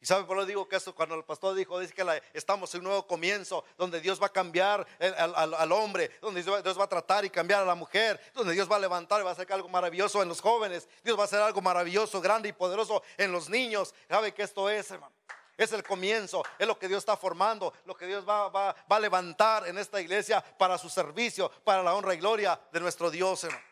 Y 0.00 0.06
sabe 0.06 0.24
por 0.24 0.38
qué 0.38 0.46
digo 0.46 0.68
que 0.68 0.76
esto 0.76 0.94
cuando 0.94 1.14
el 1.14 1.24
pastor 1.24 1.54
dijo, 1.54 1.78
dice 1.80 1.94
que 1.94 2.22
estamos 2.34 2.74
en 2.74 2.80
un 2.80 2.84
nuevo 2.84 3.06
comienzo, 3.06 3.64
donde 3.78 4.00
Dios 4.00 4.20
va 4.20 4.26
a 4.26 4.32
cambiar 4.32 4.86
al, 5.00 5.72
hombre, 5.72 6.10
donde 6.20 6.42
Dios 6.42 6.78
va, 6.78 6.84
a 6.84 6.88
tratar 6.88 7.24
y 7.24 7.30
cambiar 7.30 7.62
a 7.62 7.64
la 7.64 7.74
mujer, 7.74 8.20
donde 8.34 8.52
Dios 8.52 8.70
va 8.70 8.76
a 8.76 8.78
levantar 8.78 9.20
y 9.20 9.24
va 9.24 9.30
a 9.30 9.32
hacer 9.32 9.50
algo 9.52 9.68
maravilloso 9.68 10.22
en 10.22 10.28
los 10.28 10.40
jóvenes, 10.40 10.88
Dios 11.02 11.18
va 11.18 11.22
a 11.22 11.24
hacer 11.24 11.40
algo 11.40 11.62
maravilloso, 11.62 12.20
grande 12.20 12.50
y 12.50 12.52
poderoso 12.52 13.02
en 13.16 13.32
los 13.32 13.48
niños. 13.48 13.94
¿Sabe 14.08 14.34
que 14.34 14.42
esto 14.42 14.68
es, 14.68 14.90
hermano? 14.90 15.14
Es 15.56 15.72
el 15.72 15.82
comienzo, 15.82 16.42
es 16.58 16.66
lo 16.66 16.78
que 16.78 16.86
Dios 16.86 16.98
está 16.98 17.16
formando, 17.16 17.72
lo 17.86 17.96
que 17.96 18.06
Dios 18.06 18.28
va, 18.28 18.50
va, 18.50 18.76
a 18.88 19.00
levantar 19.00 19.66
en 19.66 19.78
esta 19.78 19.98
iglesia 20.02 20.42
para 20.58 20.76
su 20.76 20.90
servicio, 20.90 21.50
para 21.64 21.82
la 21.82 21.94
honra 21.94 22.12
y 22.12 22.18
gloria 22.18 22.60
de 22.70 22.80
nuestro 22.80 23.10
Dios, 23.10 23.44
hermano. 23.44 23.64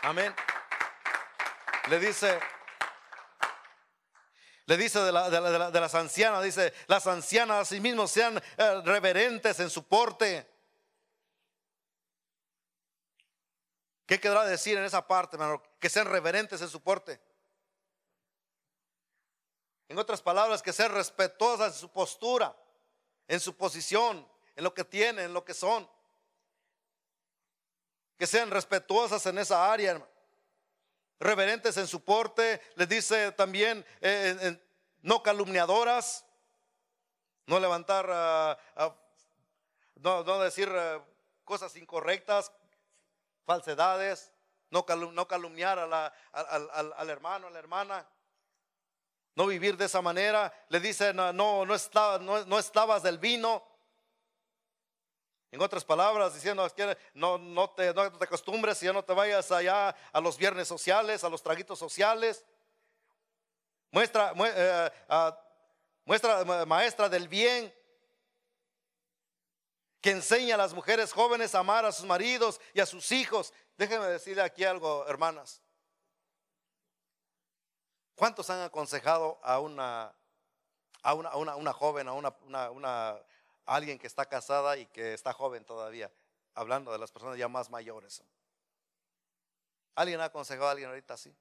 Amén. 0.00 0.34
Le 1.88 1.98
dice 1.98 2.40
le 4.72 4.78
dice 4.78 5.00
de, 5.00 5.12
las 5.12 5.94
ancianas, 5.94 6.42
dice, 6.42 6.72
las 6.86 7.06
ancianas 7.06 7.68
sí 7.68 7.78
mismos 7.78 8.10
sean 8.10 8.42
eh, 8.56 8.80
reverentes 8.82 9.60
en 9.60 9.68
su 9.68 9.84
porte. 9.84 10.48
¿Qué 14.06 14.18
quedará 14.18 14.46
decir 14.46 14.78
en 14.78 14.84
esa 14.84 15.06
parte, 15.06 15.36
hermano? 15.36 15.62
Que 15.78 15.90
sean 15.90 16.06
reverentes 16.06 16.62
en 16.62 16.70
su 16.70 16.80
porte. 16.80 17.20
En 19.88 19.98
otras 19.98 20.22
palabras, 20.22 20.62
que 20.62 20.72
sean 20.72 20.92
respetuosas 20.92 21.74
en 21.74 21.78
su 21.78 21.90
postura, 21.90 22.56
en 23.28 23.40
su 23.40 23.54
posición, 23.54 24.26
en 24.56 24.64
lo 24.64 24.72
que 24.72 24.84
tienen, 24.84 25.26
en 25.26 25.34
lo 25.34 25.44
que 25.44 25.52
son. 25.52 25.86
Que 28.16 28.26
sean 28.26 28.50
respetuosas 28.50 29.26
en 29.26 29.36
esa 29.36 29.70
área, 29.70 29.90
hermano 29.90 30.11
reverentes 31.20 31.76
en 31.76 31.86
su 31.86 32.04
porte, 32.04 32.60
les 32.74 32.88
dice 32.88 33.32
también 33.32 33.84
eh, 34.00 34.58
no 35.02 35.22
calumniadoras, 35.22 36.24
no 37.46 37.60
levantar, 37.60 38.06
ah, 38.10 38.58
ah, 38.76 38.94
no, 39.96 40.38
decir 40.40 40.68
ah, 40.70 41.04
cosas 41.44 41.76
incorrectas, 41.76 42.52
falsedades, 43.44 44.32
no, 44.70 44.86
calumniar 44.86 45.78
al, 45.78 47.10
hermano, 47.10 47.48
a 47.48 47.50
la 47.50 47.58
hermana, 47.58 48.08
no 49.34 49.46
vivir 49.46 49.76
de 49.76 49.84
esa 49.84 50.00
manera. 50.00 50.52
Le 50.68 50.80
dice, 50.80 51.12
no, 51.12 51.32
no, 51.32 51.66
no, 51.66 52.44
no 52.46 52.58
estabas 52.58 53.02
del 53.02 53.18
vino, 53.18 53.62
en 55.52 55.60
otras 55.60 55.84
palabras, 55.84 56.32
diciendo, 56.32 56.66
no, 57.12 57.36
no, 57.36 57.70
te, 57.70 57.92
no 57.92 58.10
te 58.10 58.24
acostumbres, 58.24 58.80
ya 58.80 58.90
no 58.90 59.04
te 59.04 59.12
vayas 59.12 59.52
allá 59.52 59.94
a 60.10 60.20
los 60.20 60.38
viernes 60.38 60.66
sociales, 60.66 61.22
a 61.22 61.28
los 61.28 61.42
traguitos 61.42 61.78
sociales. 61.78 62.42
Muestra, 63.90 64.32
eh, 64.34 64.90
muestra 66.06 66.64
maestra 66.64 67.10
del 67.10 67.28
bien, 67.28 67.72
que 70.00 70.12
enseña 70.12 70.54
a 70.54 70.58
las 70.58 70.72
mujeres 70.72 71.12
jóvenes 71.12 71.54
a 71.54 71.58
amar 71.58 71.84
a 71.84 71.92
sus 71.92 72.06
maridos 72.06 72.58
y 72.72 72.80
a 72.80 72.86
sus 72.86 73.12
hijos. 73.12 73.52
Déjenme 73.76 74.06
decirle 74.06 74.40
aquí 74.40 74.64
algo, 74.64 75.06
hermanas. 75.06 75.60
¿Cuántos 78.14 78.48
han 78.48 78.62
aconsejado 78.62 79.38
a 79.42 79.60
una, 79.60 80.14
a 81.02 81.12
una, 81.12 81.56
una, 81.56 81.72
joven, 81.74 82.08
a 82.08 82.14
una 82.14 83.22
alguien 83.66 83.98
que 83.98 84.06
está 84.06 84.26
casada 84.26 84.76
y 84.76 84.86
que 84.86 85.14
está 85.14 85.32
joven 85.32 85.64
todavía, 85.64 86.10
hablando 86.54 86.92
de 86.92 86.98
las 86.98 87.12
personas 87.12 87.38
ya 87.38 87.48
más 87.48 87.70
mayores. 87.70 88.22
¿Alguien 89.94 90.20
ha 90.20 90.24
aconsejado 90.24 90.68
a 90.68 90.70
alguien 90.72 90.88
ahorita 90.88 91.14
así? 91.14 91.34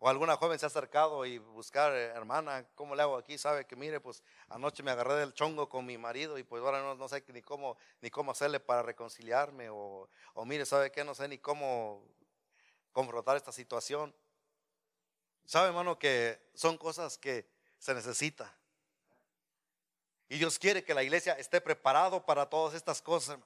O 0.00 0.08
alguna 0.08 0.36
joven 0.36 0.58
se 0.58 0.66
ha 0.66 0.68
acercado 0.68 1.26
y 1.26 1.38
buscar, 1.38 1.92
eh, 1.92 2.04
hermana, 2.14 2.64
¿cómo 2.76 2.94
le 2.94 3.02
hago 3.02 3.16
aquí? 3.16 3.36
Sabe 3.36 3.66
que 3.66 3.74
mire, 3.74 3.98
pues 3.98 4.22
anoche 4.48 4.84
me 4.84 4.92
agarré 4.92 5.14
del 5.14 5.34
chongo 5.34 5.68
con 5.68 5.84
mi 5.84 5.98
marido 5.98 6.38
y 6.38 6.44
pues 6.44 6.62
ahora 6.62 6.82
no, 6.82 7.08
sé 7.08 7.24
ni 7.28 7.42
cómo, 7.42 7.76
ni 8.00 8.08
cómo 8.08 8.30
hacerle 8.30 8.60
para 8.60 8.82
reconciliarme. 8.82 9.70
O, 9.70 10.08
o 10.34 10.44
mire, 10.44 10.66
¿sabe 10.66 10.92
qué? 10.92 11.02
No 11.02 11.16
sé 11.16 11.26
ni 11.26 11.38
cómo 11.38 12.04
confrontar 12.92 13.36
esta 13.36 13.50
situación. 13.50 14.14
¿Sabe, 15.44 15.68
hermano, 15.68 15.98
que 15.98 16.38
son 16.54 16.78
cosas 16.78 17.18
que 17.18 17.50
se 17.78 17.92
necesita? 17.92 18.56
Y 20.28 20.38
Dios 20.38 20.58
quiere 20.58 20.84
que 20.84 20.94
la 20.94 21.02
iglesia 21.02 21.34
esté 21.34 21.60
preparado 21.60 22.24
para 22.24 22.46
todas 22.46 22.74
estas 22.74 23.00
cosas. 23.00 23.38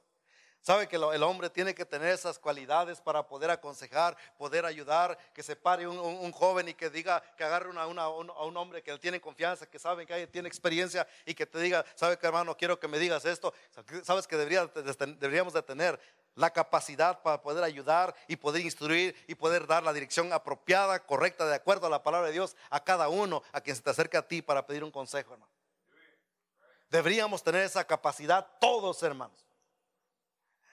Sabe 0.62 0.86
que 0.86 0.94
el 0.94 1.22
hombre 1.24 1.50
tiene 1.50 1.74
que 1.74 1.84
tener 1.84 2.10
esas 2.10 2.38
cualidades 2.38 3.00
para 3.00 3.26
poder 3.26 3.50
aconsejar, 3.50 4.16
poder 4.38 4.64
ayudar, 4.64 5.18
que 5.34 5.42
se 5.42 5.56
pare 5.56 5.88
un, 5.88 6.30
joven 6.30 6.68
y 6.68 6.74
que 6.74 6.88
diga, 6.88 7.20
que 7.36 7.42
agarre 7.42 7.70
a 7.76 7.86
un 7.88 8.56
hombre 8.56 8.80
que 8.80 8.96
tiene 8.98 9.20
confianza, 9.20 9.66
que 9.66 9.80
sabe 9.80 10.06
que 10.06 10.28
tiene 10.28 10.46
experiencia 10.46 11.04
y 11.26 11.34
que 11.34 11.46
te 11.46 11.58
diga, 11.58 11.84
sabe 11.96 12.16
que 12.16 12.28
hermano, 12.28 12.56
quiero 12.56 12.78
que 12.78 12.86
me 12.86 13.00
digas 13.00 13.24
esto. 13.24 13.52
Sabes 14.04 14.28
que 14.28 14.36
deberíamos 14.36 15.52
de 15.52 15.62
tener 15.62 15.98
la 16.36 16.50
capacidad 16.50 17.20
para 17.22 17.42
poder 17.42 17.64
ayudar 17.64 18.14
y 18.28 18.36
poder 18.36 18.62
instruir 18.62 19.16
y 19.26 19.34
poder 19.34 19.66
dar 19.66 19.82
la 19.82 19.92
dirección 19.92 20.32
apropiada, 20.32 21.04
correcta, 21.04 21.44
de 21.44 21.56
acuerdo 21.56 21.88
a 21.88 21.90
la 21.90 22.04
palabra 22.04 22.28
de 22.28 22.34
Dios 22.34 22.56
a 22.70 22.84
cada 22.84 23.08
uno 23.08 23.42
a 23.50 23.60
quien 23.60 23.74
se 23.74 23.82
te 23.82 23.90
acerca 23.90 24.20
a 24.20 24.28
ti 24.28 24.42
para 24.42 24.64
pedir 24.64 24.84
un 24.84 24.92
consejo, 24.92 25.32
hermano. 25.32 25.51
Deberíamos 26.92 27.42
tener 27.42 27.62
esa 27.62 27.86
capacidad 27.86 28.46
todos, 28.60 29.02
hermanos. 29.02 29.46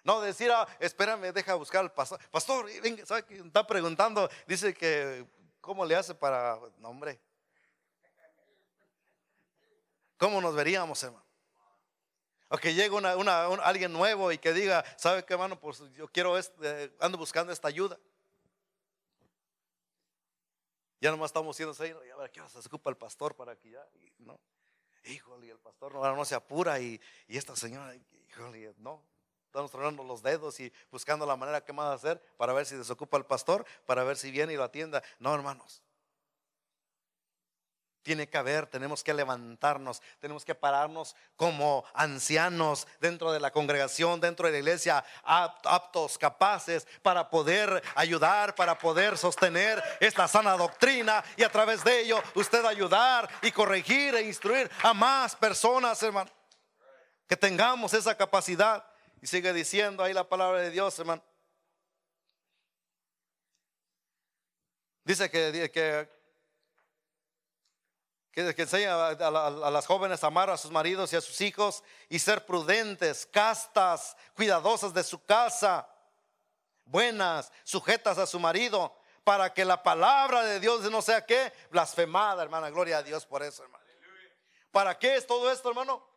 No 0.04 0.20
decir, 0.20 0.52
ah, 0.52 0.68
espérame, 0.78 1.32
deja 1.32 1.56
buscar 1.56 1.80
al 1.80 1.94
pastor. 1.94 2.20
Pastor, 2.30 2.66
venga, 2.82 3.06
¿sabe 3.06 3.24
que 3.24 3.38
está 3.38 3.66
preguntando? 3.66 4.30
Dice 4.46 4.74
que, 4.74 5.26
¿cómo 5.62 5.86
le 5.86 5.96
hace 5.96 6.14
para, 6.14 6.60
no, 6.80 6.90
hombre? 6.90 7.22
¿Cómo 10.18 10.42
nos 10.42 10.54
veríamos, 10.54 11.02
hermano? 11.04 11.26
O 12.50 12.58
que 12.58 12.74
llegue 12.74 12.94
una, 12.94 13.14
alguien 13.64 13.94
nuevo 13.94 14.34
y 14.34 14.38
que 14.38 14.52
diga, 14.52 14.84
¿sabe 14.98 15.24
qué, 15.24 15.36
hermano? 15.36 15.58
Pues 15.58 15.82
yo 15.94 16.10
quiero, 16.10 16.38
este, 16.38 16.94
ando 17.00 17.18
buscando 17.18 17.54
esta 17.54 17.70
ayuda. 17.70 17.98
Ya 21.00 21.12
nomás 21.12 21.30
estamos 21.30 21.56
siendo 21.56 21.74
y 21.86 22.10
a 22.10 22.16
ver, 22.18 22.30
¿qué 22.30 22.42
se 22.50 22.60
ocupa 22.60 22.90
el 22.90 22.98
pastor 22.98 23.38
para 23.38 23.56
que 23.56 23.70
ya? 23.70 23.88
no. 24.18 24.38
Híjole, 25.06 25.50
el 25.50 25.60
pastor 25.60 25.94
no, 25.94 26.16
no 26.16 26.26
se 26.26 26.36
apura 26.36 26.80
y, 26.80 27.00
y 27.28 27.38
esta 27.38 27.56
señora, 27.56 27.96
híjole, 28.30 28.74
no. 28.78 29.04
Estamos 29.46 29.72
tronando 29.72 30.04
los 30.04 30.22
dedos 30.22 30.60
y 30.60 30.72
buscando 30.92 31.26
la 31.26 31.36
manera 31.36 31.66
que 31.66 31.74
más 31.74 31.96
hacer 31.96 32.22
para 32.38 32.54
ver 32.54 32.68
si 32.68 32.76
desocupa 32.76 33.18
el 33.18 33.26
pastor, 33.26 33.66
para 33.88 34.04
ver 34.04 34.16
si 34.16 34.30
viene 34.30 34.54
y 34.54 34.56
lo 34.56 34.64
atienda. 34.64 35.02
No, 35.18 35.34
hermanos. 35.34 35.82
Tiene 38.10 38.28
que 38.28 38.40
haber, 38.40 38.66
tenemos 38.66 39.04
que 39.04 39.14
levantarnos, 39.14 40.02
tenemos 40.20 40.44
que 40.44 40.56
pararnos 40.56 41.16
como 41.36 41.86
ancianos 41.94 42.88
dentro 43.00 43.32
de 43.32 43.40
la 43.40 43.52
congregación, 43.52 44.20
dentro 44.20 44.48
de 44.48 44.54
la 44.54 44.58
iglesia, 44.58 45.06
aptos, 45.24 46.18
capaces 46.18 46.88
para 47.04 47.30
poder 47.30 47.84
ayudar, 47.94 48.56
para 48.56 48.80
poder 48.80 49.16
sostener 49.16 49.80
esta 50.00 50.28
sana 50.28 50.58
doctrina 50.58 51.24
y 51.38 51.44
a 51.44 51.52
través 51.52 51.84
de 51.84 52.00
ello 52.00 52.20
usted 52.34 52.66
ayudar 52.66 53.30
y 53.44 53.52
corregir 53.52 54.16
e 54.16 54.24
instruir 54.24 54.72
a 54.82 54.92
más 54.92 55.36
personas, 55.36 56.02
hermano. 56.02 56.32
Que 57.28 57.38
tengamos 57.38 57.94
esa 57.94 58.18
capacidad. 58.18 58.84
Y 59.22 59.28
sigue 59.28 59.54
diciendo 59.54 60.04
ahí 60.04 60.14
la 60.14 60.28
palabra 60.28 60.62
de 60.62 60.72
Dios, 60.72 60.98
hermano. 60.98 61.22
Dice 65.04 65.30
que, 65.30 66.19
que, 68.56 68.62
enseña 68.62 69.08
a, 69.08 69.72
las 69.72 69.86
jóvenes 69.86 70.24
a 70.24 70.28
amar 70.28 70.50
a 70.50 70.58
sus 70.58 70.72
maridos 70.72 71.12
y 71.14 71.16
a 71.16 71.22
sus 71.22 71.40
hijos 71.42 71.84
y 72.10 72.20
ser 72.20 72.46
prudentes, 72.46 73.26
castas, 73.26 74.16
cuidadosas 74.36 74.94
de 74.94 75.04
su 75.04 75.24
casa, 75.24 75.88
buenas, 76.86 77.52
sujetas 77.64 78.18
a 78.18 78.26
su 78.26 78.40
marido, 78.40 78.96
para 79.24 79.54
que 79.54 79.64
la 79.66 79.84
palabra 79.84 80.44
de 80.44 80.60
Dios 80.60 80.90
no 80.90 81.02
sea 81.02 81.26
que 81.26 81.54
blasfemada, 81.70 82.42
hermana. 82.42 82.70
Gloria 82.70 83.00
a 83.00 83.04
Dios 83.04 83.26
por 83.26 83.44
eso, 83.44 83.64
hermano. 83.64 83.84
¿Para 84.72 84.98
qué 84.98 85.16
es 85.16 85.26
todo 85.26 85.52
esto, 85.52 85.70
hermano? 85.70 86.08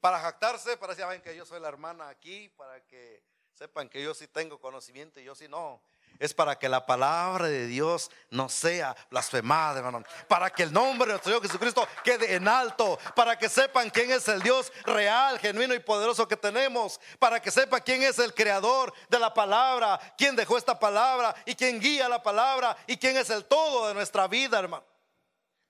Para 0.00 0.20
jactarse, 0.20 0.76
para 0.76 0.94
que 0.94 1.02
saben 1.02 1.22
que 1.22 1.34
yo 1.34 1.44
soy 1.44 1.60
la 1.60 1.68
hermana 1.68 2.08
aquí, 2.08 2.48
para 2.50 2.80
que 2.86 3.22
sepan 3.54 3.88
que 3.88 4.02
yo 4.02 4.14
sí 4.14 4.28
tengo 4.28 4.60
conocimiento 4.60 5.20
y 5.20 5.24
yo 5.24 5.34
sí 5.34 5.48
no 5.48 5.82
es 6.18 6.34
para 6.34 6.58
que 6.58 6.68
la 6.68 6.84
palabra 6.84 7.46
de 7.46 7.66
Dios 7.66 8.10
no 8.30 8.48
sea 8.48 8.96
blasfemada, 9.10 9.78
hermano. 9.78 10.04
Para 10.26 10.50
que 10.50 10.64
el 10.64 10.72
nombre 10.72 11.06
de 11.06 11.12
nuestro 11.12 11.30
Dios 11.30 11.42
Jesucristo 11.42 11.86
quede 12.02 12.34
en 12.34 12.48
alto. 12.48 12.98
Para 13.14 13.38
que 13.38 13.48
sepan 13.48 13.88
quién 13.90 14.10
es 14.10 14.26
el 14.26 14.42
Dios 14.42 14.72
real, 14.84 15.38
genuino 15.38 15.74
y 15.74 15.78
poderoso 15.78 16.26
que 16.26 16.36
tenemos. 16.36 17.00
Para 17.20 17.40
que 17.40 17.52
sepan 17.52 17.82
quién 17.84 18.02
es 18.02 18.18
el 18.18 18.34
creador 18.34 18.92
de 19.08 19.18
la 19.18 19.32
palabra. 19.32 20.00
Quién 20.18 20.34
dejó 20.34 20.58
esta 20.58 20.78
palabra 20.78 21.34
y 21.44 21.54
quién 21.54 21.78
guía 21.78 22.08
la 22.08 22.22
palabra. 22.22 22.76
Y 22.88 22.96
quién 22.96 23.16
es 23.16 23.30
el 23.30 23.44
todo 23.44 23.86
de 23.86 23.94
nuestra 23.94 24.26
vida, 24.26 24.58
hermano. 24.58 24.84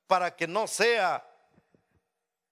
Para 0.07 0.34
que 0.34 0.46
no 0.46 0.66
sea 0.66 1.24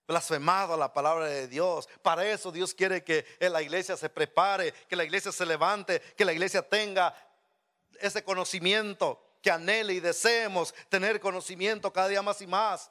blasfemado 0.07 0.77
la 0.77 0.93
palabra 0.93 1.27
de 1.27 1.49
Dios. 1.49 1.89
Para 2.03 2.27
eso 2.27 2.53
Dios 2.53 2.75
quiere 2.75 3.03
que 3.03 3.27
la 3.41 3.63
iglesia 3.63 3.97
se 3.97 4.09
prepare, 4.09 4.73
que 4.89 4.97
la 4.97 5.05
iglesia 5.05 5.33
se 5.33 5.45
levante, 5.45 6.01
que 6.17 6.25
la 6.25 6.33
iglesia 6.33 6.63
tenga 6.63 7.15
ese 8.01 8.23
conocimiento 8.25 9.23
que 9.43 9.51
anhele 9.51 9.95
y 9.95 10.01
deseemos 10.01 10.75
tener 10.89 11.21
conocimiento 11.21 11.93
cada 11.93 12.09
día 12.09 12.23
más 12.23 12.41
y 12.41 12.47
más. 12.47 12.91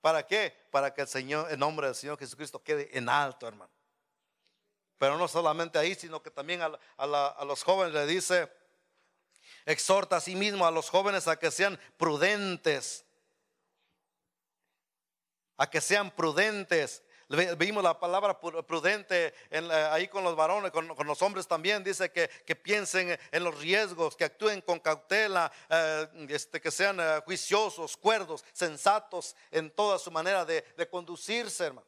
¿Para 0.00 0.26
qué? 0.26 0.54
Para 0.70 0.92
que 0.92 1.02
el 1.02 1.08
Señor, 1.08 1.50
el 1.50 1.58
nombre 1.58 1.86
del 1.86 1.94
Señor 1.94 2.18
Jesucristo 2.18 2.62
quede 2.62 2.90
en 2.96 3.08
alto, 3.08 3.46
hermano. 3.46 3.72
Pero 4.98 5.16
no 5.16 5.26
solamente 5.28 5.78
ahí, 5.78 5.94
sino 5.94 6.22
que 6.22 6.30
también 6.30 6.60
a, 6.62 7.44
los 7.44 7.62
jóvenes 7.62 7.94
le 7.94 8.06
dice, 8.06 8.52
exhorta 9.64 10.16
a 10.16 10.20
sí 10.20 10.36
mismo 10.36 10.66
a 10.66 10.70
los 10.70 10.90
jóvenes 10.90 11.26
a 11.26 11.38
que 11.38 11.50
sean 11.50 11.78
prudentes, 11.96 13.04
a 15.56 15.70
que 15.70 15.80
sean 15.80 16.10
prudentes, 16.10 17.02
Vimos 17.56 17.82
la 17.82 17.98
palabra 17.98 18.38
prudente 18.38 19.32
ahí 19.90 20.06
con 20.08 20.22
los 20.22 20.36
varones, 20.36 20.70
con, 20.70 20.86
los 20.86 21.22
hombres 21.22 21.48
también. 21.48 21.82
Dice 21.82 22.12
que, 22.12 22.56
piensen 22.56 23.18
en 23.30 23.44
los 23.44 23.58
riesgos, 23.58 24.14
que 24.14 24.24
actúen 24.24 24.60
con 24.60 24.78
cautela, 24.78 25.50
eh, 25.70 26.26
este, 26.28 26.60
que 26.60 26.70
sean 26.70 27.00
eh, 27.00 27.22
juiciosos, 27.24 27.96
cuerdos, 27.96 28.44
sensatos 28.52 29.34
en 29.50 29.70
toda 29.70 29.98
su 29.98 30.10
manera 30.10 30.44
de, 30.44 30.62
conducirse, 30.90 31.64
hermano. 31.64 31.86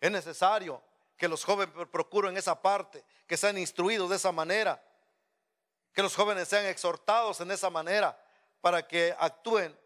Es 0.00 0.12
necesario 0.12 0.80
que 1.16 1.26
los 1.26 1.44
jóvenes 1.44 1.74
procuren 1.90 2.36
esa 2.36 2.60
parte, 2.62 3.04
que 3.26 3.36
sean 3.36 3.58
instruidos 3.58 4.10
de 4.10 4.16
esa 4.16 4.30
manera, 4.30 4.80
que 5.92 6.02
los 6.02 6.14
jóvenes 6.14 6.46
sean 6.46 6.66
exhortados 6.66 7.40
en 7.40 7.50
esa 7.50 7.68
manera 7.68 8.16
para 8.60 8.86
que 8.86 9.12
actúen 9.18 9.76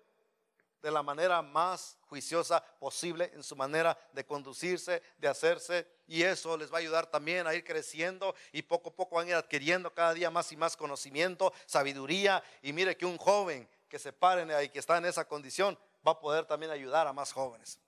de 0.82 0.90
la 0.90 1.02
manera 1.02 1.40
más 1.40 1.96
juiciosa 2.12 2.62
posible 2.78 3.30
en 3.32 3.42
su 3.42 3.56
manera 3.56 3.96
de 4.12 4.26
conducirse, 4.26 5.02
de 5.16 5.28
hacerse. 5.28 5.86
Y 6.06 6.22
eso 6.22 6.58
les 6.58 6.70
va 6.70 6.76
a 6.76 6.80
ayudar 6.80 7.06
también 7.06 7.46
a 7.46 7.54
ir 7.54 7.64
creciendo 7.64 8.34
y 8.52 8.60
poco 8.60 8.90
a 8.90 8.94
poco 8.94 9.16
van 9.16 9.28
a 9.28 9.30
ir 9.30 9.36
adquiriendo 9.36 9.94
cada 9.94 10.12
día 10.12 10.30
más 10.30 10.52
y 10.52 10.56
más 10.58 10.76
conocimiento, 10.76 11.54
sabiduría. 11.64 12.44
Y 12.60 12.74
mire 12.74 12.98
que 12.98 13.06
un 13.06 13.16
joven 13.16 13.66
que 13.88 13.98
se 13.98 14.12
pare 14.12 14.44
y 14.62 14.68
que 14.68 14.78
está 14.78 14.98
en 14.98 15.06
esa 15.06 15.26
condición 15.26 15.78
va 16.06 16.12
a 16.12 16.20
poder 16.20 16.44
también 16.44 16.70
ayudar 16.70 17.06
a 17.06 17.14
más 17.14 17.32
jóvenes. 17.32 17.78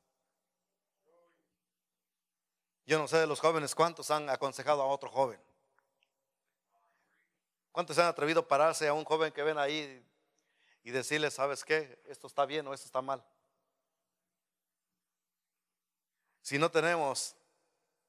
Yo 2.86 2.98
no 2.98 3.06
sé 3.06 3.18
de 3.18 3.26
los 3.26 3.40
jóvenes 3.40 3.74
cuántos 3.74 4.10
han 4.10 4.30
aconsejado 4.30 4.80
a 4.80 4.86
otro 4.86 5.10
joven. 5.10 5.38
¿Cuántos 7.72 7.94
se 7.96 8.00
han 8.00 8.08
atrevido 8.08 8.40
a 8.40 8.48
pararse 8.48 8.88
a 8.88 8.94
un 8.94 9.04
joven 9.04 9.32
que 9.32 9.42
ven 9.42 9.58
ahí 9.58 10.02
y 10.82 10.90
decirle, 10.92 11.30
¿sabes 11.30 11.62
qué? 11.62 11.98
Esto 12.06 12.26
está 12.26 12.46
bien 12.46 12.66
o 12.66 12.72
esto 12.72 12.86
está 12.86 13.02
mal. 13.02 13.22
Si 16.44 16.58
no 16.58 16.70
tenemos 16.70 17.34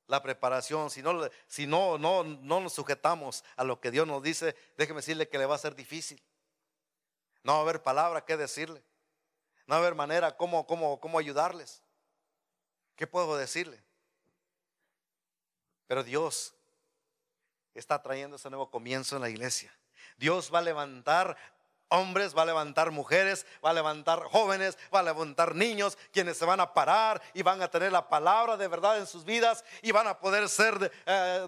la 0.08 0.22
preparación, 0.22 0.90
si 0.90 1.02
no, 1.02 1.30
si 1.48 1.66
no, 1.66 1.98
no, 1.98 2.26
no 2.26 2.60
nos 2.60 2.74
sujetamos 2.74 3.46
a 3.56 3.64
lo 3.64 3.80
que 3.80 3.92
Dios 3.92 4.06
nos 4.06 4.22
dice, 4.22 4.58
déjeme 4.78 4.98
decirle 4.98 5.30
que 5.30 5.38
le 5.38 5.46
va 5.46 5.56
a 5.56 5.58
ser 5.58 5.74
difícil. 5.74 6.22
No 7.44 7.54
va 7.54 7.60
a 7.60 7.62
haber 7.62 7.82
palabra 7.82 8.26
que 8.26 8.36
decirle. 8.36 8.84
No 9.66 9.76
va 9.76 9.76
a 9.78 9.80
haber 9.80 9.96
manera 9.96 10.36
cómo, 10.36 10.68
cómo, 10.68 11.00
cómo 11.00 11.18
ayudarles. 11.18 11.82
¿Qué 12.98 13.08
puedo 13.08 13.38
decirle? 13.38 13.82
Pero 15.88 16.04
Dios 16.04 16.54
está 17.74 18.02
trayendo 18.04 18.36
ese 18.36 18.50
nuevo 18.50 18.70
comienzo 18.70 19.16
en 19.16 19.22
la 19.22 19.30
iglesia. 19.30 19.74
Dios 20.18 20.54
va 20.54 20.60
a 20.60 20.64
levantar 20.64 21.38
hombres, 21.90 22.36
va 22.36 22.44
a 22.44 22.46
levantar 22.46 22.92
mujeres, 22.92 23.46
va 23.64 23.72
a 23.72 23.74
levantar 23.74 24.24
jóvenes, 24.24 24.78
va 24.94 25.00
a 25.00 25.04
levantar 25.04 25.56
niños, 25.56 25.98
quienes 26.12 26.38
se 26.38 26.46
van 26.46 26.60
a 26.60 26.74
parar 26.74 27.22
y 27.34 27.42
van 27.42 27.62
a 27.62 27.70
tener 27.70 27.92
la 27.92 28.08
palabra 28.08 28.58
de 28.58 28.68
verdad 28.68 28.98
en 28.98 29.08
sus 29.08 29.26
vidas 29.26 29.64
y 29.82 29.92
van 29.92 30.08
a 30.08 30.20
poder 30.20 30.50
ser 30.50 30.92
eh, 31.06 31.48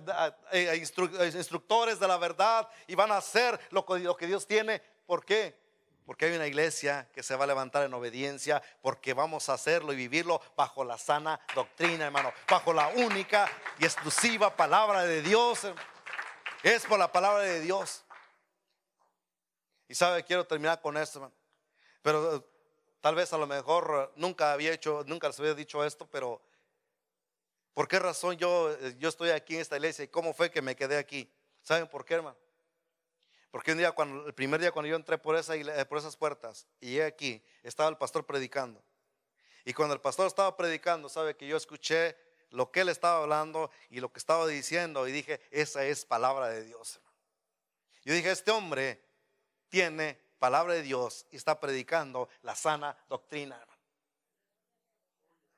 eh, 0.52 0.88
instructores 1.34 2.00
de 2.00 2.08
la 2.08 2.18
verdad 2.18 2.68
y 2.88 2.96
van 2.96 3.12
a 3.12 3.18
hacer 3.18 3.60
lo 3.72 3.86
que, 3.86 4.28
Dios 4.28 4.48
tiene. 4.48 4.82
¿Por 5.06 5.26
qué? 5.26 5.58
Porque 6.06 6.26
hay 6.26 6.36
una 6.36 6.48
iglesia 6.48 7.10
que 7.14 7.22
se 7.22 7.36
va 7.36 7.44
a 7.44 7.48
levantar 7.48 7.84
en 7.84 7.94
obediencia, 7.94 8.62
porque 8.82 9.14
vamos 9.14 9.50
a 9.50 9.54
hacerlo 9.54 9.92
y 9.92 9.98
vivirlo 9.98 10.42
bajo 10.56 10.86
la 10.86 10.98
sana 10.98 11.40
doctrina, 11.54 12.06
hermano, 12.06 12.32
bajo 12.50 12.74
la 12.74 12.88
única 12.90 13.50
y 13.78 13.86
exclusiva 13.86 14.56
palabra 14.56 15.04
de 15.04 15.22
Dios. 15.22 15.68
Es 16.64 16.86
por 16.86 16.98
la 16.98 17.12
palabra 17.12 17.44
de 17.44 17.60
Dios. 17.60 18.06
Y 19.88 19.96
sabe, 19.96 20.24
quiero 20.24 20.46
terminar 20.46 20.82
con 20.82 20.98
esto, 20.98 21.32
pero 22.02 22.36
eh, 22.36 22.42
tal 23.00 23.16
vez 23.16 23.32
a 23.32 23.38
lo 23.38 23.48
mejor 23.48 24.10
eh, 24.10 24.14
nunca 24.18 24.52
había 24.52 24.74
hecho, 24.74 25.04
nunca 25.08 25.28
les 25.28 25.40
había 25.40 25.54
dicho 25.54 25.84
esto, 25.84 26.08
pero 26.10 26.42
¿por 27.74 27.88
qué 27.88 28.00
razón 28.00 28.38
yo, 28.38 28.72
eh, 28.74 28.96
yo 29.00 29.08
estoy 29.10 29.30
aquí 29.30 29.56
en 29.56 29.62
esta 29.62 29.78
iglesia 29.78 30.04
y 30.04 30.10
cómo 30.10 30.34
fue 30.34 30.52
que 30.52 30.62
me 30.62 30.76
quedé 30.76 30.98
aquí? 30.98 31.32
¿Saben 31.64 31.88
por 31.88 32.04
qué, 32.04 32.16
hermano? 32.16 32.38
Porque 33.50 33.72
un 33.72 33.78
día, 33.78 33.94
cuando, 33.94 34.28
el 34.28 34.34
primer 34.34 34.60
día 34.60 34.72
cuando 34.72 34.90
yo 34.90 34.98
entré 34.98 35.18
por, 35.18 35.36
esa, 35.38 35.54
por 35.88 35.98
esas 35.98 36.18
puertas 36.18 36.68
y 36.82 36.92
llegué 36.92 37.06
aquí, 37.06 37.44
estaba 37.64 37.90
el 37.90 37.98
pastor 37.98 38.26
predicando. 38.26 38.84
Y 39.64 39.74
cuando 39.74 39.96
el 39.96 40.02
pastor 40.02 40.28
estaba 40.28 40.56
predicando, 40.56 41.10
sabe 41.10 41.36
que 41.36 41.48
yo 41.48 41.56
escuché 41.56 42.16
lo 42.52 42.72
que 42.72 42.82
él 42.82 42.90
estaba 42.90 43.22
hablando 43.22 43.72
y 43.90 44.00
lo 44.00 44.12
que 44.12 44.20
estaba 44.20 44.48
diciendo 44.48 45.08
y 45.08 45.12
dije, 45.12 45.42
esa 45.52 45.86
es 45.86 46.06
palabra 46.06 46.50
de 46.50 46.64
Dios. 46.64 47.00
Yo 48.04 48.14
dije, 48.14 48.32
este 48.32 48.52
hombre 48.52 49.07
tiene 49.70 50.20
palabra 50.40 50.74
de 50.74 50.82
Dios 50.82 51.26
y 51.32 51.36
está 51.36 51.60
predicando 51.60 52.30
la 52.42 52.56
sana 52.56 52.98
doctrina. 53.10 53.60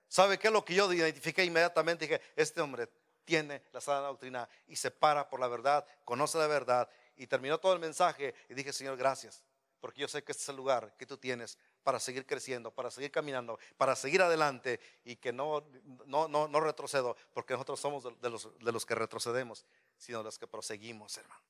¿Sabe 0.08 0.40
qué 0.40 0.48
es 0.48 0.54
lo 0.54 0.66
que 0.66 0.74
yo 0.74 0.92
identifiqué 0.92 1.44
inmediatamente? 1.44 2.06
Dije, 2.06 2.22
este 2.36 2.62
hombre 2.62 2.90
tiene 3.26 3.62
la 3.72 3.80
sana 3.80 4.08
doctrina 4.08 4.50
y 4.68 4.76
se 4.76 4.90
para 4.90 5.30
por 5.30 5.40
la 5.40 5.48
verdad, 5.48 5.86
conoce 6.04 6.38
la 6.40 6.48
verdad. 6.48 6.90
Y 7.16 7.28
terminó 7.28 7.60
todo 7.60 7.74
el 7.74 7.80
mensaje 7.80 8.34
y 8.48 8.54
dije, 8.54 8.74
Señor, 8.74 8.98
gracias, 8.98 9.44
porque 9.80 10.02
yo 10.02 10.08
sé 10.08 10.24
que 10.24 10.32
este 10.32 10.44
es 10.44 10.50
el 10.50 10.56
lugar 10.56 10.96
que 10.98 11.06
tú 11.06 11.18
tienes 11.18 11.60
para 11.84 12.00
seguir 12.00 12.26
creciendo, 12.26 12.72
para 12.72 12.90
seguir 12.90 13.12
caminando, 13.12 13.60
para 13.78 13.96
seguir 13.96 14.22
adelante 14.22 14.80
y 15.04 15.16
que 15.18 15.32
no, 15.32 15.64
no, 16.06 16.28
no, 16.28 16.48
no 16.48 16.60
retrocedo, 16.60 17.16
porque 17.34 17.54
nosotros 17.54 17.80
somos 17.80 18.04
de 18.22 18.30
los, 18.30 18.58
de 18.58 18.72
los 18.72 18.86
que 18.86 18.96
retrocedemos, 18.96 19.66
sino 19.98 20.20
de 20.20 20.24
los 20.24 20.40
que 20.40 20.48
proseguimos, 20.48 21.18
hermano. 21.18 21.42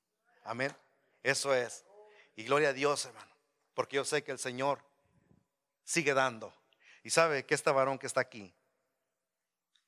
Amén. 0.43 0.75
Eso 1.23 1.53
es. 1.53 1.85
Y 2.39 2.45
gloria 2.45 2.69
a 2.69 2.73
Dios, 2.73 3.03
hermano, 3.03 3.35
porque 3.73 3.97
yo 3.97 4.05
sé 4.05 4.23
que 4.23 4.31
el 4.31 4.39
Señor 4.39 4.79
sigue 5.83 6.13
dando. 6.13 6.53
Y 7.03 7.09
sabe 7.09 7.45
que 7.45 7.53
este 7.53 7.69
varón 7.69 7.99
que 7.99 8.07
está 8.07 8.21
aquí, 8.21 8.55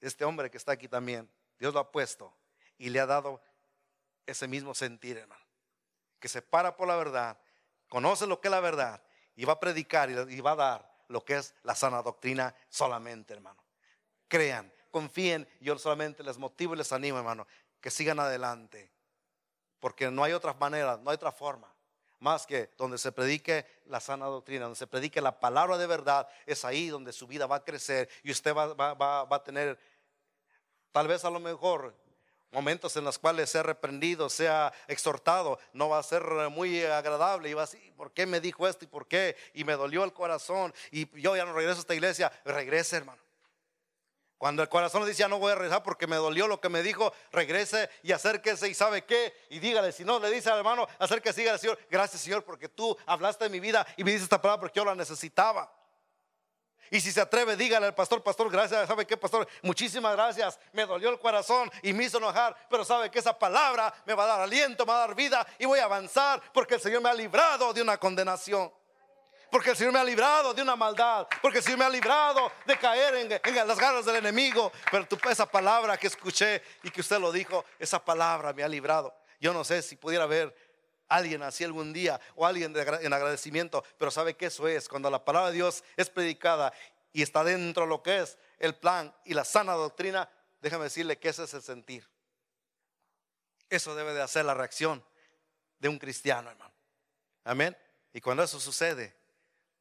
este 0.01 0.25
hombre 0.25 0.51
que 0.51 0.57
está 0.57 0.73
aquí 0.73 0.89
también, 0.89 1.31
Dios 1.57 1.73
lo 1.73 1.79
ha 1.79 1.89
puesto 1.93 2.35
y 2.77 2.89
le 2.89 2.99
ha 2.99 3.05
dado 3.05 3.41
ese 4.25 4.49
mismo 4.49 4.73
sentir, 4.73 5.15
hermano. 5.15 5.45
Que 6.19 6.27
se 6.27 6.41
para 6.41 6.75
por 6.75 6.89
la 6.89 6.97
verdad, 6.97 7.37
conoce 7.87 8.27
lo 8.27 8.41
que 8.41 8.49
es 8.49 8.51
la 8.51 8.59
verdad 8.59 9.01
y 9.37 9.45
va 9.45 9.53
a 9.53 9.59
predicar 9.61 10.09
y 10.09 10.41
va 10.41 10.51
a 10.51 10.55
dar 10.57 11.05
lo 11.07 11.23
que 11.23 11.37
es 11.37 11.55
la 11.63 11.73
sana 11.73 12.01
doctrina 12.01 12.53
solamente, 12.67 13.33
hermano. 13.33 13.63
Crean, 14.27 14.73
confíen, 14.91 15.47
yo 15.61 15.77
solamente 15.77 16.21
les 16.21 16.37
motivo 16.37 16.73
y 16.73 16.79
les 16.79 16.91
animo, 16.91 17.17
hermano, 17.17 17.47
que 17.79 17.89
sigan 17.89 18.19
adelante. 18.19 18.91
Porque 19.79 20.11
no 20.11 20.25
hay 20.25 20.33
otra 20.33 20.53
manera, 20.55 20.97
no 20.97 21.11
hay 21.11 21.15
otra 21.15 21.31
forma 21.31 21.73
más 22.21 22.47
que 22.47 22.69
donde 22.77 22.97
se 22.97 23.11
predique 23.11 23.65
la 23.87 23.99
sana 23.99 24.27
doctrina, 24.27 24.63
donde 24.63 24.79
se 24.79 24.87
predique 24.87 25.19
la 25.19 25.39
palabra 25.39 25.77
de 25.77 25.87
verdad, 25.87 26.27
es 26.45 26.63
ahí 26.63 26.87
donde 26.87 27.11
su 27.11 27.27
vida 27.27 27.45
va 27.45 27.57
a 27.57 27.63
crecer 27.65 28.07
y 28.23 28.31
usted 28.31 28.55
va, 28.55 28.93
va 28.93 29.35
a 29.35 29.43
tener 29.43 29.77
Tal 30.91 31.07
vez 31.07 31.23
a 31.23 31.29
lo 31.29 31.39
mejor 31.39 31.95
momentos 32.51 32.97
en 32.97 33.05
los 33.05 33.17
cuales 33.17 33.49
sea 33.49 33.63
reprendido, 33.63 34.29
sea 34.29 34.73
exhortado, 34.87 35.57
no 35.71 35.87
va 35.87 35.99
a 35.99 36.03
ser 36.03 36.23
muy 36.49 36.83
agradable 36.83 37.49
y 37.49 37.53
va 37.53 37.63
a 37.63 37.65
decir, 37.65 37.93
¿por 37.95 38.11
qué 38.11 38.25
me 38.25 38.41
dijo 38.41 38.67
esto 38.67 38.83
y 38.83 38.89
por 38.89 39.07
qué? 39.07 39.37
Y 39.53 39.63
me 39.63 39.73
dolió 39.73 40.03
el 40.03 40.11
corazón 40.11 40.73
y 40.91 41.09
yo 41.19 41.35
ya 41.35 41.45
no 41.45 41.53
regreso 41.53 41.79
a 41.79 41.81
esta 41.81 41.95
iglesia, 41.95 42.31
regrese 42.43 42.97
hermano. 42.97 43.21
Cuando 44.41 44.63
el 44.63 44.69
corazón 44.69 45.03
le 45.03 45.09
dice, 45.09 45.19
ya 45.19 45.27
no 45.27 45.37
voy 45.37 45.51
a 45.51 45.55
regresar 45.55 45.83
porque 45.83 46.07
me 46.07 46.15
dolió 46.15 46.47
lo 46.47 46.59
que 46.59 46.67
me 46.67 46.81
dijo, 46.81 47.13
regrese 47.31 47.91
y 48.01 48.11
acérquese 48.11 48.67
y 48.67 48.73
sabe 48.73 49.05
qué. 49.05 49.35
Y 49.51 49.59
dígale, 49.59 49.91
si 49.91 50.03
no 50.03 50.17
le 50.19 50.31
dice 50.31 50.49
al 50.49 50.57
hermano, 50.57 50.87
acérquese 50.97 51.41
y 51.41 51.43
dígale, 51.43 51.59
Señor, 51.59 51.77
gracias 51.91 52.23
Señor 52.23 52.43
porque 52.43 52.67
tú 52.67 52.97
hablaste 53.05 53.43
de 53.43 53.51
mi 53.51 53.59
vida 53.59 53.85
y 53.97 54.03
me 54.03 54.09
dices 54.09 54.23
esta 54.23 54.41
palabra 54.41 54.61
porque 54.61 54.79
yo 54.79 54.83
la 54.83 54.95
necesitaba. 54.95 55.71
Y 56.89 56.99
si 57.01 57.11
se 57.11 57.21
atreve, 57.21 57.55
dígale 57.55 57.85
al 57.85 57.93
pastor, 57.93 58.23
pastor, 58.23 58.49
gracias, 58.49 58.87
¿sabe 58.87 59.05
qué, 59.05 59.15
pastor? 59.15 59.47
Muchísimas 59.61 60.13
gracias, 60.13 60.59
me 60.73 60.87
dolió 60.87 61.11
el 61.11 61.19
corazón 61.19 61.71
y 61.83 61.93
me 61.93 62.05
hizo 62.05 62.17
enojar, 62.17 62.55
pero 62.67 62.83
sabe 62.83 63.11
que 63.11 63.19
esa 63.19 63.37
palabra 63.37 63.93
me 64.07 64.15
va 64.15 64.23
a 64.23 64.27
dar 64.27 64.41
aliento, 64.41 64.87
me 64.87 64.91
va 64.91 65.03
a 65.03 65.07
dar 65.07 65.15
vida 65.15 65.45
y 65.59 65.67
voy 65.67 65.77
a 65.77 65.83
avanzar 65.83 66.41
porque 66.51 66.73
el 66.73 66.81
Señor 66.81 67.03
me 67.03 67.09
ha 67.09 67.13
librado 67.13 67.73
de 67.73 67.83
una 67.83 67.99
condenación. 67.99 68.73
Porque 69.51 69.71
el 69.71 69.75
Señor 69.75 69.91
me 69.91 69.99
ha 69.99 70.03
librado 70.03 70.53
de 70.53 70.61
una 70.61 70.77
maldad. 70.77 71.27
Porque 71.41 71.57
el 71.57 71.63
Señor 71.63 71.79
me 71.79 71.85
ha 71.85 71.89
librado 71.89 72.51
de 72.65 72.77
caer 72.77 73.15
en, 73.15 73.67
las 73.67 73.77
garras 73.77 74.05
del 74.05 74.15
enemigo. 74.15 74.71
Pero 74.89 75.05
esa 75.29 75.45
palabra 75.45 75.97
que 75.97 76.07
escuché 76.07 76.63
y 76.83 76.89
que 76.89 77.01
usted 77.01 77.19
lo 77.19 77.33
dijo, 77.33 77.65
esa 77.77 78.03
palabra 78.03 78.53
me 78.53 78.63
ha 78.63 78.67
librado. 78.69 79.13
Yo 79.41 79.53
no 79.53 79.65
sé 79.65 79.81
si 79.81 79.97
pudiera 79.97 80.25
ver 80.25 80.55
alguien 81.09 81.43
así 81.43 81.65
algún 81.65 81.91
día 81.91 82.21
o 82.35 82.45
alguien 82.45 82.73
en 82.75 83.13
agradecimiento, 83.13 83.83
pero 83.97 84.09
sabe 84.09 84.35
que 84.35 84.45
eso 84.45 84.67
es 84.69 84.87
cuando 84.87 85.09
la 85.09 85.25
palabra 85.25 85.49
de 85.49 85.55
Dios 85.55 85.83
es 85.97 86.09
predicada 86.09 86.71
y 87.11 87.21
está 87.21 87.43
dentro 87.43 87.83
de 87.83 87.89
lo 87.89 88.01
que 88.01 88.19
es 88.19 88.37
el 88.57 88.73
plan 88.75 89.13
y 89.25 89.33
la 89.33 89.43
sana 89.43 89.73
doctrina, 89.73 90.29
déjame 90.61 90.85
decirle 90.85 91.19
que 91.19 91.27
ese 91.27 91.43
es 91.43 91.53
el 91.53 91.61
sentir. 91.61 92.07
Eso 93.69 93.95
debe 93.95 94.13
de 94.13 94.21
hacer 94.21 94.45
la 94.45 94.53
reacción 94.53 95.03
de 95.79 95.89
un 95.89 95.99
cristiano, 95.99 96.49
hermano. 96.49 96.73
Amén. 97.43 97.75
Y 98.13 98.21
cuando 98.21 98.43
eso 98.43 98.59
sucede, 98.59 99.20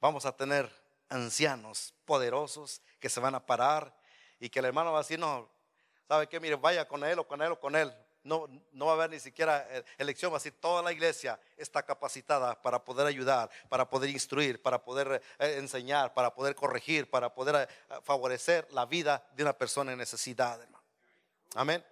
vamos 0.00 0.26
a 0.26 0.36
tener 0.36 0.70
ancianos 1.08 1.94
poderosos 2.04 2.82
que 2.98 3.08
se 3.08 3.20
van 3.20 3.34
a 3.34 3.44
parar 3.44 3.94
y 4.38 4.48
que 4.48 4.60
el 4.60 4.66
hermano 4.66 4.92
va 4.92 4.98
a 4.98 5.02
decir, 5.02 5.18
no, 5.18 5.48
¿sabe 6.08 6.28
qué? 6.28 6.40
Mire, 6.40 6.56
vaya 6.56 6.86
con 6.86 7.04
él 7.04 7.18
o 7.18 7.26
con 7.26 7.42
él 7.42 7.52
o 7.52 7.60
con 7.60 7.76
él 7.76 7.92
no, 8.22 8.46
no 8.72 8.86
va 8.86 8.92
a 8.92 8.94
haber 8.96 9.10
ni 9.10 9.20
siquiera 9.20 9.66
eh, 9.70 9.84
elección, 9.98 10.30
va 10.30 10.36
a 10.36 10.38
decir, 10.38 10.54
toda 10.60 10.82
la 10.82 10.92
iglesia 10.92 11.40
está 11.56 11.82
capacitada 11.82 12.60
para 12.60 12.84
poder 12.84 13.06
ayudar, 13.06 13.50
para 13.68 13.88
poder 13.88 14.10
instruir, 14.10 14.60
para 14.60 14.82
poder 14.82 15.22
eh, 15.38 15.56
enseñar, 15.58 16.12
para 16.12 16.34
poder 16.34 16.54
corregir, 16.54 17.08
para 17.08 17.32
poder 17.32 17.68
eh, 17.68 17.94
favorecer 18.02 18.66
la 18.72 18.86
vida 18.86 19.24
de 19.32 19.42
una 19.42 19.52
persona 19.52 19.92
en 19.92 19.98
necesidad, 19.98 20.60
hermano. 20.60 20.84
Amén. 21.54 21.84